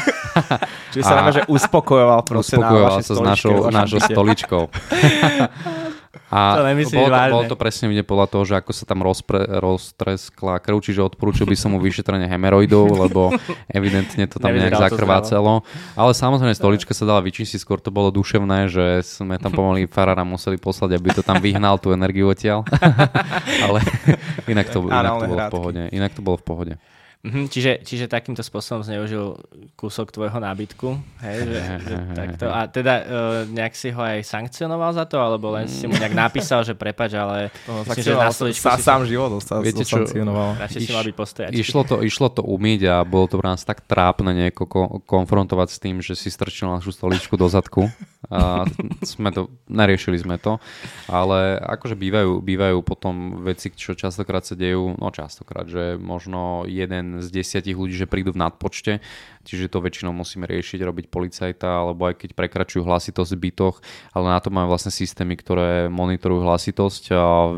Čiže 0.92 1.05
sa 1.09 1.14
nám, 1.16 1.33
že 1.33 1.42
uspokojoval 1.49 2.20
proste 2.29 2.61
uspokojoval 2.61 2.92
na 2.92 3.01
sa 3.01 3.12
s 3.16 3.20
našou, 3.25 3.57
našou 3.73 4.01
stoličkou. 4.05 4.62
A 6.11 6.59
to 6.59 6.66
nemyslíš 6.66 7.07
bolo, 7.07 7.07
to, 7.07 7.14
vážne. 7.14 7.35
bolo 7.38 7.44
to 7.46 7.59
presne 7.59 7.87
vidieť 7.87 8.07
podľa 8.07 8.27
toho, 8.35 8.42
že 8.42 8.55
ako 8.59 8.73
sa 8.75 8.83
tam 8.83 8.99
rozpre, 9.07 9.46
roztreskla 9.46 10.59
krv, 10.59 10.83
čiže 10.83 11.07
odporúčil 11.07 11.46
by 11.46 11.55
som 11.55 11.70
mu 11.70 11.79
vyšetrenie 11.79 12.27
hemeroidov, 12.27 12.90
lebo 13.07 13.31
evidentne 13.70 14.27
to 14.27 14.42
tam 14.42 14.51
nejak 14.51 14.75
zakrvácalo. 14.75 15.62
Ale 15.94 16.11
samozrejme 16.11 16.51
stolička 16.59 16.99
sa 16.99 17.07
dala 17.07 17.23
vyčistiť, 17.23 17.62
skôr 17.62 17.79
to 17.79 17.94
bolo 17.94 18.11
duševné, 18.11 18.66
že 18.66 19.07
sme 19.07 19.38
tam 19.38 19.55
pomaly 19.55 19.87
farára 19.87 20.27
museli 20.27 20.59
poslať, 20.59 20.99
aby 20.99 21.14
to 21.14 21.23
tam 21.23 21.38
vyhnal 21.38 21.79
tú 21.79 21.94
energiu 21.94 22.27
odtiaľ. 22.27 22.66
Ale 23.70 23.79
inak 24.53 24.66
to, 24.66 24.83
inak 24.90 25.14
to 25.14 25.27
bolo 25.31 25.38
v 25.38 25.53
pohode. 25.55 25.83
Inak 25.94 26.11
to 26.11 26.20
bolo 26.27 26.37
v 26.42 26.46
pohode. 26.46 26.75
Mm-hmm, 27.20 27.52
čiže, 27.52 27.72
čiže 27.85 28.09
takýmto 28.09 28.40
spôsobom 28.40 28.80
zneužil 28.80 29.37
kúsok 29.76 30.09
tvojho 30.09 30.40
nábytku. 30.40 30.96
Hej, 31.20 31.52
že, 31.52 31.61
že 31.85 31.94
takto. 32.24 32.48
A 32.48 32.64
teda 32.64 32.94
uh, 32.96 33.04
nejak 33.44 33.76
si 33.76 33.92
ho 33.92 34.00
aj 34.00 34.24
sankcionoval 34.24 34.96
za 34.96 35.04
to, 35.04 35.20
alebo 35.20 35.52
len 35.52 35.68
si 35.68 35.85
mu 35.85 36.00
nejak 36.00 36.16
napísal, 36.16 36.64
že 36.64 36.72
prepač, 36.72 37.12
ale 37.12 37.52
no, 37.68 37.85
myslím, 37.85 38.04
že 38.09 38.16
na 38.16 38.33
stoličku 38.33 38.64
sa, 38.64 38.80
sám 38.80 39.04
život 39.04 39.37
dostal, 39.37 39.61
Viete 39.61 39.85
čo, 39.85 40.00
sankcionoval. 40.00 40.64
Radšej 40.64 40.80
si 40.80 40.92
mal 40.96 41.04
byť. 41.04 41.52
Išlo 41.52 41.83
to, 41.85 42.00
išlo 42.00 42.33
to 42.33 42.40
umyť 42.40 42.80
a 42.88 42.96
bolo 43.04 43.28
to 43.28 43.37
pre 43.37 43.52
nás 43.52 43.68
tak 43.68 43.85
trápne 43.85 44.33
nieko 44.33 44.64
ko- 44.64 45.04
konfrontovať 45.04 45.68
s 45.76 45.78
tým, 45.78 46.00
že 46.00 46.16
si 46.16 46.33
strčil 46.33 46.72
našu 46.72 46.88
stoličku 46.88 47.37
do 47.37 47.52
zadku. 47.52 47.92
A 48.30 48.62
sme 49.02 49.35
to, 49.35 49.50
neriešili 49.66 50.16
sme 50.20 50.38
to, 50.38 50.62
ale 51.11 51.59
akože 51.59 51.98
bývajú, 51.98 52.38
bývajú 52.44 52.78
potom 52.87 53.42
veci, 53.42 53.74
čo 53.74 53.98
častokrát 53.98 54.46
sa 54.46 54.54
dejú, 54.54 54.94
no 54.96 55.09
častokrát, 55.11 55.66
že 55.66 55.98
možno 55.98 56.62
jeden 56.68 57.10
z 57.18 57.29
desiatich 57.35 57.75
ľudí, 57.75 57.99
že 57.99 58.07
prídu 58.07 58.31
v 58.31 58.46
nadpočte, 58.46 59.03
čiže 59.42 59.66
to 59.66 59.83
väčšinou 59.83 60.14
musíme 60.14 60.46
riešiť, 60.46 60.79
robiť 60.79 61.07
policajta, 61.11 61.66
alebo 61.66 62.07
aj 62.07 62.23
keď 62.23 62.31
prekračujú 62.38 62.87
hlasitosť 62.87 63.35
v 63.35 63.42
bytoch, 63.51 63.83
ale 64.14 64.27
na 64.31 64.38
to 64.38 64.55
máme 64.55 64.70
vlastne 64.70 64.94
systémy, 64.94 65.35
ktoré 65.35 65.90
monitorujú 65.90 66.46
hlasitosť 66.46 67.05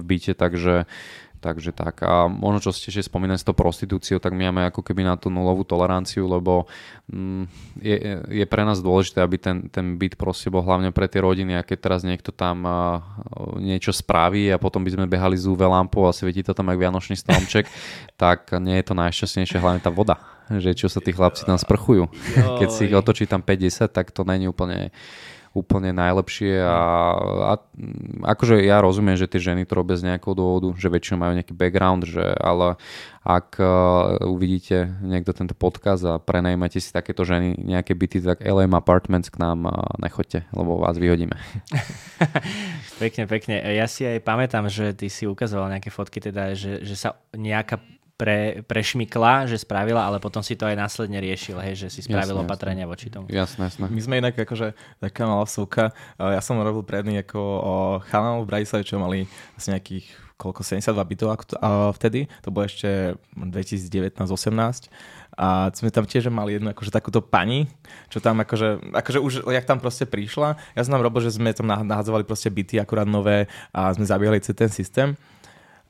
v 0.01 0.03
byte, 0.03 0.33
takže 0.33 0.89
Takže 1.43 1.75
tak. 1.75 2.07
A 2.07 2.31
možno, 2.31 2.63
čo 2.63 2.71
ste 2.71 2.95
ešte 2.95 3.11
spomínali 3.11 3.35
s 3.35 3.43
tou 3.43 3.51
prostitúciou, 3.51 4.23
tak 4.23 4.31
my 4.31 4.55
máme 4.55 4.71
ako 4.71 4.79
keby 4.87 5.03
na 5.03 5.19
tú 5.19 5.27
nulovú 5.27 5.67
toleranciu, 5.67 6.31
lebo 6.31 6.71
mm, 7.11 7.45
je, 7.83 7.97
je 8.31 8.45
pre 8.47 8.63
nás 8.63 8.79
dôležité, 8.79 9.19
aby 9.19 9.43
ten, 9.43 9.67
ten 9.67 9.99
byt 9.99 10.15
proste 10.15 10.55
bol 10.55 10.63
hlavne 10.63 10.95
pre 10.95 11.11
tie 11.11 11.19
rodiny 11.19 11.59
a 11.59 11.67
keď 11.67 11.79
teraz 11.83 12.07
niekto 12.07 12.31
tam 12.31 12.63
niečo 13.59 13.91
spraví 13.91 14.55
a 14.55 14.63
potom 14.63 14.87
by 14.87 14.95
sme 14.95 15.11
behali 15.11 15.35
z 15.35 15.51
UV 15.51 15.67
lampou 15.67 16.07
a 16.07 16.15
svieti 16.15 16.47
to 16.47 16.55
tam 16.55 16.71
aj 16.71 16.79
vianočný 16.79 17.19
stromček, 17.19 17.67
tak 18.23 18.55
nie 18.63 18.79
je 18.79 18.87
to 18.87 18.95
najšťastnejšie, 18.95 19.59
hlavne 19.59 19.83
tá 19.83 19.91
voda 19.91 20.23
že 20.53 20.77
čo 20.77 20.91
sa 20.91 21.01
tí 21.01 21.15
chlapci 21.15 21.49
tam 21.49 21.57
sprchujú. 21.57 22.13
Keď 22.61 22.69
si 22.69 22.91
ich 22.91 22.93
otočí 22.93 23.25
tam 23.25 23.41
50, 23.41 23.89
tak 23.89 24.13
to 24.13 24.27
není 24.27 24.51
úplne 24.51 24.93
úplne 25.53 25.93
najlepšie 25.93 26.65
a, 26.65 26.81
a 27.53 27.55
akože 28.25 28.65
ja 28.65 28.81
rozumiem, 28.81 29.21
že 29.21 29.29
tie 29.29 29.53
ženy 29.53 29.69
to 29.69 29.77
robia 29.77 30.01
z 30.01 30.09
nejakého 30.09 30.33
dôvodu, 30.33 30.73
že 30.81 30.89
väčšinou 30.89 31.21
majú 31.21 31.33
nejaký 31.37 31.53
background, 31.53 32.09
že, 32.09 32.25
ale 32.41 32.81
ak 33.23 33.61
uh, 33.61 34.19
uvidíte 34.27 34.91
niekto 35.05 35.31
tento 35.37 35.55
podcast 35.55 36.03
a 36.09 36.19
prenajmete 36.19 36.83
si 36.83 36.91
takéto 36.91 37.23
ženy 37.23 37.55
nejaké 37.55 37.95
byty, 37.95 38.19
tak 38.19 38.43
LM 38.43 38.75
Apartments 38.75 39.31
k 39.31 39.39
nám 39.39 39.69
uh, 39.69 39.77
nechoďte, 40.01 40.49
lebo 40.57 40.81
vás 40.81 40.97
vyhodíme. 40.99 41.37
pekne, 43.03 43.29
pekne. 43.29 43.61
Ja 43.63 43.87
si 43.87 44.09
aj 44.09 44.25
pamätám, 44.25 44.67
že 44.73 44.97
ty 44.97 45.13
si 45.13 45.29
ukazoval 45.29 45.71
nejaké 45.71 45.93
fotky, 45.93 46.19
teda, 46.19 46.57
že, 46.57 46.83
že 46.83 46.97
sa 46.99 47.21
nejaká 47.37 47.79
pre, 48.23 48.63
prešmykla, 48.71 49.51
že 49.51 49.59
spravila, 49.59 50.07
ale 50.07 50.23
potom 50.23 50.47
si 50.47 50.55
to 50.55 50.63
aj 50.71 50.79
následne 50.79 51.19
riešil, 51.19 51.59
hej, 51.59 51.75
že 51.75 51.89
si 51.91 52.07
spravil 52.07 52.39
jasne, 52.39 52.47
opatrenia 52.47 52.87
jasne. 52.87 52.95
voči 52.95 53.07
tomu. 53.11 53.27
Jasné, 53.27 53.67
jasné. 53.67 53.91
My 53.91 53.99
sme 53.99 54.15
inak 54.23 54.39
akože 54.39 54.79
taká 55.03 55.27
malá 55.27 55.43
súka. 55.51 55.91
Ja 56.23 56.39
som 56.39 56.63
robil 56.63 56.87
predný 56.87 57.19
ako 57.27 57.41
chalanov 58.07 58.47
v 58.47 58.51
Bratislave, 58.55 58.87
čo 58.87 59.03
mali 59.03 59.27
asi 59.59 59.75
nejakých 59.75 60.07
koľko, 60.39 60.63
72 60.63 60.95
bytov 60.95 61.51
vtedy. 61.99 62.31
To 62.47 62.55
bolo 62.55 62.71
ešte 62.71 63.19
2019-18 63.35 64.91
a 65.39 65.71
sme 65.75 65.89
tam 65.91 66.07
tiež 66.07 66.31
mali 66.31 66.59
jednu 66.59 66.71
akože 66.71 66.93
takúto 66.95 67.25
pani, 67.25 67.67
čo 68.13 68.23
tam 68.23 68.39
akože, 68.43 68.95
akože 68.95 69.19
už, 69.19 69.33
jak 69.49 69.67
tam 69.67 69.81
proste 69.81 70.05
prišla, 70.05 70.61
ja 70.77 70.81
som 70.85 70.93
tam 70.93 71.03
robil, 71.03 71.25
že 71.25 71.35
sme 71.35 71.57
tam 71.57 71.71
nahádzovali 71.71 72.29
proste 72.29 72.53
byty 72.53 72.77
akurát 72.79 73.09
nové 73.09 73.49
a 73.73 73.97
sme 73.97 74.05
zabíjali 74.05 74.45
celý 74.45 74.67
ten 74.67 74.71
systém 74.71 75.09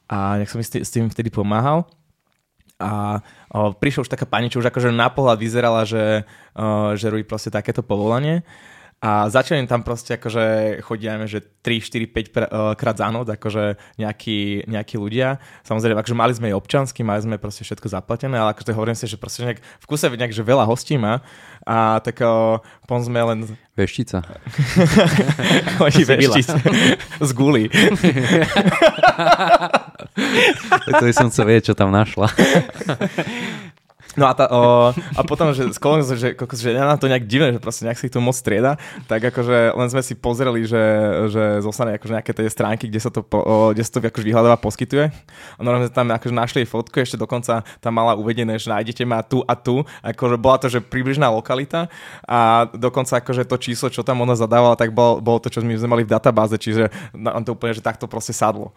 a 0.07 0.37
nech 0.39 0.53
som 0.53 0.61
mi 0.61 0.67
s 0.69 0.91
tým 0.93 1.09
vtedy 1.09 1.33
pomáhal 1.33 1.89
a 2.83 2.91
o, 3.55 3.71
prišla 3.71 4.03
už 4.03 4.11
taká 4.11 4.27
pani, 4.27 4.51
čo 4.51 4.59
už 4.59 4.69
akože 4.69 4.91
na 4.91 5.07
pohľad 5.07 5.39
vyzerala, 5.39 5.87
že, 5.87 6.27
o, 6.59 6.99
že 6.99 7.07
robí 7.07 7.23
proste 7.23 7.55
takéto 7.55 7.87
povolanie. 7.87 8.43
A 9.03 9.27
začali 9.27 9.67
tam 9.67 9.83
proste 9.83 10.15
akože 10.15 10.79
chodíme, 10.87 11.27
že 11.27 11.43
3, 11.43 11.83
4, 11.83 12.07
5 12.07 12.31
pr- 12.31 12.51
krát 12.79 12.95
za 12.95 13.11
noc, 13.11 13.27
akože 13.27 13.75
nejakí, 13.99 14.71
nejakí 14.71 14.95
ľudia. 14.95 15.43
Samozrejme, 15.67 15.99
akože 15.99 16.15
mali 16.15 16.31
sme 16.39 16.55
aj 16.55 16.59
občansky, 16.63 17.03
mali 17.03 17.19
sme 17.19 17.35
proste 17.35 17.67
všetko 17.67 17.91
zaplatené, 17.91 18.39
ale 18.39 18.55
akože 18.55 18.71
hovorím 18.71 18.95
si, 18.95 19.11
že 19.11 19.19
proste 19.19 19.43
nejak, 19.43 19.59
v 19.59 19.87
kuse 19.91 20.07
nejak, 20.07 20.31
že 20.31 20.47
veľa 20.47 20.71
hostí 20.71 20.95
má 21.03 21.19
a 21.67 21.99
tak 21.99 22.23
o, 22.23 22.63
pon 22.87 23.03
sme 23.03 23.19
len... 23.27 23.39
Veštica. 23.75 24.23
Oni 25.85 26.03
veštice. 26.15 26.63
Z 27.27 27.31
guli. 27.35 27.67
to 30.95 31.03
by 31.03 31.15
som 31.15 31.27
chcel 31.27 31.51
vedieť, 31.51 31.71
čo 31.71 31.75
tam 31.75 31.91
našla. 31.91 32.31
No 34.13 34.29
a, 34.29 34.37
tá, 34.37 34.45
o, 34.53 34.93
a 34.93 35.21
potom, 35.25 35.57
že 35.57 35.73
skôr, 35.73 36.05
že, 36.05 36.37
že 36.37 36.69
ja 36.69 36.85
na 36.85 37.01
to 37.01 37.09
nejak 37.09 37.25
divné, 37.25 37.57
že 37.57 37.61
proste 37.65 37.89
nejak 37.89 37.97
si 37.97 38.13
to 38.13 38.21
moc 38.21 38.37
strieda, 38.37 38.77
tak 39.09 39.25
akože 39.25 39.73
len 39.73 39.89
sme 39.89 40.03
si 40.05 40.13
pozreli, 40.13 40.69
že, 40.69 40.85
že 41.33 41.65
zostane 41.65 41.97
akože 41.97 42.21
nejaké 42.21 42.33
tie 42.37 42.49
stránky, 42.53 42.93
kde 42.93 43.01
sa 43.01 43.09
to, 43.09 43.25
o, 43.25 43.73
kde 43.73 43.81
sa 43.81 43.97
to 43.97 44.05
akože 44.05 44.27
vyhľadáva, 44.29 44.61
poskytuje. 44.61 45.09
A 45.57 45.61
normálne 45.65 45.89
sme 45.89 45.97
tam 45.97 46.13
akože 46.13 46.35
našli 46.37 46.69
fotku, 46.69 47.01
ešte 47.01 47.17
dokonca 47.17 47.65
tam 47.81 47.93
mala 47.97 48.13
uvedené, 48.13 48.61
že 48.61 48.69
nájdete 48.69 49.03
ma 49.09 49.25
tu 49.25 49.41
a 49.49 49.57
tu, 49.57 49.81
akože 50.05 50.37
bola 50.37 50.61
to, 50.61 50.69
že 50.69 50.85
približná 50.85 51.33
lokalita 51.33 51.89
a 52.29 52.69
dokonca 52.77 53.17
akože 53.17 53.49
to 53.49 53.57
číslo, 53.57 53.89
čo 53.89 54.05
tam 54.05 54.21
ona 54.21 54.37
zadávala, 54.37 54.77
tak 54.77 54.93
bolo, 54.93 55.25
bolo 55.25 55.41
to, 55.41 55.49
čo 55.49 55.65
my 55.65 55.73
sme 55.73 55.89
mali 55.89 56.03
v 56.05 56.13
databáze, 56.13 56.61
čiže 56.61 56.93
nám 57.17 57.49
to 57.49 57.57
úplne, 57.57 57.73
že 57.73 57.81
takto 57.81 58.05
proste 58.05 58.37
sadlo. 58.37 58.77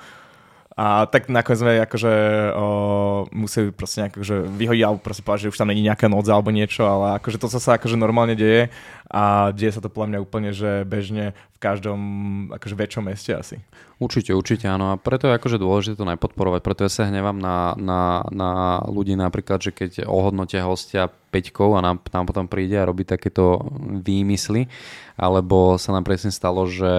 A 0.76 1.08
tak 1.08 1.32
nakoniec 1.32 1.60
sme 1.64 1.72
akože 1.88 2.14
o, 2.52 2.66
museli 3.32 3.72
proste 3.72 4.04
nejak 4.04 4.20
akože 4.20 4.36
vyhodiť 4.60 4.84
alebo 4.84 5.00
proste 5.00 5.24
povedať, 5.24 5.48
že 5.48 5.52
už 5.56 5.60
tam 5.64 5.72
není 5.72 5.88
nejaká 5.88 6.12
noc 6.12 6.28
alebo 6.28 6.52
niečo, 6.52 6.84
ale 6.84 7.16
akože 7.16 7.40
to 7.40 7.48
sa 7.48 7.80
akože 7.80 7.96
normálne 7.96 8.36
deje 8.36 8.68
a 9.10 9.54
deje 9.54 9.78
sa 9.78 9.82
to 9.82 9.90
podľa 9.94 10.10
mňa 10.18 10.20
úplne, 10.24 10.50
že 10.50 10.82
bežne 10.86 11.38
v 11.56 11.58
každom 11.62 12.00
akože 12.52 12.76
väčšom 12.76 13.04
meste 13.06 13.32
asi. 13.32 13.62
Určite, 13.96 14.36
určite 14.36 14.68
áno. 14.68 14.92
A 14.92 15.00
preto 15.00 15.32
je 15.32 15.38
akože 15.40 15.56
dôležité 15.56 15.96
to 15.96 16.10
najpodporovať. 16.10 16.60
Preto 16.60 16.84
ja 16.84 16.92
sa 16.92 17.08
hnevám 17.08 17.40
na, 17.40 17.72
na, 17.80 18.28
na 18.28 18.52
ľudí 18.92 19.16
napríklad, 19.16 19.64
že 19.64 19.72
keď 19.72 20.04
ohodnotia 20.04 20.68
hostia 20.68 21.08
peťkou 21.32 21.80
a 21.80 21.84
nám, 21.86 22.04
nám 22.12 22.26
potom 22.28 22.46
príde 22.50 22.76
a 22.76 22.88
robí 22.88 23.08
takéto 23.08 23.64
výmysly, 24.04 24.68
alebo 25.16 25.80
sa 25.80 25.96
nám 25.96 26.04
presne 26.04 26.32
stalo, 26.32 26.68
že 26.68 26.92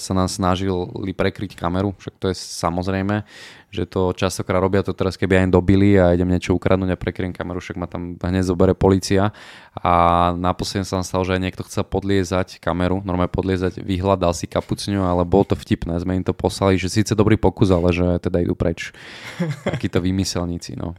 sa 0.00 0.12
nám 0.16 0.32
snažili 0.32 1.12
prekryť 1.12 1.56
kameru, 1.56 1.92
však 2.00 2.14
to 2.16 2.32
je 2.32 2.36
samozrejme, 2.36 3.24
že 3.68 3.84
to 3.84 4.16
častokrát 4.16 4.64
robia 4.64 4.80
to 4.80 4.96
teraz, 4.96 5.20
keby 5.20 5.44
aj 5.44 5.52
dobili 5.52 6.00
a 6.00 6.16
idem 6.16 6.28
niečo 6.28 6.56
ukradnúť 6.56 6.94
a 6.94 7.00
prekryjem 7.00 7.36
kameru, 7.36 7.60
však 7.60 7.76
ma 7.76 7.84
tam 7.84 8.16
hneď 8.16 8.48
zobere 8.48 8.72
policia 8.72 9.36
a 9.76 9.92
naposledy 10.32 10.88
sa 10.88 11.04
stalo, 11.04 11.28
že 11.28 11.36
aj 11.36 11.42
niekto 11.44 11.62
chcel 11.68 11.84
podliezať 11.84 12.64
kameru, 12.64 13.04
normálne 13.04 13.28
podliezať, 13.28 13.84
vyhľadal 13.84 14.32
si 14.32 14.48
kapucňu, 14.48 15.04
ale 15.04 15.28
bolo 15.28 15.52
to 15.52 15.56
vtipné, 15.56 16.00
sme 16.00 16.16
im 16.16 16.24
to 16.24 16.32
poslali, 16.32 16.80
že 16.80 16.88
síce 16.88 17.12
dobrý 17.12 17.36
pokus, 17.36 17.68
ale 17.68 17.92
že 17.92 18.06
teda 18.24 18.40
idú 18.40 18.56
preč. 18.56 18.92
Takíto 19.68 20.00
vymyselníci, 20.00 20.76
no. 20.76 20.96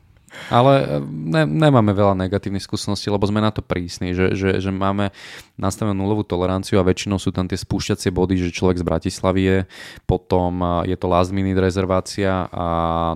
Ale 0.49 1.01
ne, 1.09 1.43
nemáme 1.45 1.93
veľa 1.93 2.15
negatívnych 2.25 2.63
skúseností, 2.63 3.09
lebo 3.09 3.25
sme 3.25 3.41
na 3.41 3.49
to 3.49 3.65
prísni, 3.65 4.13
že, 4.13 4.33
že, 4.37 4.61
že 4.61 4.71
máme 4.71 5.09
nastavenú 5.59 6.05
nulovú 6.05 6.23
toleranciu 6.23 6.79
a 6.79 6.87
väčšinou 6.87 7.19
sú 7.19 7.33
tam 7.33 7.45
tie 7.45 7.57
spúšťacie 7.59 8.09
body, 8.13 8.39
že 8.39 8.55
človek 8.55 8.79
z 8.79 8.87
Bratislavy 8.87 9.41
je, 9.43 9.57
potom 10.07 10.83
je 10.87 10.95
to 10.95 11.05
last 11.11 11.35
minute 11.35 11.59
rezervácia 11.59 12.47
a 12.49 12.65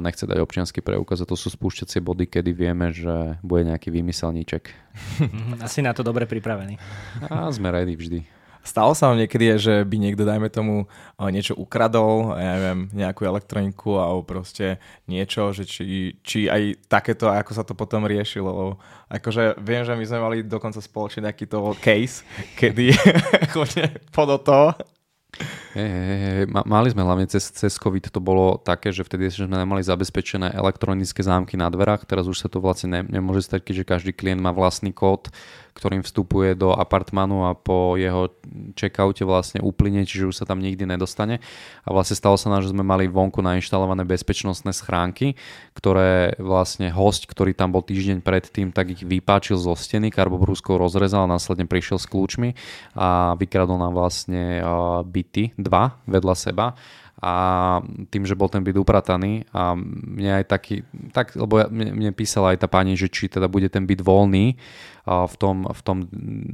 nechce 0.04 0.28
dať 0.28 0.38
občianský 0.44 0.84
preukaz 0.84 1.24
a 1.24 1.30
to 1.30 1.40
sú 1.40 1.54
spúšťacie 1.54 2.04
body, 2.04 2.28
kedy 2.28 2.52
vieme, 2.52 2.92
že 2.92 3.40
bude 3.42 3.66
nejaký 3.66 3.94
vymyselníček. 3.94 4.64
Asi 5.66 5.80
na 5.82 5.96
to 5.96 6.04
dobre 6.04 6.28
pripravený. 6.28 6.78
A 7.30 7.50
sme 7.50 7.72
ready 7.72 7.96
vždy. 7.96 8.43
Stalo 8.64 8.96
sa 8.96 9.12
vám 9.12 9.20
niekedy, 9.20 9.60
že 9.60 9.84
by 9.84 9.96
niekto, 10.00 10.24
dajme 10.24 10.48
tomu, 10.48 10.88
eh, 10.88 11.30
niečo 11.30 11.52
ukradol, 11.60 12.32
ja 12.40 12.56
neviem, 12.56 12.80
nejakú 12.96 13.28
elektroniku 13.28 14.00
alebo 14.00 14.24
proste 14.24 14.80
niečo, 15.06 15.52
že 15.52 15.68
či, 15.68 16.16
či 16.24 16.48
aj 16.48 16.88
takéto, 16.88 17.28
ako 17.28 17.52
sa 17.52 17.68
to 17.68 17.76
potom 17.76 18.08
riešilo. 18.08 18.80
Akože 19.12 19.60
viem, 19.60 19.84
že 19.84 20.00
my 20.00 20.06
sme 20.08 20.20
mali 20.24 20.38
dokonca 20.48 20.80
spoločne 20.80 21.28
takýto 21.28 21.76
case, 21.84 22.24
kedy 22.60 22.96
chodne 23.54 24.00
pod 24.16 24.32
toho 24.48 24.72
Hey, 25.74 25.90
hey, 25.90 26.18
hey. 26.22 26.46
Mali 26.46 26.94
sme 26.94 27.02
hlavne 27.02 27.26
cez, 27.26 27.50
cez 27.50 27.74
COVID, 27.82 28.14
to 28.14 28.22
bolo 28.22 28.62
také, 28.62 28.94
že 28.94 29.02
vtedy 29.02 29.34
sme 29.34 29.58
nemali 29.58 29.82
zabezpečené 29.82 30.54
elektronické 30.54 31.26
zámky 31.26 31.58
na 31.58 31.74
dverách, 31.74 32.06
teraz 32.06 32.30
už 32.30 32.38
sa 32.38 32.46
to 32.46 32.62
vlastne 32.62 32.94
ne, 32.94 33.02
nemôže 33.10 33.50
stať, 33.50 33.66
keďže 33.66 33.90
každý 33.90 34.12
klient 34.14 34.38
má 34.38 34.54
vlastný 34.54 34.94
kód, 34.94 35.34
ktorým 35.74 36.06
vstupuje 36.06 36.54
do 36.54 36.72
apartmanu 36.72 37.50
a 37.50 37.58
po 37.58 37.98
jeho 37.98 38.30
checkoute 38.78 39.26
vlastne 39.26 39.60
uplyne, 39.60 40.06
čiže 40.06 40.30
už 40.30 40.36
sa 40.42 40.46
tam 40.46 40.62
nikdy 40.62 40.86
nedostane. 40.86 41.42
A 41.84 41.90
vlastne 41.90 42.14
stalo 42.14 42.38
sa 42.38 42.54
nám, 42.54 42.62
že 42.62 42.72
sme 42.72 42.86
mali 42.86 43.10
vonku 43.10 43.42
nainštalované 43.42 44.06
bezpečnostné 44.06 44.72
schránky, 44.72 45.34
ktoré 45.74 46.38
vlastne 46.38 46.94
host, 46.94 47.26
ktorý 47.26 47.58
tam 47.58 47.74
bol 47.74 47.82
týždeň 47.82 48.22
predtým, 48.22 48.70
tak 48.70 48.94
ich 48.94 49.02
vypáčil 49.02 49.58
zo 49.58 49.74
steny, 49.74 50.14
karbobrúskou 50.14 50.78
rozrezal, 50.78 51.26
následne 51.26 51.66
prišiel 51.66 51.98
s 51.98 52.06
kľúčmi 52.06 52.54
a 52.94 53.34
vykradol 53.36 53.82
nám 53.82 53.98
vlastne 53.98 54.62
byty, 55.04 55.58
dva 55.58 56.00
vedľa 56.06 56.36
seba 56.38 56.78
a 57.22 57.34
tým, 58.10 58.26
že 58.26 58.34
bol 58.34 58.50
ten 58.50 58.66
byt 58.66 58.74
uprataný 58.74 59.46
a 59.54 59.78
mne 59.78 60.42
aj 60.42 60.46
taký, 60.50 60.76
tak, 61.14 61.38
lebo 61.38 61.70
mne, 61.70 61.94
mne 61.94 62.12
písala 62.12 62.52
aj 62.52 62.66
tá 62.66 62.68
pani, 62.68 62.98
že 62.98 63.08
či 63.08 63.30
teda 63.30 63.46
bude 63.46 63.70
ten 63.70 63.86
byt 63.86 64.02
voľný 64.02 64.58
v 65.04 65.36
tom, 65.36 65.68
v 65.68 65.82
tom 65.84 65.98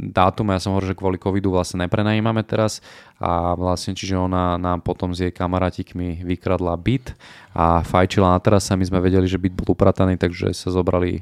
dátume, 0.09 0.57
ja 0.57 0.61
som 0.61 0.73
hovoril, 0.73 0.91
že 0.93 0.99
kvôli 0.99 1.17
covidu 1.21 1.53
vlastne 1.53 1.85
neprenajímame 1.85 2.41
teraz 2.41 2.81
a 3.21 3.53
vlastne 3.53 3.93
čiže 3.93 4.17
ona 4.17 4.57
nám 4.57 4.81
potom 4.81 5.13
s 5.13 5.21
jej 5.21 5.29
kamarátikmi 5.29 6.25
vykradla 6.25 6.73
byt 6.73 7.13
a 7.53 7.85
fajčila 7.85 8.33
na 8.33 8.39
teraz 8.41 8.65
a 8.73 8.77
my 8.77 8.85
sme 8.89 8.99
vedeli, 9.05 9.29
že 9.29 9.37
byt 9.37 9.53
bol 9.53 9.77
uprataný, 9.77 10.17
takže 10.17 10.49
sa 10.53 10.73
zobrali 10.73 11.21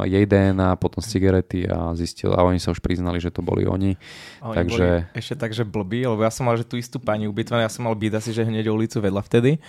jej 0.00 0.24
DNA, 0.24 0.80
potom 0.80 1.04
z 1.04 1.12
cigarety 1.16 1.68
a 1.68 1.92
zistil, 1.92 2.32
a 2.32 2.40
oni 2.40 2.56
sa 2.56 2.72
už 2.72 2.80
priznali, 2.80 3.20
že 3.20 3.28
to 3.28 3.44
boli 3.44 3.68
oni. 3.68 4.00
oni 4.40 4.56
takže... 4.56 4.86
Boli 5.12 5.20
ešte 5.20 5.34
tak, 5.36 5.52
že 5.52 5.68
blbí, 5.68 6.08
lebo 6.08 6.24
ja 6.24 6.32
som 6.32 6.48
mal, 6.48 6.56
že 6.56 6.64
tú 6.64 6.80
istú 6.80 6.96
pani 6.96 7.28
ubytovanú, 7.28 7.60
ja 7.60 7.72
som 7.72 7.84
mal 7.84 7.92
byť 7.92 8.12
asi, 8.16 8.30
že 8.32 8.48
hneď 8.48 8.72
ulicu 8.72 9.04
vedľa 9.04 9.22
vtedy 9.28 9.60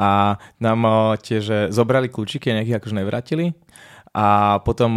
a 0.00 0.40
nám 0.56 0.80
tiež 1.20 1.72
zobrali 1.72 2.08
kľúčiky 2.08 2.48
a 2.52 2.56
nejakých 2.60 2.78
akože 2.80 2.96
nevrátili 2.96 3.52
a 4.16 4.58
potom 4.64 4.96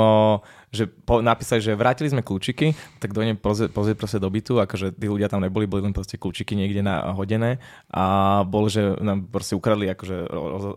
že 0.70 0.86
po, 0.86 1.26
napísali, 1.26 1.66
že 1.66 1.74
vrátili 1.74 2.14
sme 2.14 2.22
kľúčiky, 2.22 2.78
tak 3.02 3.10
do 3.14 3.26
pozrieť 3.42 3.74
pozrie 3.74 3.98
proste 3.98 4.22
do 4.22 4.30
bytu, 4.30 4.62
akože 4.62 4.94
tí 4.94 5.10
ľudia 5.10 5.26
tam 5.26 5.42
neboli, 5.42 5.66
boli 5.66 5.82
len 5.82 5.94
proste 5.94 6.22
kľúčiky 6.22 6.54
niekde 6.54 6.86
na 6.86 7.10
hodené 7.18 7.58
a 7.90 8.42
bol, 8.46 8.70
že 8.70 8.94
nám 9.02 9.26
proste 9.34 9.58
ukradli, 9.58 9.90
akože 9.90 10.30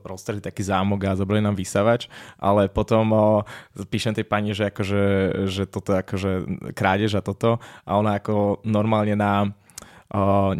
roztrhli 0.04 0.40
taký 0.40 0.64
zámok 0.64 1.12
a 1.12 1.18
zobrali 1.18 1.44
nám 1.44 1.56
vysavač, 1.56 2.08
ale 2.40 2.72
potom 2.72 3.04
o, 3.12 3.24
píšem 3.92 4.16
tej 4.16 4.24
pani, 4.24 4.56
že 4.56 4.72
akože, 4.72 5.04
že 5.52 5.62
toto 5.68 5.92
akože 5.92 6.32
krádež 6.72 7.20
a 7.20 7.22
toto 7.22 7.60
a 7.84 7.90
ona 8.00 8.16
ako 8.16 8.64
normálne 8.64 9.12
na 9.12 9.52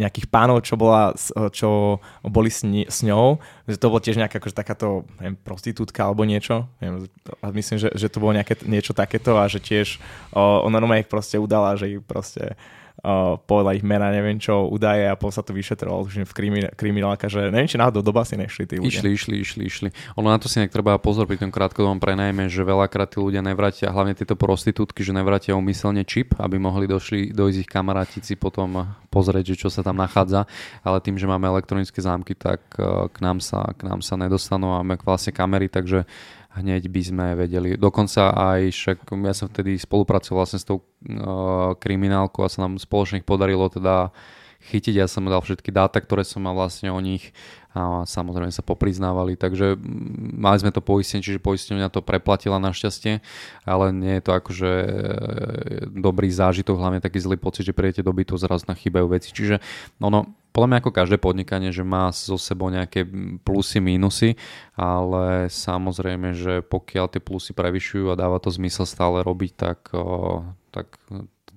nejakých 0.00 0.26
pánov, 0.32 0.64
čo, 0.64 0.80
bola, 0.80 1.12
čo 1.52 2.00
boli 2.24 2.48
s, 2.48 2.64
ni- 2.64 2.88
s 2.88 3.04
ňou, 3.04 3.36
že 3.68 3.76
to 3.76 3.92
bolo 3.92 4.00
tiež 4.00 4.16
nejaká 4.16 4.40
akože 4.40 4.56
takáto 4.56 5.04
neviem, 5.20 5.36
prostitútka 5.36 6.08
alebo 6.08 6.24
niečo. 6.24 6.64
Neviem, 6.80 7.12
a 7.44 7.52
myslím, 7.52 7.76
že, 7.76 7.92
že 7.92 8.08
to 8.08 8.18
bolo 8.24 8.32
nejaké, 8.32 8.56
niečo 8.64 8.96
takéto 8.96 9.36
a 9.36 9.44
že 9.52 9.60
tiež 9.60 10.00
o, 10.32 10.64
ona 10.64 10.80
normálne 10.80 11.04
ich 11.04 11.12
proste 11.12 11.36
udala, 11.36 11.76
že 11.76 11.92
ich 11.92 12.00
proste 12.00 12.56
uh, 13.02 13.38
povedala 13.42 13.74
ich 13.74 13.84
mena, 13.84 14.14
neviem 14.14 14.38
čo, 14.38 14.70
údaje 14.70 15.06
a 15.06 15.18
potom 15.18 15.34
sa 15.34 15.42
to 15.42 15.50
vyšetrovalo 15.50 16.06
už 16.06 16.22
v 16.22 16.34
kriminálka, 16.74 17.26
že 17.26 17.50
neviem, 17.50 17.68
či 17.68 17.78
náhodou 17.78 18.00
do 18.02 18.14
basy 18.14 18.38
nešli 18.38 18.64
tí 18.64 18.78
ľudia. 18.78 19.02
Išli, 19.02 19.10
išli, 19.12 19.34
išli, 19.42 19.62
išli. 19.66 19.88
Ono 20.18 20.30
na 20.30 20.38
to 20.38 20.46
si 20.46 20.62
nejak 20.62 20.70
treba 20.70 20.94
pozor 21.02 21.26
pri 21.26 21.38
tom 21.42 21.50
krátkodobom 21.50 21.98
prenajme, 21.98 22.46
že 22.46 22.62
veľakrát 22.62 23.14
tí 23.14 23.18
ľudia 23.18 23.42
nevrátia, 23.42 23.90
hlavne 23.90 24.14
tieto 24.14 24.38
prostitútky, 24.38 25.02
že 25.02 25.10
nevrátia 25.10 25.58
umyselne 25.58 26.06
čip, 26.06 26.38
aby 26.38 26.56
mohli 26.56 26.86
došli, 26.86 27.34
dojsť 27.34 27.58
ich 27.66 27.70
kamarátici 27.70 28.32
potom 28.38 28.86
pozrieť, 29.12 29.52
že 29.52 29.66
čo 29.66 29.68
sa 29.68 29.84
tam 29.84 30.00
nachádza, 30.00 30.48
ale 30.80 31.02
tým, 31.04 31.20
že 31.20 31.28
máme 31.28 31.44
elektronické 31.50 32.00
zámky, 32.00 32.32
tak 32.32 32.64
uh, 32.80 33.10
k 33.12 33.18
nám 33.20 33.42
sa, 33.44 33.74
k 33.76 33.84
nám 33.84 34.00
sa 34.00 34.16
nedostanú 34.16 34.72
a 34.72 34.80
máme 34.80 34.96
vlastne 35.04 35.34
kamery, 35.34 35.68
takže 35.68 36.08
hneď 36.56 36.88
by 36.92 37.02
sme 37.02 37.26
vedeli. 37.36 37.80
Dokonca 37.80 38.36
aj 38.36 38.60
však 38.72 38.96
ja 39.08 39.34
som 39.34 39.48
vtedy 39.48 39.80
spolupracoval 39.80 40.44
vlastne 40.44 40.60
s 40.60 40.68
tou 40.68 40.80
uh, 40.80 41.72
kriminálkou 41.76 42.44
a 42.44 42.52
sa 42.52 42.68
nám 42.68 42.76
spoločne 42.76 43.24
podarilo 43.24 43.68
teda 43.72 44.12
chytiť. 44.70 44.94
Ja 45.02 45.10
som 45.10 45.26
dal 45.26 45.42
všetky 45.42 45.74
dáta, 45.74 45.98
ktoré 45.98 46.22
som 46.22 46.44
mal 46.44 46.54
vlastne 46.54 46.94
o 46.94 47.00
nich 47.02 47.34
a 47.72 48.04
samozrejme 48.04 48.52
sa 48.52 48.60
popriznávali, 48.60 49.32
takže 49.32 49.80
mali 50.36 50.60
sme 50.60 50.68
to 50.76 50.84
poistenie, 50.84 51.24
čiže 51.24 51.40
poistenia 51.40 51.88
to 51.88 52.04
preplatila 52.04 52.60
našťastie, 52.60 53.24
ale 53.64 53.96
nie 53.96 54.20
je 54.20 54.22
to 54.28 54.32
akože 54.36 54.70
dobrý 55.88 56.28
zážitok, 56.28 56.76
hlavne 56.76 57.00
taký 57.00 57.24
zlý 57.24 57.40
pocit, 57.40 57.64
že 57.64 57.72
prijete 57.72 58.04
do 58.04 58.12
bytu, 58.12 58.36
zrazu 58.36 58.68
na 58.68 58.76
chýbajú 58.76 59.08
veci, 59.08 59.32
čiže 59.32 59.64
ono, 60.04 60.28
podľa 60.52 60.68
mňa 60.68 60.78
ako 60.84 60.92
každé 60.92 61.16
podnikanie, 61.16 61.72
že 61.72 61.80
má 61.80 62.12
so 62.12 62.36
sebou 62.36 62.68
nejaké 62.68 63.08
plusy, 63.40 63.80
mínusy, 63.80 64.36
ale 64.76 65.48
samozrejme, 65.48 66.36
že 66.36 66.60
pokiaľ 66.60 67.08
tie 67.08 67.24
plusy 67.24 67.56
prevyšujú 67.56 68.12
a 68.12 68.20
dáva 68.20 68.36
to 68.36 68.52
zmysel 68.52 68.84
stále 68.84 69.24
robiť, 69.24 69.52
tak, 69.56 69.88
tak 70.68 71.00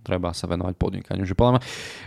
treba 0.06 0.30
sa 0.38 0.46
venovať 0.46 0.78
podnikaniu. 0.78 1.26
Že 1.26 1.34
podľa 1.34 1.52
mňa 1.58 1.62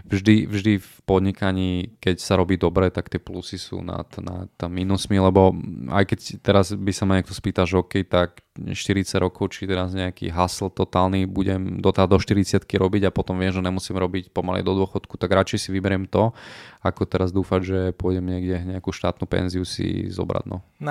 vždy, 0.06 0.34
vždy 0.46 0.72
v 0.78 0.90
podnikaní, 1.02 1.98
keď 1.98 2.22
sa 2.22 2.38
robí 2.38 2.54
dobre, 2.54 2.94
tak 2.94 3.10
tie 3.10 3.18
plusy 3.18 3.58
sú 3.58 3.82
nad, 3.82 4.06
nad 4.22 4.54
minusmi, 4.70 5.18
lebo 5.18 5.52
aj 5.90 6.04
keď 6.14 6.18
teraz 6.38 6.70
by 6.72 6.92
sa 6.94 7.04
ma 7.04 7.18
niekto 7.18 7.34
spýtal, 7.34 7.66
že 7.66 7.82
OK, 7.82 8.06
tak 8.06 8.46
40 8.66 9.22
rokov, 9.22 9.54
či 9.54 9.64
teraz 9.64 9.94
nejaký 9.94 10.34
hustle 10.34 10.72
totálny 10.72 11.24
budem 11.24 11.78
do, 11.78 11.94
do 11.94 12.18
40 12.18 12.64
robiť 12.64 13.08
a 13.08 13.14
potom 13.14 13.38
viem, 13.38 13.54
že 13.54 13.62
nemusím 13.62 13.96
robiť 13.96 14.34
pomaly 14.34 14.66
do 14.66 14.74
dôchodku, 14.74 15.14
tak 15.16 15.30
radšej 15.30 15.58
si 15.58 15.68
vyberiem 15.70 16.10
to, 16.10 16.34
ako 16.78 17.02
teraz 17.06 17.34
dúfať, 17.34 17.60
že 17.62 17.78
pôjdem 17.98 18.22
niekde 18.22 18.76
nejakú 18.76 18.94
štátnu 18.94 19.26
penziu 19.26 19.66
si 19.66 20.06
zobrať. 20.08 20.44
No. 20.46 20.62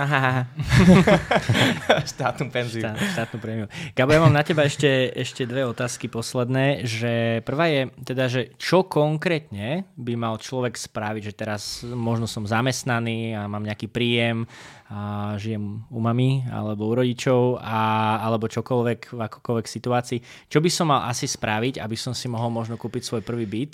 štátnu 2.11 2.51
penziu. 2.51 2.83
Štát, 2.83 2.99
štátnu 3.15 3.37
prémiu. 3.39 3.67
Gabo, 3.95 4.11
ja 4.11 4.19
mám 4.19 4.35
na 4.35 4.43
teba 4.43 4.67
ešte, 4.67 5.11
ešte 5.15 5.47
dve 5.47 5.63
otázky 5.63 6.11
posledné, 6.11 6.83
že 6.83 7.39
prvá 7.47 7.71
je 7.71 7.81
teda, 8.03 8.27
že 8.27 8.41
čo 8.59 8.83
konkrétne 8.83 9.87
by 9.95 10.13
mal 10.19 10.35
človek 10.35 10.75
spraviť, 10.75 11.31
že 11.31 11.33
teraz 11.33 11.87
možno 11.87 12.27
som 12.27 12.43
zamestnaný 12.43 13.35
a 13.35 13.47
mám 13.47 13.63
nejaký 13.63 13.87
príjem, 13.87 14.43
a 14.87 15.35
žijem 15.35 15.83
u 15.91 15.99
mami 15.99 16.47
alebo 16.47 16.87
u 16.87 16.95
rodičov 16.95 17.56
a, 17.59 18.21
alebo 18.21 18.47
čokoľvek 18.47 19.17
v 19.17 19.19
akokoľvek 19.25 19.67
situácii. 19.67 20.19
Čo 20.47 20.61
by 20.61 20.69
som 20.71 20.93
mal 20.93 21.09
asi 21.09 21.25
spraviť, 21.25 21.81
aby 21.81 21.97
som 21.97 22.13
si 22.13 22.29
mohol 22.29 22.53
možno 22.53 22.77
kúpiť 22.77 23.03
svoj 23.03 23.21
prvý 23.25 23.49
byt 23.49 23.73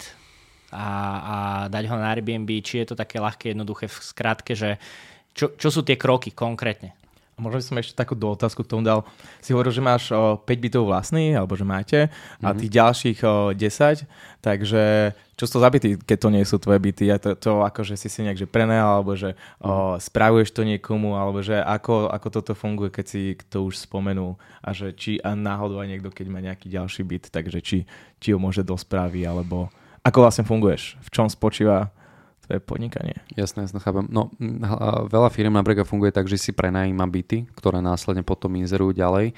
a, 0.74 0.88
a 1.22 1.36
dať 1.70 1.84
ho 1.92 1.96
na 2.00 2.10
Airbnb, 2.10 2.50
či 2.64 2.82
je 2.82 2.94
to 2.94 2.96
také 2.98 3.22
ľahké, 3.22 3.54
jednoduché 3.54 3.92
v 3.92 3.98
skratke, 4.00 4.54
že 4.58 4.82
čo, 5.34 5.54
čo 5.58 5.70
sú 5.74 5.82
tie 5.82 5.98
kroky 5.98 6.32
konkrétne? 6.34 7.03
A 7.34 7.42
možno 7.42 7.58
by 7.58 7.66
som 7.66 7.78
ešte 7.82 7.98
takú 7.98 8.14
do 8.14 8.30
otázku 8.30 8.62
k 8.62 8.72
tomu 8.78 8.86
dal. 8.86 9.02
Si 9.42 9.58
hovoril, 9.58 9.74
že 9.74 9.82
máš 9.82 10.14
o, 10.14 10.38
5 10.38 10.46
bytov 10.46 10.86
vlastných, 10.86 11.34
alebo 11.34 11.58
že 11.58 11.66
máte, 11.66 12.00
mm-hmm. 12.08 12.46
a 12.46 12.48
mhm. 12.54 12.58
tých 12.62 12.72
ďalších 12.78 13.20
o, 13.26 13.34
10, 13.58 14.06
takže 14.46 14.84
čo 15.34 15.44
sú 15.50 15.58
to 15.58 15.64
za 15.66 15.70
byty, 15.74 15.98
keď 15.98 16.18
to 16.22 16.30
nie 16.30 16.46
sú 16.46 16.62
tvoje 16.62 16.78
byty? 16.78 17.10
A 17.10 17.18
to, 17.18 17.34
to 17.34 17.66
akože 17.66 17.98
si 17.98 18.06
si 18.06 18.22
nejak 18.22 18.38
že 18.38 18.46
prenajal, 18.46 19.02
alebo 19.02 19.18
že 19.18 19.34
o, 19.58 19.98
mhm. 19.98 20.06
spravuješ 20.06 20.50
to 20.54 20.62
niekomu, 20.62 21.18
alebo 21.18 21.42
že 21.42 21.58
ako, 21.58 22.14
ako 22.14 22.28
toto 22.30 22.54
funguje, 22.54 22.94
keď 22.94 23.06
si 23.10 23.34
to 23.50 23.66
už 23.66 23.82
spomenul 23.82 24.38
a 24.62 24.70
že 24.72 24.94
či 24.94 25.18
a 25.18 25.34
náhodou 25.34 25.82
aj 25.82 25.90
niekto, 25.90 26.10
keď 26.14 26.26
má 26.30 26.38
nejaký 26.38 26.70
ďalší 26.70 27.02
byt, 27.02 27.34
takže 27.34 27.60
či, 27.66 27.90
či 28.22 28.30
ho 28.30 28.38
môže 28.38 28.62
do 28.62 28.78
správy, 28.78 29.26
alebo 29.26 29.74
ako 30.04 30.18
vlastne 30.22 30.46
funguješ, 30.46 31.00
v 31.02 31.10
čom 31.10 31.32
spočíva 31.32 31.90
to 32.44 32.56
je 32.56 32.60
podnikanie. 32.60 33.16
Jasné, 33.40 33.66
jasné, 33.68 33.80
chápem. 33.80 34.04
No, 34.12 34.30
veľa 35.08 35.32
firm 35.32 35.56
napríklad 35.56 35.88
funguje 35.88 36.12
tak, 36.12 36.28
že 36.28 36.36
si 36.36 36.52
prenajíma 36.52 37.08
byty, 37.08 37.48
ktoré 37.56 37.80
následne 37.80 38.22
potom 38.28 38.52
inzerujú 38.60 38.92
ďalej 38.92 39.32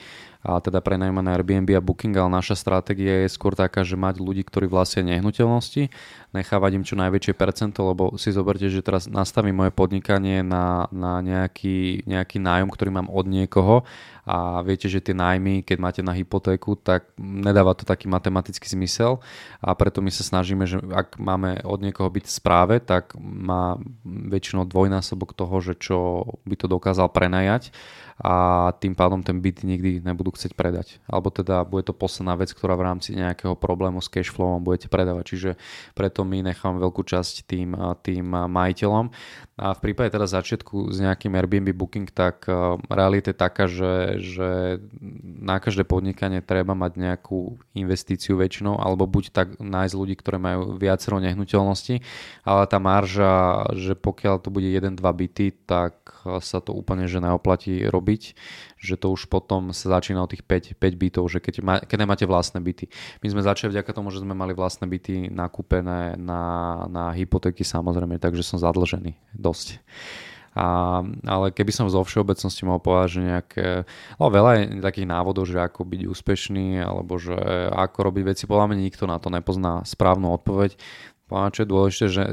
a 0.45 0.61
teda 0.61 0.77
prenajíma 0.77 1.25
na 1.25 1.33
Airbnb 1.33 1.73
a 1.73 1.81
Booking, 1.81 2.13
ale 2.13 2.29
naša 2.29 2.53
stratégia 2.53 3.25
je 3.25 3.33
skôr 3.33 3.57
taká, 3.57 3.81
že 3.81 3.97
mať 3.97 4.21
ľudí, 4.21 4.45
ktorí 4.45 4.69
vlastnia 4.69 5.17
nehnuteľnosti, 5.17 5.89
nechávať 6.37 6.71
im 6.77 6.85
čo 6.85 6.93
najväčšie 6.93 7.33
percento, 7.33 7.81
lebo 7.81 8.13
si 8.21 8.29
zoberte, 8.29 8.69
že 8.69 8.85
teraz 8.85 9.09
nastavím 9.09 9.57
moje 9.65 9.73
podnikanie 9.73 10.45
na, 10.45 10.85
na 10.93 11.25
nejaký, 11.25 12.05
nejaký 12.05 12.37
nájom, 12.37 12.69
ktorý 12.69 12.93
mám 12.93 13.09
od 13.09 13.25
niekoho 13.25 13.89
a 14.29 14.61
viete, 14.61 14.85
že 14.85 15.01
tie 15.01 15.17
nájmy, 15.17 15.65
keď 15.65 15.77
máte 15.81 16.01
na 16.05 16.13
hypotéku, 16.13 16.77
tak 16.77 17.09
nedáva 17.17 17.73
to 17.73 17.81
taký 17.81 18.05
matematický 18.05 18.69
zmysel 18.69 19.25
a 19.65 19.73
preto 19.73 20.05
my 20.05 20.13
sa 20.13 20.21
snažíme, 20.21 20.69
že 20.69 20.77
ak 20.93 21.17
máme 21.17 21.65
od 21.65 21.81
niekoho 21.81 22.13
byť 22.13 22.25
v 22.29 22.35
správe, 22.37 22.75
tak 22.85 23.17
má 23.17 23.81
väčšinou 24.05 24.69
dvojnásobok 24.69 25.33
toho, 25.33 25.57
že 25.57 25.73
čo 25.73 25.97
by 26.45 26.53
to 26.53 26.69
dokázal 26.69 27.09
prenajať 27.09 27.73
a 28.15 28.71
tým 28.79 28.95
pádom 28.95 29.19
ten 29.19 29.43
byt 29.43 29.67
nikdy 29.67 29.99
nebudú 29.99 30.31
chcieť 30.31 30.55
predať. 30.55 31.03
Alebo 31.03 31.27
teda 31.35 31.67
bude 31.67 31.83
to 31.83 31.91
posledná 31.91 32.39
vec, 32.39 32.55
ktorá 32.55 32.79
v 32.79 32.87
rámci 32.87 33.11
nejakého 33.11 33.59
problému 33.59 33.99
s 33.99 34.07
cashflowom 34.07 34.63
budete 34.63 34.87
predávať. 34.87 35.35
Čiže 35.35 35.51
preto 35.91 36.23
my 36.23 36.39
nechám 36.39 36.79
veľkú 36.79 37.03
časť 37.03 37.43
tým, 37.43 37.75
tým 37.99 38.23
majiteľom. 38.31 39.11
A 39.55 39.71
v 39.75 39.79
prípade 39.83 40.15
teda 40.15 40.27
začiatku 40.27 40.95
s 40.95 40.99
nejakým 41.03 41.31
Airbnb 41.35 41.75
booking, 41.75 42.07
tak 42.11 42.47
realita 42.87 43.31
je 43.31 43.37
taká, 43.39 43.67
že, 43.67 44.19
že 44.23 44.79
na 45.23 45.59
každé 45.59 45.83
podnikanie 45.83 46.39
treba 46.39 46.75
mať 46.75 46.99
nejakú 46.99 47.59
investíciu 47.75 48.39
väčšinou, 48.39 48.79
alebo 48.79 49.07
buď 49.07 49.31
tak 49.31 49.47
nájsť 49.59 49.95
ľudí, 49.95 50.15
ktoré 50.19 50.39
majú 50.39 50.75
viacero 50.75 51.19
nehnuteľností, 51.23 52.03
ale 52.43 52.63
tá 52.67 52.79
marža, 52.83 53.63
že 53.75 53.95
pokiaľ 53.95 54.43
to 54.43 54.51
bude 54.51 54.67
1-2 54.67 54.99
byty, 54.99 55.55
tak 55.67 56.03
sa 56.43 56.59
to 56.59 56.75
úplne 56.75 57.07
že 57.07 57.23
neoplatí 57.23 57.87
robiť 57.87 58.04
že 58.77 58.95
to 58.95 59.09
už 59.09 59.25
potom 59.25 59.73
sa 59.73 59.97
začína 59.97 60.21
od 60.21 60.29
tých 60.29 60.45
5, 60.45 60.77
5 60.77 61.01
bytov, 61.01 61.25
že 61.27 61.41
keď, 61.41 61.55
má, 61.65 61.75
keď 61.81 61.97
nemáte 62.05 62.25
vlastné 62.29 62.61
byty. 62.61 62.87
My 63.25 63.27
sme 63.33 63.41
začali 63.41 63.73
vďaka 63.73 63.91
tomu, 63.91 64.13
že 64.13 64.21
sme 64.21 64.37
mali 64.37 64.53
vlastné 64.53 64.85
byty 64.85 65.33
nakúpené 65.33 66.13
na, 66.15 66.43
na 66.85 67.09
hypotéky 67.17 67.65
samozrejme, 67.65 68.21
takže 68.21 68.45
som 68.45 68.61
zadlžený 68.61 69.17
dosť. 69.33 69.81
A, 70.55 71.03
ale 71.27 71.51
keby 71.51 71.67
som 71.75 71.91
zo 71.91 71.99
všeobecnosti 71.99 72.63
mohol 72.63 72.79
povedať, 72.79 73.19
že 73.19 73.27
nejaké, 73.27 73.67
no 74.15 74.31
veľa 74.31 74.51
je 74.55 74.63
takých 74.79 75.11
návodov, 75.11 75.43
že 75.43 75.59
ako 75.59 75.83
byť 75.83 76.01
úspešný, 76.07 76.79
alebo 76.79 77.19
že 77.19 77.35
ako 77.75 77.97
robiť 78.07 78.23
veci, 78.23 78.43
podľa 78.47 78.71
mňa 78.71 78.87
nikto 78.87 79.03
na 79.03 79.19
to 79.19 79.27
nepozná 79.27 79.83
správnu 79.83 80.31
odpoveď. 80.31 80.79
Poviem, 81.25 81.49
čo 81.49 81.65
je 81.65 81.73
dôležité, 81.73 82.05
že 82.05 82.23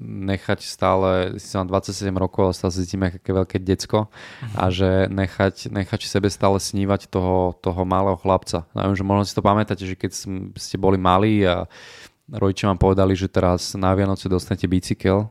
nechať 0.00 0.64
stále, 0.64 1.36
si 1.36 1.52
mám 1.60 1.68
27 1.68 2.08
rokov 2.16 2.48
a 2.48 2.56
stále 2.56 2.72
si 2.72 2.88
cítime 2.88 3.12
aké 3.12 3.36
veľké 3.36 3.60
decko 3.60 4.08
a 4.56 4.72
že 4.72 5.12
nechať, 5.12 5.68
nechať 5.68 6.00
sebe 6.08 6.32
stále 6.32 6.56
snívať 6.56 7.12
toho, 7.12 7.52
toho 7.60 7.84
malého 7.84 8.16
chlapca. 8.16 8.64
Neviem, 8.72 8.96
že 8.96 9.04
možno 9.04 9.28
si 9.28 9.36
to 9.36 9.44
pamätáte, 9.44 9.84
že 9.84 9.92
keď 9.92 10.12
ste 10.56 10.80
boli 10.80 10.96
malí 10.96 11.44
a 11.44 11.68
rodičia 12.32 12.72
vám 12.72 12.80
povedali, 12.80 13.12
že 13.12 13.28
teraz 13.28 13.76
na 13.76 13.92
Vianoce 13.92 14.24
dostanete 14.32 14.64
bicykel, 14.64 15.28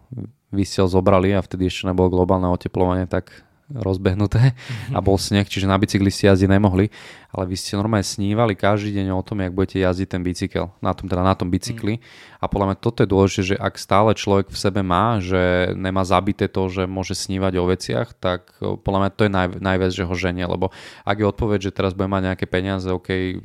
vy 0.53 0.61
ste 0.61 0.85
ho 0.85 0.87
zobrali 0.89 1.33
a 1.33 1.41
vtedy 1.41 1.65
ešte 1.65 1.89
nebolo 1.89 2.13
globálne 2.13 2.45
oteplovanie, 2.45 3.09
tak 3.09 3.33
rozbehnuté 3.69 4.53
mm-hmm. 4.53 4.97
a 4.97 4.99
bol 4.99 5.15
sneh, 5.21 5.45
čiže 5.45 5.69
na 5.69 5.77
bicykli 5.77 6.09
ste 6.09 6.33
jazdiť 6.33 6.49
nemohli, 6.49 6.89
ale 7.29 7.43
vy 7.45 7.55
ste 7.55 7.77
normálne 7.77 8.05
snívali 8.05 8.57
každý 8.57 8.97
deň 8.97 9.13
o 9.13 9.21
tom, 9.21 9.45
jak 9.45 9.53
budete 9.53 9.77
jazdiť 9.77 10.07
ten 10.09 10.21
bicykel, 10.25 10.73
na 10.81 10.97
tom, 10.97 11.05
teda 11.05 11.21
na 11.21 11.37
tom 11.37 11.53
bicykli 11.53 12.01
mm. 12.01 12.41
a 12.41 12.45
podľa 12.49 12.65
mňa 12.73 12.77
toto 12.81 13.05
je 13.05 13.09
dôležité, 13.13 13.41
že 13.53 13.55
ak 13.61 13.77
stále 13.77 14.17
človek 14.17 14.49
v 14.49 14.57
sebe 14.57 14.81
má, 14.81 15.21
že 15.21 15.69
nemá 15.77 16.01
zabité 16.01 16.49
to, 16.49 16.65
že 16.65 16.89
môže 16.89 17.13
snívať 17.13 17.53
o 17.61 17.69
veciach, 17.69 18.17
tak 18.17 18.57
podľa 18.57 18.99
mňa 19.05 19.11
to 19.13 19.21
je 19.29 19.31
naj, 19.31 19.47
najviac, 19.61 19.91
že 19.93 20.07
ho 20.09 20.15
ženie, 20.17 20.49
lebo 20.49 20.73
ak 21.05 21.21
je 21.21 21.29
odpoveď, 21.29 21.59
že 21.69 21.75
teraz 21.77 21.93
bude 21.93 22.09
mať 22.09 22.33
nejaké 22.33 22.45
peniaze, 22.49 22.89
OK, 22.89 23.37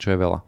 čo 0.00 0.08
je 0.08 0.16
veľa, 0.16 0.47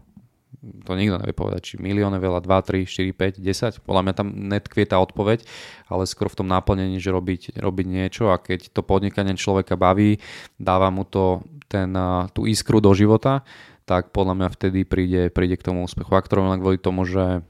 to 0.61 0.93
nikto 0.93 1.17
nevie 1.17 1.33
povedať, 1.33 1.61
či 1.73 1.75
milión 1.81 2.13
veľa, 2.13 2.45
2, 2.45 2.85
3, 2.85 2.85
4, 2.85 3.41
5, 3.41 3.81
10. 3.81 3.81
Podľa 3.81 4.03
mňa 4.05 4.15
tam 4.15 4.29
netkvie 4.29 4.85
tá 4.85 5.01
odpoveď, 5.01 5.49
ale 5.89 6.05
skôr 6.05 6.29
v 6.29 6.45
tom 6.45 6.49
náplnení, 6.53 7.01
že 7.01 7.09
robiť, 7.09 7.57
robiť 7.57 7.87
niečo 7.89 8.29
a 8.29 8.37
keď 8.37 8.69
to 8.77 8.85
podnikanie 8.85 9.41
človeka 9.41 9.81
baví, 9.81 10.21
dáva 10.61 10.93
mu 10.93 11.09
to 11.09 11.41
ten, 11.73 11.97
tú 12.37 12.45
iskru 12.45 12.85
do 12.85 12.93
života, 12.93 13.41
tak 13.89 14.13
podľa 14.13 14.37
mňa 14.37 14.49
vtedy 14.53 14.85
príde, 14.85 15.33
príde 15.33 15.57
k 15.57 15.67
tomu 15.67 15.89
úspechu. 15.89 16.13
Ak 16.13 16.29
to 16.29 16.39
len 16.39 16.61
kvôli 16.61 16.77
tomu, 16.77 17.09
že 17.09 17.41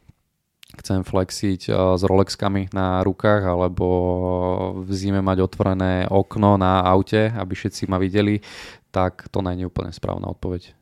chcem 0.70 1.02
flexiť 1.02 1.66
s 1.68 2.02
Rolexkami 2.06 2.70
na 2.70 3.02
rukách 3.02 3.42
alebo 3.42 3.86
v 4.86 4.90
zime 4.94 5.18
mať 5.18 5.42
otvorené 5.42 6.06
okno 6.06 6.54
na 6.54 6.86
aute, 6.86 7.26
aby 7.26 7.52
všetci 7.58 7.90
ma 7.90 7.98
videli, 7.98 8.38
tak 8.94 9.26
to 9.34 9.42
nie 9.42 9.66
je 9.66 9.68
úplne 9.68 9.90
správna 9.90 10.30
odpoveď. 10.30 10.79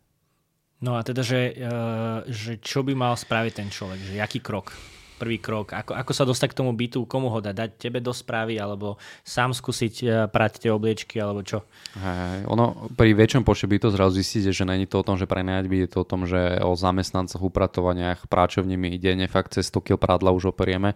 No 0.78 0.94
a 0.94 1.02
teda, 1.02 1.26
že, 1.26 1.58
uh, 1.58 2.22
že 2.30 2.62
čo 2.62 2.86
by 2.86 2.94
mal 2.94 3.18
spraviť 3.18 3.52
ten 3.54 3.68
človek, 3.68 3.98
že 3.98 4.22
aký 4.22 4.38
krok? 4.38 4.70
Prvý 5.18 5.42
krok, 5.42 5.74
ako, 5.74 5.98
ako 5.98 6.12
sa 6.14 6.22
dostať 6.22 6.54
k 6.54 6.58
tomu 6.62 6.70
bytu, 6.78 7.02
komu 7.10 7.26
ho 7.26 7.42
dať, 7.42 7.50
dať 7.50 7.70
tebe 7.74 7.98
do 7.98 8.14
správy, 8.14 8.54
alebo 8.54 9.02
sám 9.26 9.50
skúsiť 9.50 9.94
uh, 10.06 10.10
prať 10.30 10.62
tie 10.62 10.70
obliečky, 10.70 11.18
alebo 11.18 11.42
čo? 11.42 11.66
Hej, 11.98 12.46
ono 12.46 12.86
pri 12.94 13.18
väčšom 13.18 13.42
počte 13.42 13.66
bytov 13.66 13.98
zrazu 13.98 14.22
zistíte, 14.22 14.54
že 14.54 14.62
není 14.62 14.86
to 14.86 15.02
o 15.02 15.06
tom, 15.06 15.18
že 15.18 15.26
prenajať 15.26 15.66
byt, 15.66 15.80
je 15.82 15.90
to 15.90 15.98
o 15.98 16.06
tom, 16.06 16.22
že 16.30 16.62
o 16.62 16.78
zamestnancoch, 16.78 17.42
upratovaniach, 17.42 18.30
práčovnými 18.30 18.94
ide 18.94 19.18
fakt 19.26 19.58
cez 19.58 19.66
100 19.74 19.82
kg 19.82 19.98
prádla 19.98 20.30
už 20.30 20.54
operieme, 20.54 20.94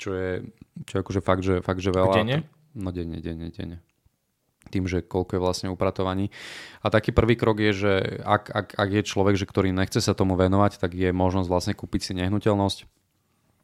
čo 0.00 0.16
je, 0.16 0.48
čo 0.88 0.92
je 0.96 1.00
akože 1.04 1.20
fakt, 1.20 1.44
že, 1.44 1.60
fakt, 1.60 1.84
že 1.84 1.92
veľa. 1.92 2.16
Denne? 2.16 2.48
No 2.72 2.88
denne, 2.88 3.20
denne, 3.20 3.52
denne 3.52 3.84
tým, 4.72 4.88
že 4.88 5.04
koľko 5.04 5.36
je 5.36 5.44
vlastne 5.44 5.68
upratovaní. 5.68 6.32
A 6.80 6.88
taký 6.88 7.12
prvý 7.12 7.36
krok 7.36 7.60
je, 7.60 7.72
že 7.76 7.92
ak, 8.24 8.48
ak, 8.48 8.68
ak 8.80 8.88
je 8.88 9.02
človek, 9.04 9.36
že 9.36 9.44
ktorý 9.44 9.76
nechce 9.76 10.00
sa 10.00 10.16
tomu 10.16 10.34
venovať, 10.40 10.80
tak 10.80 10.96
je 10.96 11.12
možnosť 11.12 11.48
vlastne 11.52 11.74
kúpiť 11.76 12.00
si 12.00 12.12
nehnuteľnosť, 12.16 12.88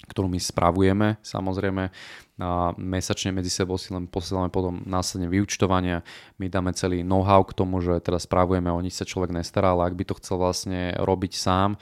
ktorú 0.06 0.30
my 0.30 0.38
spravujeme 0.38 1.18
samozrejme 1.26 1.90
a 2.38 2.70
mesačne 2.78 3.34
medzi 3.34 3.50
sebou 3.50 3.74
si 3.74 3.90
len 3.90 4.06
posielame 4.06 4.46
potom 4.46 4.78
následne 4.86 5.26
vyučtovania. 5.26 6.06
My 6.38 6.46
dáme 6.46 6.70
celý 6.70 7.02
know-how 7.02 7.42
k 7.42 7.56
tomu, 7.59 7.82
že 7.82 7.98
teda 7.98 8.22
spravujeme, 8.22 8.70
o 8.70 8.78
nich 8.78 8.94
sa 8.94 9.02
človek 9.02 9.34
nestará, 9.34 9.74
ale 9.74 9.90
ak 9.90 9.98
by 9.98 10.04
to 10.06 10.18
chcel 10.22 10.38
vlastne 10.38 10.94
robiť 11.02 11.34
sám, 11.34 11.74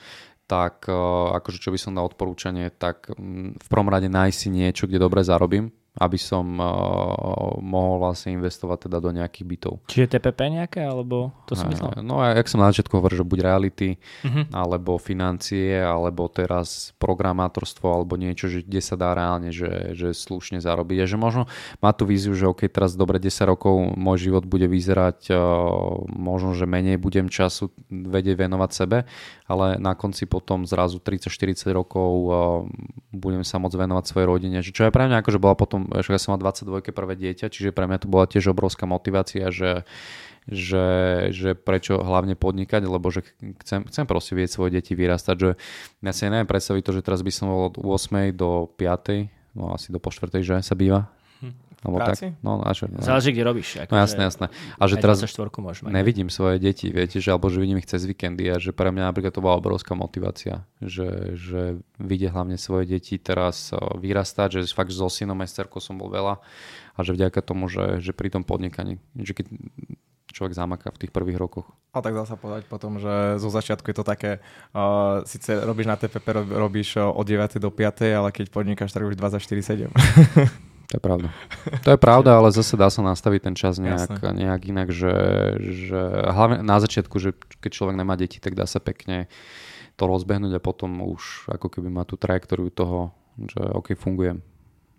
tak 0.49 0.89
akože 1.37 1.61
čo 1.61 1.69
by 1.69 1.77
som 1.77 1.93
dal 1.93 2.09
odporúčanie, 2.09 2.73
tak 2.73 3.11
mm, 3.13 3.61
v 3.61 3.67
prvom 3.69 3.91
rade 3.91 4.09
nájsť 4.09 4.37
si 4.37 4.49
niečo, 4.49 4.89
kde 4.89 4.97
dobre 4.97 5.21
zarobím, 5.21 5.69
aby 5.97 6.17
som 6.21 6.45
uh, 6.61 7.57
mohol 7.57 7.97
vlastne 7.97 8.37
investovať 8.37 8.85
teda 8.85 8.97
do 9.01 9.09
nejakých 9.09 9.45
bytov. 9.45 9.73
Čiže 9.89 10.17
TPP 10.17 10.39
nejaké, 10.53 10.85
alebo 10.85 11.33
to 11.49 11.57
som 11.57 11.69
myslel? 11.73 12.05
No 12.05 12.21
a 12.21 12.37
jak 12.37 12.45
som 12.45 12.61
na 12.61 12.69
začiatku 12.69 13.01
hovoril, 13.01 13.21
že 13.21 13.25
buď 13.25 13.39
reality, 13.41 13.97
uh-huh. 13.97 14.53
alebo 14.53 15.01
financie, 15.01 15.81
alebo 15.81 16.29
teraz 16.29 16.93
programátorstvo, 17.01 17.89
alebo 17.89 18.13
niečo, 18.13 18.45
že 18.45 18.61
kde 18.61 18.81
sa 18.81 18.93
dá 18.93 19.17
reálne, 19.17 19.49
že, 19.49 19.97
že 19.97 20.13
slušne 20.13 20.61
zarobiť. 20.61 20.97
A 21.01 21.05
že 21.09 21.17
možno 21.17 21.49
má 21.81 21.89
tú 21.97 22.05
víziu, 22.05 22.37
že 22.37 22.45
OK, 22.45 22.69
teraz 22.69 22.93
dobre 22.93 23.17
10 23.17 23.33
rokov 23.49 23.73
môj 23.97 24.29
život 24.29 24.45
bude 24.45 24.69
vyzerať, 24.69 25.33
uh, 25.33 26.05
možno, 26.13 26.53
že 26.53 26.69
menej 26.69 27.01
budem 27.01 27.25
času 27.25 27.73
vedieť 27.89 28.37
venovať 28.37 28.69
sebe, 28.69 29.09
ale 29.49 29.81
na 29.81 29.97
konci 29.97 30.29
potom 30.29 30.69
zrazu 30.69 31.01
30-40 31.01 31.73
rokov 31.73 32.11
uh, 32.29 32.33
budem 33.09 33.41
sa 33.41 33.57
môcť 33.57 33.77
venovať 33.81 34.05
svojej 34.05 34.27
rodine. 34.29 34.59
Čo 34.61 34.85
je 34.85 34.93
pre 34.93 35.09
mňa 35.09 35.25
akože 35.25 35.41
bola 35.41 35.57
potom 35.57 35.86
že 35.89 36.09
ja 36.11 36.19
som 36.19 36.35
mal 36.35 36.41
22 36.41 36.91
prvé 36.91 37.13
dieťa, 37.15 37.51
čiže 37.51 37.75
pre 37.75 37.87
mňa 37.87 38.03
to 38.03 38.07
bola 38.11 38.27
tiež 38.27 38.51
obrovská 38.51 38.83
motivácia, 38.83 39.49
že 39.51 39.87
že, 40.47 40.87
že 41.35 41.59
prečo 41.59 41.99
hlavne 41.99 42.39
podnikať, 42.39 42.87
lebo 42.87 43.11
že 43.11 43.27
chcem, 43.67 43.83
chcem 43.91 44.07
proste 44.07 44.31
vieť 44.31 44.55
svoje 44.55 44.79
deti 44.79 44.95
vyrastať, 44.95 45.35
že 45.35 45.59
ja 45.99 46.13
si 46.15 46.23
neviem 46.23 46.47
predstaviť 46.47 46.87
to, 46.87 46.95
že 46.95 47.03
teraz 47.03 47.19
by 47.19 47.31
som 47.35 47.51
bol 47.51 47.67
od 47.67 47.75
8 47.75 48.31
do 48.31 48.71
5, 48.79 49.59
no 49.59 49.75
asi 49.75 49.91
do 49.91 49.99
po 49.99 50.07
4, 50.07 50.39
že 50.39 50.55
sa 50.63 50.71
býva, 50.71 51.11
alebo 51.85 52.01
Práci? 52.01 52.33
tak. 52.33 52.41
No, 52.41 52.57
a 52.65 52.73
čo, 52.73 52.89
no. 52.89 53.05
Záleží, 53.05 53.29
kde 53.37 53.43
robíš. 53.45 53.77
Ako 53.85 53.93
no 53.93 54.01
jasné, 54.01 54.21
jasné. 54.25 54.45
A 54.81 54.83
že 54.89 54.97
teraz 54.97 55.21
môžeš 55.21 55.85
mať. 55.85 55.91
nevidím 55.93 56.29
svoje 56.33 56.57
deti, 56.57 56.89
viete, 56.89 57.21
že, 57.21 57.29
alebo 57.29 57.53
že 57.53 57.61
vidím 57.61 57.77
ich 57.77 57.85
cez 57.85 58.01
víkendy 58.01 58.49
a 58.49 58.57
že 58.57 58.73
pre 58.73 58.89
mňa 58.89 59.13
napríklad 59.13 59.33
to 59.33 59.45
bola 59.45 59.61
obrovská 59.61 59.93
motivácia, 59.93 60.65
že, 60.81 61.37
že 61.37 61.77
vidie 62.01 62.33
hlavne 62.33 62.57
svoje 62.57 62.89
deti 62.89 63.21
teraz 63.21 63.69
vyrastať, 63.77 64.57
že 64.57 64.73
fakt 64.73 64.89
so 64.89 65.05
synom 65.05 65.37
aj 65.37 65.53
som 65.77 66.01
bol 66.01 66.09
veľa 66.09 66.41
a 66.97 66.99
že 67.05 67.13
vďaka 67.13 67.45
tomu, 67.45 67.69
že, 67.69 68.01
že 68.01 68.11
pri 68.11 68.33
tom 68.33 68.41
podnikaní, 68.41 68.97
že 69.13 69.37
keď 69.37 69.53
človek 70.33 70.53
zamaká 70.53 70.93
v 70.93 71.01
tých 71.05 71.11
prvých 71.13 71.41
rokoch. 71.41 71.65
A 71.93 72.01
tak 72.01 72.13
dá 72.13 72.25
sa 72.25 72.37
povedať 72.37 72.69
potom, 72.69 73.01
že 73.01 73.41
zo 73.41 73.49
začiatku 73.49 73.89
je 73.89 73.97
to 73.97 74.05
také, 74.05 74.37
uh, 74.77 75.25
síce 75.25 75.49
robíš 75.65 75.89
na 75.89 75.97
TPP, 75.97 76.45
robíš 76.53 77.01
od 77.01 77.25
9. 77.25 77.57
do 77.57 77.73
5. 77.73 78.17
ale 78.17 78.29
keď 78.29 78.53
podnikáš, 78.53 78.93
tak 78.93 79.05
už 79.05 79.17
24-7. 79.17 79.89
To 80.87 80.93
je 80.95 81.01
pravda. 81.03 81.35
To 81.83 81.89
je 81.91 81.99
pravda, 81.99 82.39
ale 82.39 82.47
zase 82.55 82.79
dá 82.79 82.87
sa 82.87 83.03
nastaviť 83.03 83.51
ten 83.51 83.55
čas 83.59 83.75
nejak, 83.75 84.23
nejak 84.23 84.61
inak, 84.71 84.87
že, 84.95 85.15
že 85.59 85.99
hlavne 86.31 86.63
na 86.63 86.79
začiatku, 86.79 87.19
že 87.19 87.35
keď 87.59 87.71
človek 87.75 87.95
nemá 87.99 88.15
deti, 88.15 88.39
tak 88.39 88.55
dá 88.55 88.63
sa 88.63 88.79
pekne 88.79 89.27
to 89.99 90.07
rozbehnúť 90.07 90.55
a 90.55 90.63
potom 90.63 91.03
už 91.03 91.51
ako 91.51 91.67
keby 91.67 91.91
má 91.91 92.07
tú 92.07 92.15
trajektóriu 92.15 92.71
toho, 92.71 93.11
že 93.35 93.59
OK, 93.59 93.99
fungujem. 93.99 94.39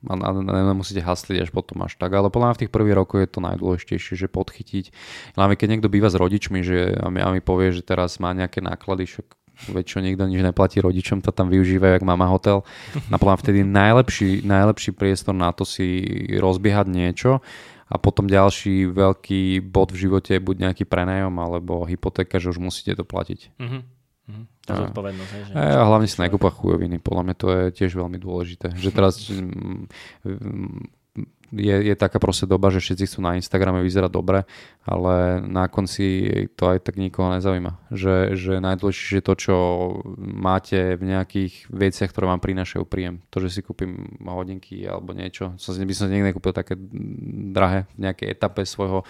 a, 0.05 0.13
a 0.13 0.31
nemusíte 0.69 1.01
hasliť 1.01 1.49
až 1.49 1.51
potom 1.57 1.81
až 1.81 1.97
tak, 1.97 2.13
ale 2.13 2.29
podľa 2.29 2.53
mňa 2.53 2.57
v 2.59 2.63
tých 2.67 2.75
prvých 2.75 2.99
rokoch 2.99 3.25
je 3.25 3.31
to 3.31 3.41
najdôležitejšie, 3.41 4.15
že 4.19 4.29
podchytiť. 4.29 4.93
Hlavne 5.41 5.57
keď 5.57 5.69
niekto 5.73 5.89
býva 5.89 6.13
s 6.13 6.21
rodičmi 6.21 6.61
že, 6.67 7.01
a, 7.01 7.09
mi, 7.09 7.25
a 7.25 7.33
mi 7.33 7.41
povie, 7.41 7.73
že 7.73 7.81
teraz 7.81 8.21
má 8.21 8.37
nejaké 8.37 8.61
náklady, 8.61 9.09
však 9.09 9.38
väčšinou 9.67 10.07
nikto 10.07 10.25
nič 10.31 10.41
neplatí 10.47 10.79
rodičom, 10.79 11.19
to 11.19 11.35
tam 11.35 11.51
využívajú, 11.51 11.99
jak 11.99 12.07
mama 12.07 12.31
hotel. 12.31 12.63
A 13.11 13.19
podľa 13.19 13.35
mňa 13.35 13.43
vtedy 13.43 13.61
najlepší, 13.67 14.31
najlepší 14.47 14.91
priestor 14.95 15.35
na 15.35 15.51
to 15.51 15.67
si 15.67 16.07
rozbiehať 16.39 16.87
niečo 16.87 17.43
a 17.89 17.97
potom 17.97 18.29
ďalší 18.29 18.93
veľký 18.93 19.65
bod 19.65 19.97
v 19.97 20.07
živote 20.09 20.37
je 20.37 20.45
buď 20.45 20.57
nejaký 20.69 20.85
prenajom 20.85 21.33
alebo 21.41 21.89
hypotéka, 21.89 22.37
že 22.37 22.53
už 22.53 22.61
musíte 22.61 22.93
to 22.95 23.05
platiť. 23.05 23.57
Mm-hmm. 23.57 23.83
Mm-hmm. 24.29 24.45
Tá 24.69 24.73
zodpovednosť. 24.77 25.31
Že 25.33 25.53
a, 25.57 25.63
a 25.81 25.83
hlavne 25.89 26.05
si 26.05 26.21
nekúpa 26.21 26.53
chujoviny, 26.53 27.01
podľa 27.01 27.23
mňa 27.25 27.35
to 27.41 27.47
je 27.49 27.63
tiež 27.73 27.97
veľmi 27.97 28.21
dôležité. 28.21 28.77
Že 28.77 28.91
teraz 28.93 29.15
je, 31.53 31.77
je 31.89 31.95
taká 31.97 32.21
proste 32.21 32.45
doba, 32.45 32.69
že 32.69 32.85
všetci 32.85 33.05
chcú 33.09 33.19
na 33.25 33.37
Instagrame 33.41 33.81
vyzerať 33.81 34.11
dobre, 34.13 34.45
ale 34.85 35.41
na 35.45 35.69
konci 35.69 36.29
to 36.53 36.69
aj 36.69 36.85
tak 36.85 37.01
nikoho 37.01 37.33
nezaujíma. 37.33 37.93
Že, 37.93 38.15
že 38.37 38.53
najdôležitejšie 38.61 39.21
je 39.21 39.25
to, 39.25 39.35
čo 39.35 39.57
máte 40.19 40.97
v 41.01 41.03
nejakých 41.09 41.69
veciach, 41.73 42.11
ktoré 42.13 42.29
vám 42.29 42.45
prinášajú 42.45 42.85
príjem. 42.85 43.25
To, 43.33 43.41
že 43.41 43.49
si 43.49 43.61
kúpim 43.65 44.21
hodinky 44.25 44.85
alebo 44.85 45.17
niečo. 45.17 45.57
Som 45.57 45.77
by 45.81 45.95
som 45.97 46.09
si 46.09 46.15
niekde 46.17 46.37
kúpil 46.37 46.53
také 46.53 46.77
drahé 47.53 47.89
v 47.97 48.09
nejakej 48.09 48.29
etape 48.37 48.63
svojho, 48.69 49.05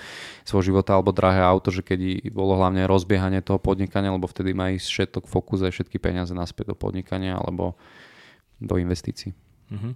svojho 0.46 0.74
života 0.74 0.94
alebo 0.94 1.10
drahé 1.10 1.42
auto, 1.42 1.74
že 1.74 1.82
keď 1.82 2.30
bolo 2.30 2.54
hlavne 2.58 2.86
rozbiehanie 2.86 3.42
toho 3.42 3.58
podnikania, 3.58 4.14
lebo 4.14 4.30
vtedy 4.30 4.54
má 4.54 4.70
ísť 4.70 4.88
všetok 4.88 5.24
fokus 5.26 5.62
aj 5.66 5.74
všetky 5.74 5.98
peniaze 5.98 6.30
naspäť 6.30 6.72
do 6.72 6.76
podnikania 6.78 7.38
alebo 7.38 7.74
do 8.58 8.74
investícií. 8.78 9.34
Mm-hmm. 9.70 9.92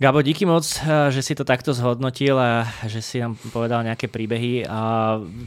Gabo, 0.00 0.24
díky 0.24 0.48
moc, 0.48 0.64
eh, 0.64 1.12
že 1.12 1.20
si 1.20 1.36
to 1.36 1.44
takto 1.44 1.76
zhodnotil 1.76 2.40
a 2.40 2.64
že 2.88 3.04
si 3.04 3.20
nám 3.20 3.36
povedal 3.52 3.84
nejaké 3.84 4.08
príbehy. 4.08 4.64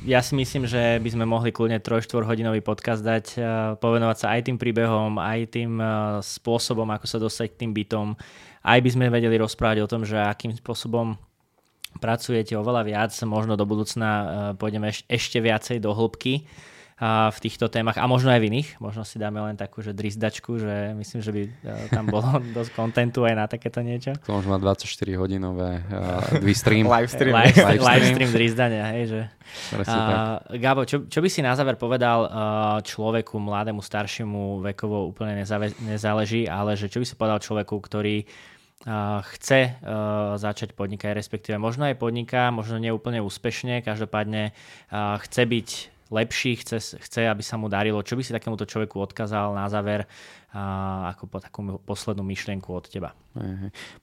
Ja 0.05 0.21
si 0.21 0.37
myslím, 0.37 0.69
že 0.69 1.01
by 1.01 1.09
sme 1.09 1.25
mohli 1.25 1.49
kľudne 1.49 1.81
3-4 1.81 2.29
hodinový 2.29 2.61
podcast 2.61 3.01
dať, 3.01 3.25
eh, 3.35 3.43
povenovať 3.81 4.17
sa 4.21 4.27
aj 4.37 4.41
tým 4.45 4.57
príbehom, 4.61 5.17
aj 5.17 5.39
tým 5.49 5.81
eh, 5.81 5.89
spôsobom, 6.21 6.85
ako 6.93 7.05
sa 7.09 7.17
dostať 7.17 7.57
k 7.57 7.59
tým 7.65 7.71
bytom. 7.73 8.07
Aj 8.61 8.79
by 8.79 8.89
sme 8.89 9.09
vedeli 9.09 9.35
rozprávať 9.41 9.81
o 9.81 9.89
tom, 9.89 10.05
že 10.05 10.17
akým 10.17 10.53
spôsobom 10.53 11.17
pracujete 11.97 12.53
oveľa 12.53 12.85
viac, 12.85 13.11
možno 13.25 13.57
do 13.57 13.65
budúcna 13.65 14.53
pôjdeme 14.59 14.91
ešte 14.91 15.39
viacej 15.39 15.79
do 15.79 15.95
hĺbky 15.95 16.43
v 17.03 17.37
týchto 17.43 17.67
témach 17.67 17.99
a 17.99 18.07
možno 18.07 18.31
aj 18.31 18.39
v 18.39 18.47
iných. 18.47 18.69
Možno 18.79 19.03
si 19.03 19.19
dáme 19.19 19.43
len 19.43 19.59
takú, 19.59 19.83
že 19.83 19.91
drizdačku, 19.91 20.55
že 20.55 20.95
myslím, 20.95 21.19
že 21.19 21.31
by 21.35 21.41
e, 21.43 21.51
tam 21.91 22.07
bolo 22.07 22.39
dosť 22.55 22.71
kontentu 22.71 23.27
aj 23.27 23.35
na 23.35 23.45
takéto 23.51 23.83
niečo. 23.83 24.15
To 24.23 24.39
možno 24.39 24.55
má 24.55 24.59
24 24.63 24.87
hodinové 25.19 25.83
uh, 25.91 26.39
stream. 26.55 26.87
live 26.87 27.11
stream. 27.11 27.35
Live, 27.35 27.59
live, 27.59 27.83
live 27.83 28.05
stream 28.15 28.31
drizdania, 28.31 28.95
hej, 28.95 29.03
že. 29.11 29.21
Uh, 29.75 30.39
Gabo, 30.55 30.87
čo, 30.87 31.03
čo 31.11 31.19
by 31.19 31.27
si 31.27 31.43
na 31.43 31.51
záver 31.51 31.75
povedal 31.75 32.31
uh, 32.31 32.31
človeku, 32.79 33.35
mladému, 33.43 33.83
staršiemu, 33.83 34.63
vekovo 34.63 35.11
úplne 35.11 35.43
nezave, 35.43 35.75
nezáleží, 35.83 36.47
ale 36.47 36.79
že 36.79 36.87
čo 36.87 37.03
by 37.03 37.05
si 37.11 37.19
povedal 37.19 37.43
človeku, 37.43 37.75
ktorý 37.75 38.23
uh, 38.23 39.19
chce 39.35 39.83
uh, 39.83 40.39
začať 40.39 40.71
podnikať, 40.71 41.11
respektíve 41.11 41.59
možno 41.59 41.91
aj 41.91 41.99
podniká, 41.99 42.55
možno 42.55 42.79
nie 42.79 42.95
úplne 42.95 43.19
úspešne, 43.19 43.83
každopádne 43.83 44.55
uh, 44.55 45.19
chce 45.19 45.43
byť 45.43 45.69
lepší, 46.13 46.61
chce, 46.61 47.01
chce, 47.01 47.21
aby 47.25 47.41
sa 47.41 47.57
mu 47.57 47.65
darilo. 47.65 48.05
Čo 48.05 48.13
by 48.13 48.21
si 48.21 48.35
takémuto 48.35 48.69
človeku 48.69 49.01
odkázal 49.01 49.57
na 49.57 49.65
záver 49.71 50.05
a, 50.53 51.11
ako 51.11 51.23
po 51.25 51.37
takú 51.41 51.59
poslednú 51.81 52.21
myšlienku 52.21 52.69
od 52.69 52.85
teba? 52.85 53.17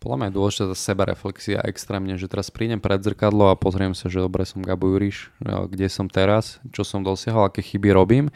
Podľa 0.02 0.16
mňa 0.18 0.26
je 0.28 0.36
dôležitá 0.36 0.64
tá 0.68 0.76
seba 0.76 1.02
reflexia 1.06 1.62
extrémne, 1.62 2.18
že 2.18 2.26
teraz 2.26 2.50
prídem 2.50 2.82
pred 2.82 3.00
zrkadlo 3.00 3.48
a 3.48 3.56
pozriem 3.56 3.94
sa, 3.94 4.10
že 4.10 4.20
dobre 4.20 4.42
som 4.44 4.60
Gabo 4.60 4.90
Juriš, 4.90 5.30
kde 5.42 5.86
som 5.86 6.10
teraz, 6.10 6.58
čo 6.74 6.82
som 6.82 7.06
dosiahol, 7.06 7.48
aké 7.48 7.62
chyby 7.62 7.94
robím 7.94 8.28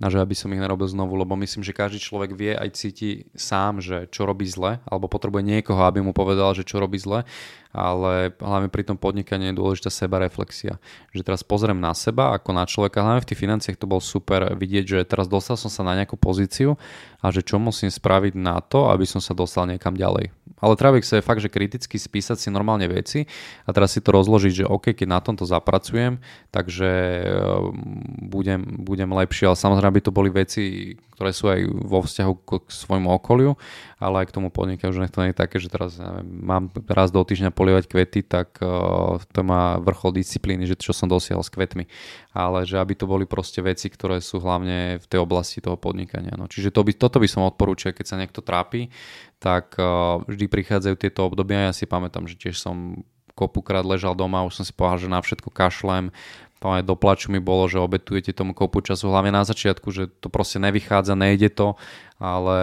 a 0.00 0.08
že 0.08 0.16
aby 0.16 0.32
som 0.32 0.48
ich 0.48 0.60
nerobil 0.60 0.88
znovu, 0.88 1.12
lebo 1.12 1.36
myslím, 1.36 1.60
že 1.60 1.76
každý 1.76 2.00
človek 2.00 2.32
vie 2.32 2.56
aj 2.56 2.72
cíti 2.72 3.28
sám, 3.36 3.84
že 3.84 4.08
čo 4.08 4.24
robí 4.24 4.48
zle, 4.48 4.80
alebo 4.88 5.12
potrebuje 5.12 5.44
niekoho, 5.44 5.84
aby 5.84 6.00
mu 6.00 6.16
povedal, 6.16 6.56
že 6.56 6.64
čo 6.64 6.80
robí 6.80 6.96
zle, 6.96 7.28
ale 7.70 8.34
hlavne 8.40 8.72
pri 8.72 8.82
tom 8.82 8.96
podnikaní 8.96 9.52
je 9.52 9.60
dôležitá 9.60 9.92
seba 9.92 10.18
reflexia. 10.18 10.80
Že 11.12 11.22
teraz 11.22 11.44
pozriem 11.44 11.78
na 11.78 11.92
seba 11.92 12.32
ako 12.32 12.50
na 12.56 12.64
človeka, 12.64 13.04
hlavne 13.04 13.22
v 13.22 13.28
tých 13.28 13.42
financiách 13.44 13.76
to 13.76 13.86
bol 13.86 14.00
super 14.00 14.56
vidieť, 14.56 14.84
že 14.88 14.98
teraz 15.04 15.28
dostal 15.28 15.60
som 15.60 15.68
sa 15.68 15.84
na 15.84 15.94
nejakú 15.94 16.16
pozíciu 16.16 16.80
a 17.20 17.26
že 17.28 17.44
čo 17.44 17.60
musím 17.60 17.92
spraviť 17.92 18.34
na 18.36 18.60
to, 18.64 18.88
aby 18.88 19.04
som 19.04 19.20
sa 19.20 19.36
dostal 19.36 19.68
niekam 19.68 19.92
ďalej. 19.92 20.32
Ale 20.60 20.76
treba 20.76 21.00
sa 21.00 21.16
je 21.16 21.24
fakt, 21.24 21.40
že 21.40 21.48
kriticky 21.48 21.96
spísať 21.96 22.36
si 22.36 22.48
normálne 22.52 22.84
veci 22.84 23.24
a 23.64 23.72
teraz 23.72 23.96
si 23.96 24.04
to 24.04 24.12
rozložiť, 24.12 24.64
že 24.64 24.68
OK, 24.68 24.92
keď 24.92 25.08
na 25.08 25.20
tomto 25.24 25.48
zapracujem, 25.48 26.20
takže 26.52 26.90
ehm, 27.24 28.28
budem, 28.28 28.60
budem 28.84 29.08
lepší, 29.08 29.48
ale 29.48 29.56
samozrejme 29.56 29.88
aby 29.90 30.04
to 30.04 30.12
boli 30.12 30.28
veci, 30.28 30.94
ktoré 31.20 31.36
sú 31.36 31.52
aj 31.52 31.60
vo 31.68 32.00
vzťahu 32.00 32.32
k 32.48 32.50
svojmu 32.72 33.12
okoliu, 33.12 33.52
ale 34.00 34.24
aj 34.24 34.32
k 34.32 34.34
tomu 34.40 34.48
podnikaniu, 34.48 34.96
že 34.96 35.04
nech 35.04 35.12
to 35.12 35.20
nie 35.20 35.36
je 35.36 35.40
také, 35.44 35.60
že 35.60 35.68
teraz 35.68 36.00
neviem, 36.00 36.24
mám 36.24 36.72
raz 36.88 37.12
do 37.12 37.20
týždňa 37.20 37.52
polievať 37.52 37.84
kvety, 37.92 38.24
tak 38.24 38.56
uh, 38.64 39.20
to 39.28 39.44
má 39.44 39.76
vrchol 39.84 40.16
disciplíny, 40.16 40.64
že 40.64 40.80
čo 40.80 40.96
som 40.96 41.12
dosiahol 41.12 41.44
s 41.44 41.52
kvetmi. 41.52 41.84
Ale 42.32 42.64
že 42.64 42.80
aby 42.80 42.96
to 42.96 43.04
boli 43.04 43.28
proste 43.28 43.60
veci, 43.60 43.92
ktoré 43.92 44.24
sú 44.24 44.40
hlavne 44.40 44.96
v 44.96 45.06
tej 45.10 45.20
oblasti 45.20 45.60
toho 45.60 45.76
podnikania. 45.76 46.32
No. 46.40 46.48
Čiže 46.48 46.72
to 46.72 46.88
by, 46.88 46.96
toto 47.10 47.18
by 47.18 47.26
som 47.26 47.42
odporúčal, 47.42 47.90
keď 47.90 48.06
sa 48.06 48.14
niekto 48.14 48.38
trápi, 48.38 48.94
tak 49.42 49.74
uh, 49.74 50.22
vždy 50.30 50.46
prichádzajú 50.46 50.94
tieto 50.94 51.26
obdobia. 51.26 51.66
Ja 51.66 51.74
si 51.74 51.90
pamätám, 51.90 52.30
že 52.30 52.38
tiež 52.38 52.62
som 52.62 53.02
kopukrát 53.34 53.82
ležal 53.82 54.14
doma, 54.14 54.46
už 54.46 54.62
som 54.62 54.64
si 54.64 54.70
povedal, 54.70 55.02
že 55.02 55.08
na 55.10 55.18
všetko 55.18 55.50
kašlem, 55.50 56.14
tam 56.60 56.76
aj 56.76 56.84
do 56.84 56.92
plaču 56.92 57.32
mi 57.32 57.40
bolo, 57.40 57.64
že 57.72 57.80
obetujete 57.80 58.36
tomu 58.36 58.52
kopu 58.52 58.84
času, 58.84 59.08
hlavne 59.08 59.32
na 59.32 59.48
začiatku, 59.48 59.88
že 59.88 60.12
to 60.20 60.28
proste 60.28 60.60
nevychádza, 60.60 61.16
nejde 61.16 61.48
to, 61.48 61.80
ale 62.20 62.58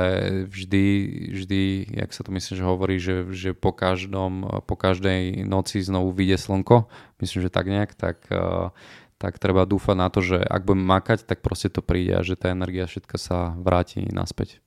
vždy, 0.46 0.86
vždy, 1.34 1.62
jak 1.98 2.14
sa 2.14 2.22
to 2.22 2.30
myslím, 2.30 2.54
že 2.62 2.64
hovorí, 2.64 2.96
že, 3.02 3.26
že 3.34 3.58
po, 3.58 3.74
každom, 3.74 4.46
po 4.70 4.78
každej 4.78 5.42
noci 5.50 5.82
znovu 5.82 6.14
vyjde 6.14 6.38
slnko, 6.38 6.86
myslím, 7.26 7.40
že 7.42 7.50
tak 7.50 7.66
nejak, 7.66 7.98
tak, 7.98 8.22
eh, 8.30 8.70
tak 9.18 9.42
treba 9.42 9.66
dúfať 9.66 9.96
na 9.98 10.08
to, 10.14 10.22
že 10.22 10.38
ak 10.38 10.62
budem 10.62 10.86
makať, 10.86 11.26
tak 11.26 11.42
proste 11.42 11.74
to 11.74 11.82
príde 11.82 12.14
a 12.14 12.22
že 12.22 12.38
tá 12.38 12.54
energia 12.54 12.86
všetka 12.86 13.18
sa 13.18 13.58
vráti 13.58 14.06
naspäť. 14.14 14.62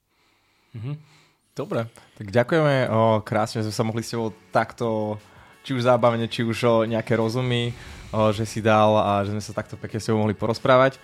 Mhm. 0.74 0.98
Dobre, 1.50 1.90
tak 2.14 2.30
ďakujeme 2.30 2.88
o, 2.88 3.20
krásne, 3.26 3.60
že 3.60 3.68
sme 3.68 3.74
sa 3.74 3.84
mohli 3.86 4.02
s 4.06 4.14
tebou 4.14 4.30
takto 4.54 5.18
či 5.60 5.76
už 5.76 5.82
zábavne, 5.82 6.24
či 6.30 6.46
už 6.46 6.58
o 6.64 6.74
nejaké 6.86 7.18
rozumy, 7.18 7.74
o, 8.14 8.30
že 8.30 8.46
si 8.46 8.62
dal 8.62 8.96
a 8.96 9.26
že 9.26 9.34
sme 9.34 9.42
sa 9.42 9.52
takto 9.52 9.74
pekne 9.74 9.98
s 9.98 10.06
tebou 10.06 10.22
mohli 10.22 10.32
porozprávať. 10.32 11.02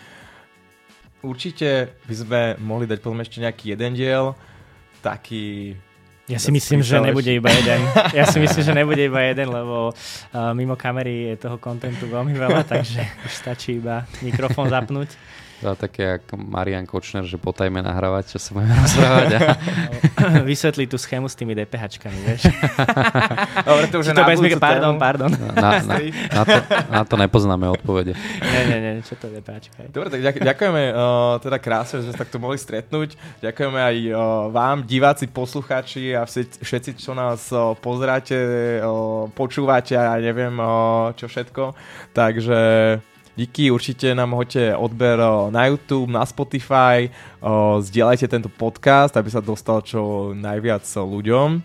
Určite 1.21 1.99
by 2.07 2.15
sme 2.15 2.41
mohli 2.63 2.87
dať 2.87 2.99
potom 3.03 3.19
ešte 3.19 3.43
nejaký 3.43 3.75
jeden 3.75 3.99
diel, 3.99 4.39
taký 5.03 5.75
ja 6.27 6.39
si 6.43 6.51
myslím, 6.51 6.83
že 6.83 6.99
nebude 6.99 7.31
iba 7.31 7.47
jeden. 7.55 7.81
Ja 8.11 8.27
si 8.27 8.43
myslím, 8.43 8.63
že 8.67 8.75
nebude 8.83 9.03
iba 9.07 9.23
jeden, 9.23 9.47
lebo 9.47 9.95
uh, 9.95 10.53
mimo 10.59 10.75
kamery 10.75 11.35
je 11.35 11.47
toho 11.47 11.57
kontentu 11.63 12.11
veľmi 12.11 12.35
veľa, 12.35 12.67
takže 12.67 12.99
už 13.23 13.33
stačí 13.33 13.79
iba 13.79 14.03
mikrofón 14.27 14.67
zapnúť. 14.67 15.15
To 15.65 15.73
také 15.73 16.21
ako 16.21 16.37
Marian 16.37 16.85
Kočner, 16.85 17.25
že 17.25 17.41
potajme 17.41 17.81
nahrávať, 17.81 18.37
čo 18.37 18.39
sa 18.39 18.53
budeme 18.53 18.77
rozprávať. 18.85 19.27
A... 19.33 19.41
Vysvetli 20.45 20.85
tú 20.85 21.01
schému 21.01 21.33
s 21.33 21.35
tými 21.39 21.57
DPHčkami, 21.57 22.19
vieš. 22.29 22.53
Dobre, 23.69 23.85
to 23.89 23.97
už 24.05 24.13
je 24.13 24.15
to 24.15 24.25
bez 24.29 24.39
mikro... 24.45 24.61
Pardon, 24.61 24.95
pardon. 25.01 25.33
Na, 25.57 25.81
na, 25.81 25.97
na, 26.13 26.43
to, 26.45 26.57
na 26.93 27.03
to 27.09 27.15
nepoznáme 27.17 27.65
odpovede. 27.73 28.13
Nie, 28.45 28.63
nie, 28.69 28.79
nie, 28.85 28.93
čo 29.01 29.17
to 29.17 29.33
je 29.33 29.41
DPHčka? 29.41 29.89
Dobre, 29.89 30.13
tak 30.13 30.21
ďakujeme 30.45 30.83
uh, 30.93 31.41
teda 31.41 31.57
krásne, 31.57 32.05
že 32.05 32.13
sme 32.13 32.13
sa 32.13 32.21
takto 32.21 32.37
mohli 32.37 32.61
stretnúť. 32.61 33.17
Ďakujeme 33.41 33.81
aj 33.81 33.97
uh, 34.13 34.19
vám, 34.53 34.85
diváci, 34.85 35.25
poslucháči 35.25 36.13
a 36.13 36.29
všetci, 36.29 37.01
čo 37.01 37.17
nás 37.17 37.49
uh, 37.49 37.73
pozráte, 37.81 38.37
uh, 38.85 39.25
počúvate 39.33 39.97
a 39.97 40.21
ja 40.21 40.21
neviem 40.21 40.53
uh, 40.61 41.17
čo 41.17 41.33
všetko. 41.33 41.73
Takže 42.13 42.61
Díky, 43.37 43.69
určite 43.69 44.17
nám 44.17 44.33
hoďte 44.33 44.73
odber 44.73 45.21
na 45.53 45.69
YouTube, 45.69 46.09
na 46.09 46.25
Spotify, 46.25 47.13
zdieľajte 47.85 48.33
tento 48.33 48.49
podcast, 48.49 49.13
aby 49.13 49.29
sa 49.29 49.45
dostal 49.45 49.85
čo 49.85 50.33
najviac 50.33 50.81
ľuďom. 50.89 51.61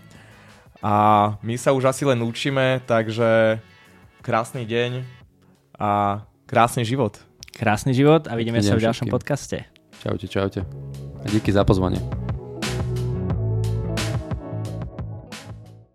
A 0.84 0.94
my 1.40 1.54
sa 1.56 1.72
už 1.72 1.88
asi 1.88 2.04
len 2.04 2.20
učíme, 2.20 2.84
takže 2.84 3.56
krásny 4.20 4.68
deň 4.68 5.00
a 5.80 6.20
krásny 6.44 6.84
život. 6.84 7.16
Krásny 7.56 7.96
život 7.96 8.28
a 8.28 8.36
vidíme 8.36 8.60
sa 8.60 8.76
v 8.76 8.84
ďalšom 8.84 9.08
všetkým. 9.08 9.16
podcaste. 9.16 9.58
Čaute, 10.04 10.28
čaute. 10.28 10.60
A 11.24 11.26
díky 11.32 11.56
za 11.56 11.64
pozvanie. 11.64 12.21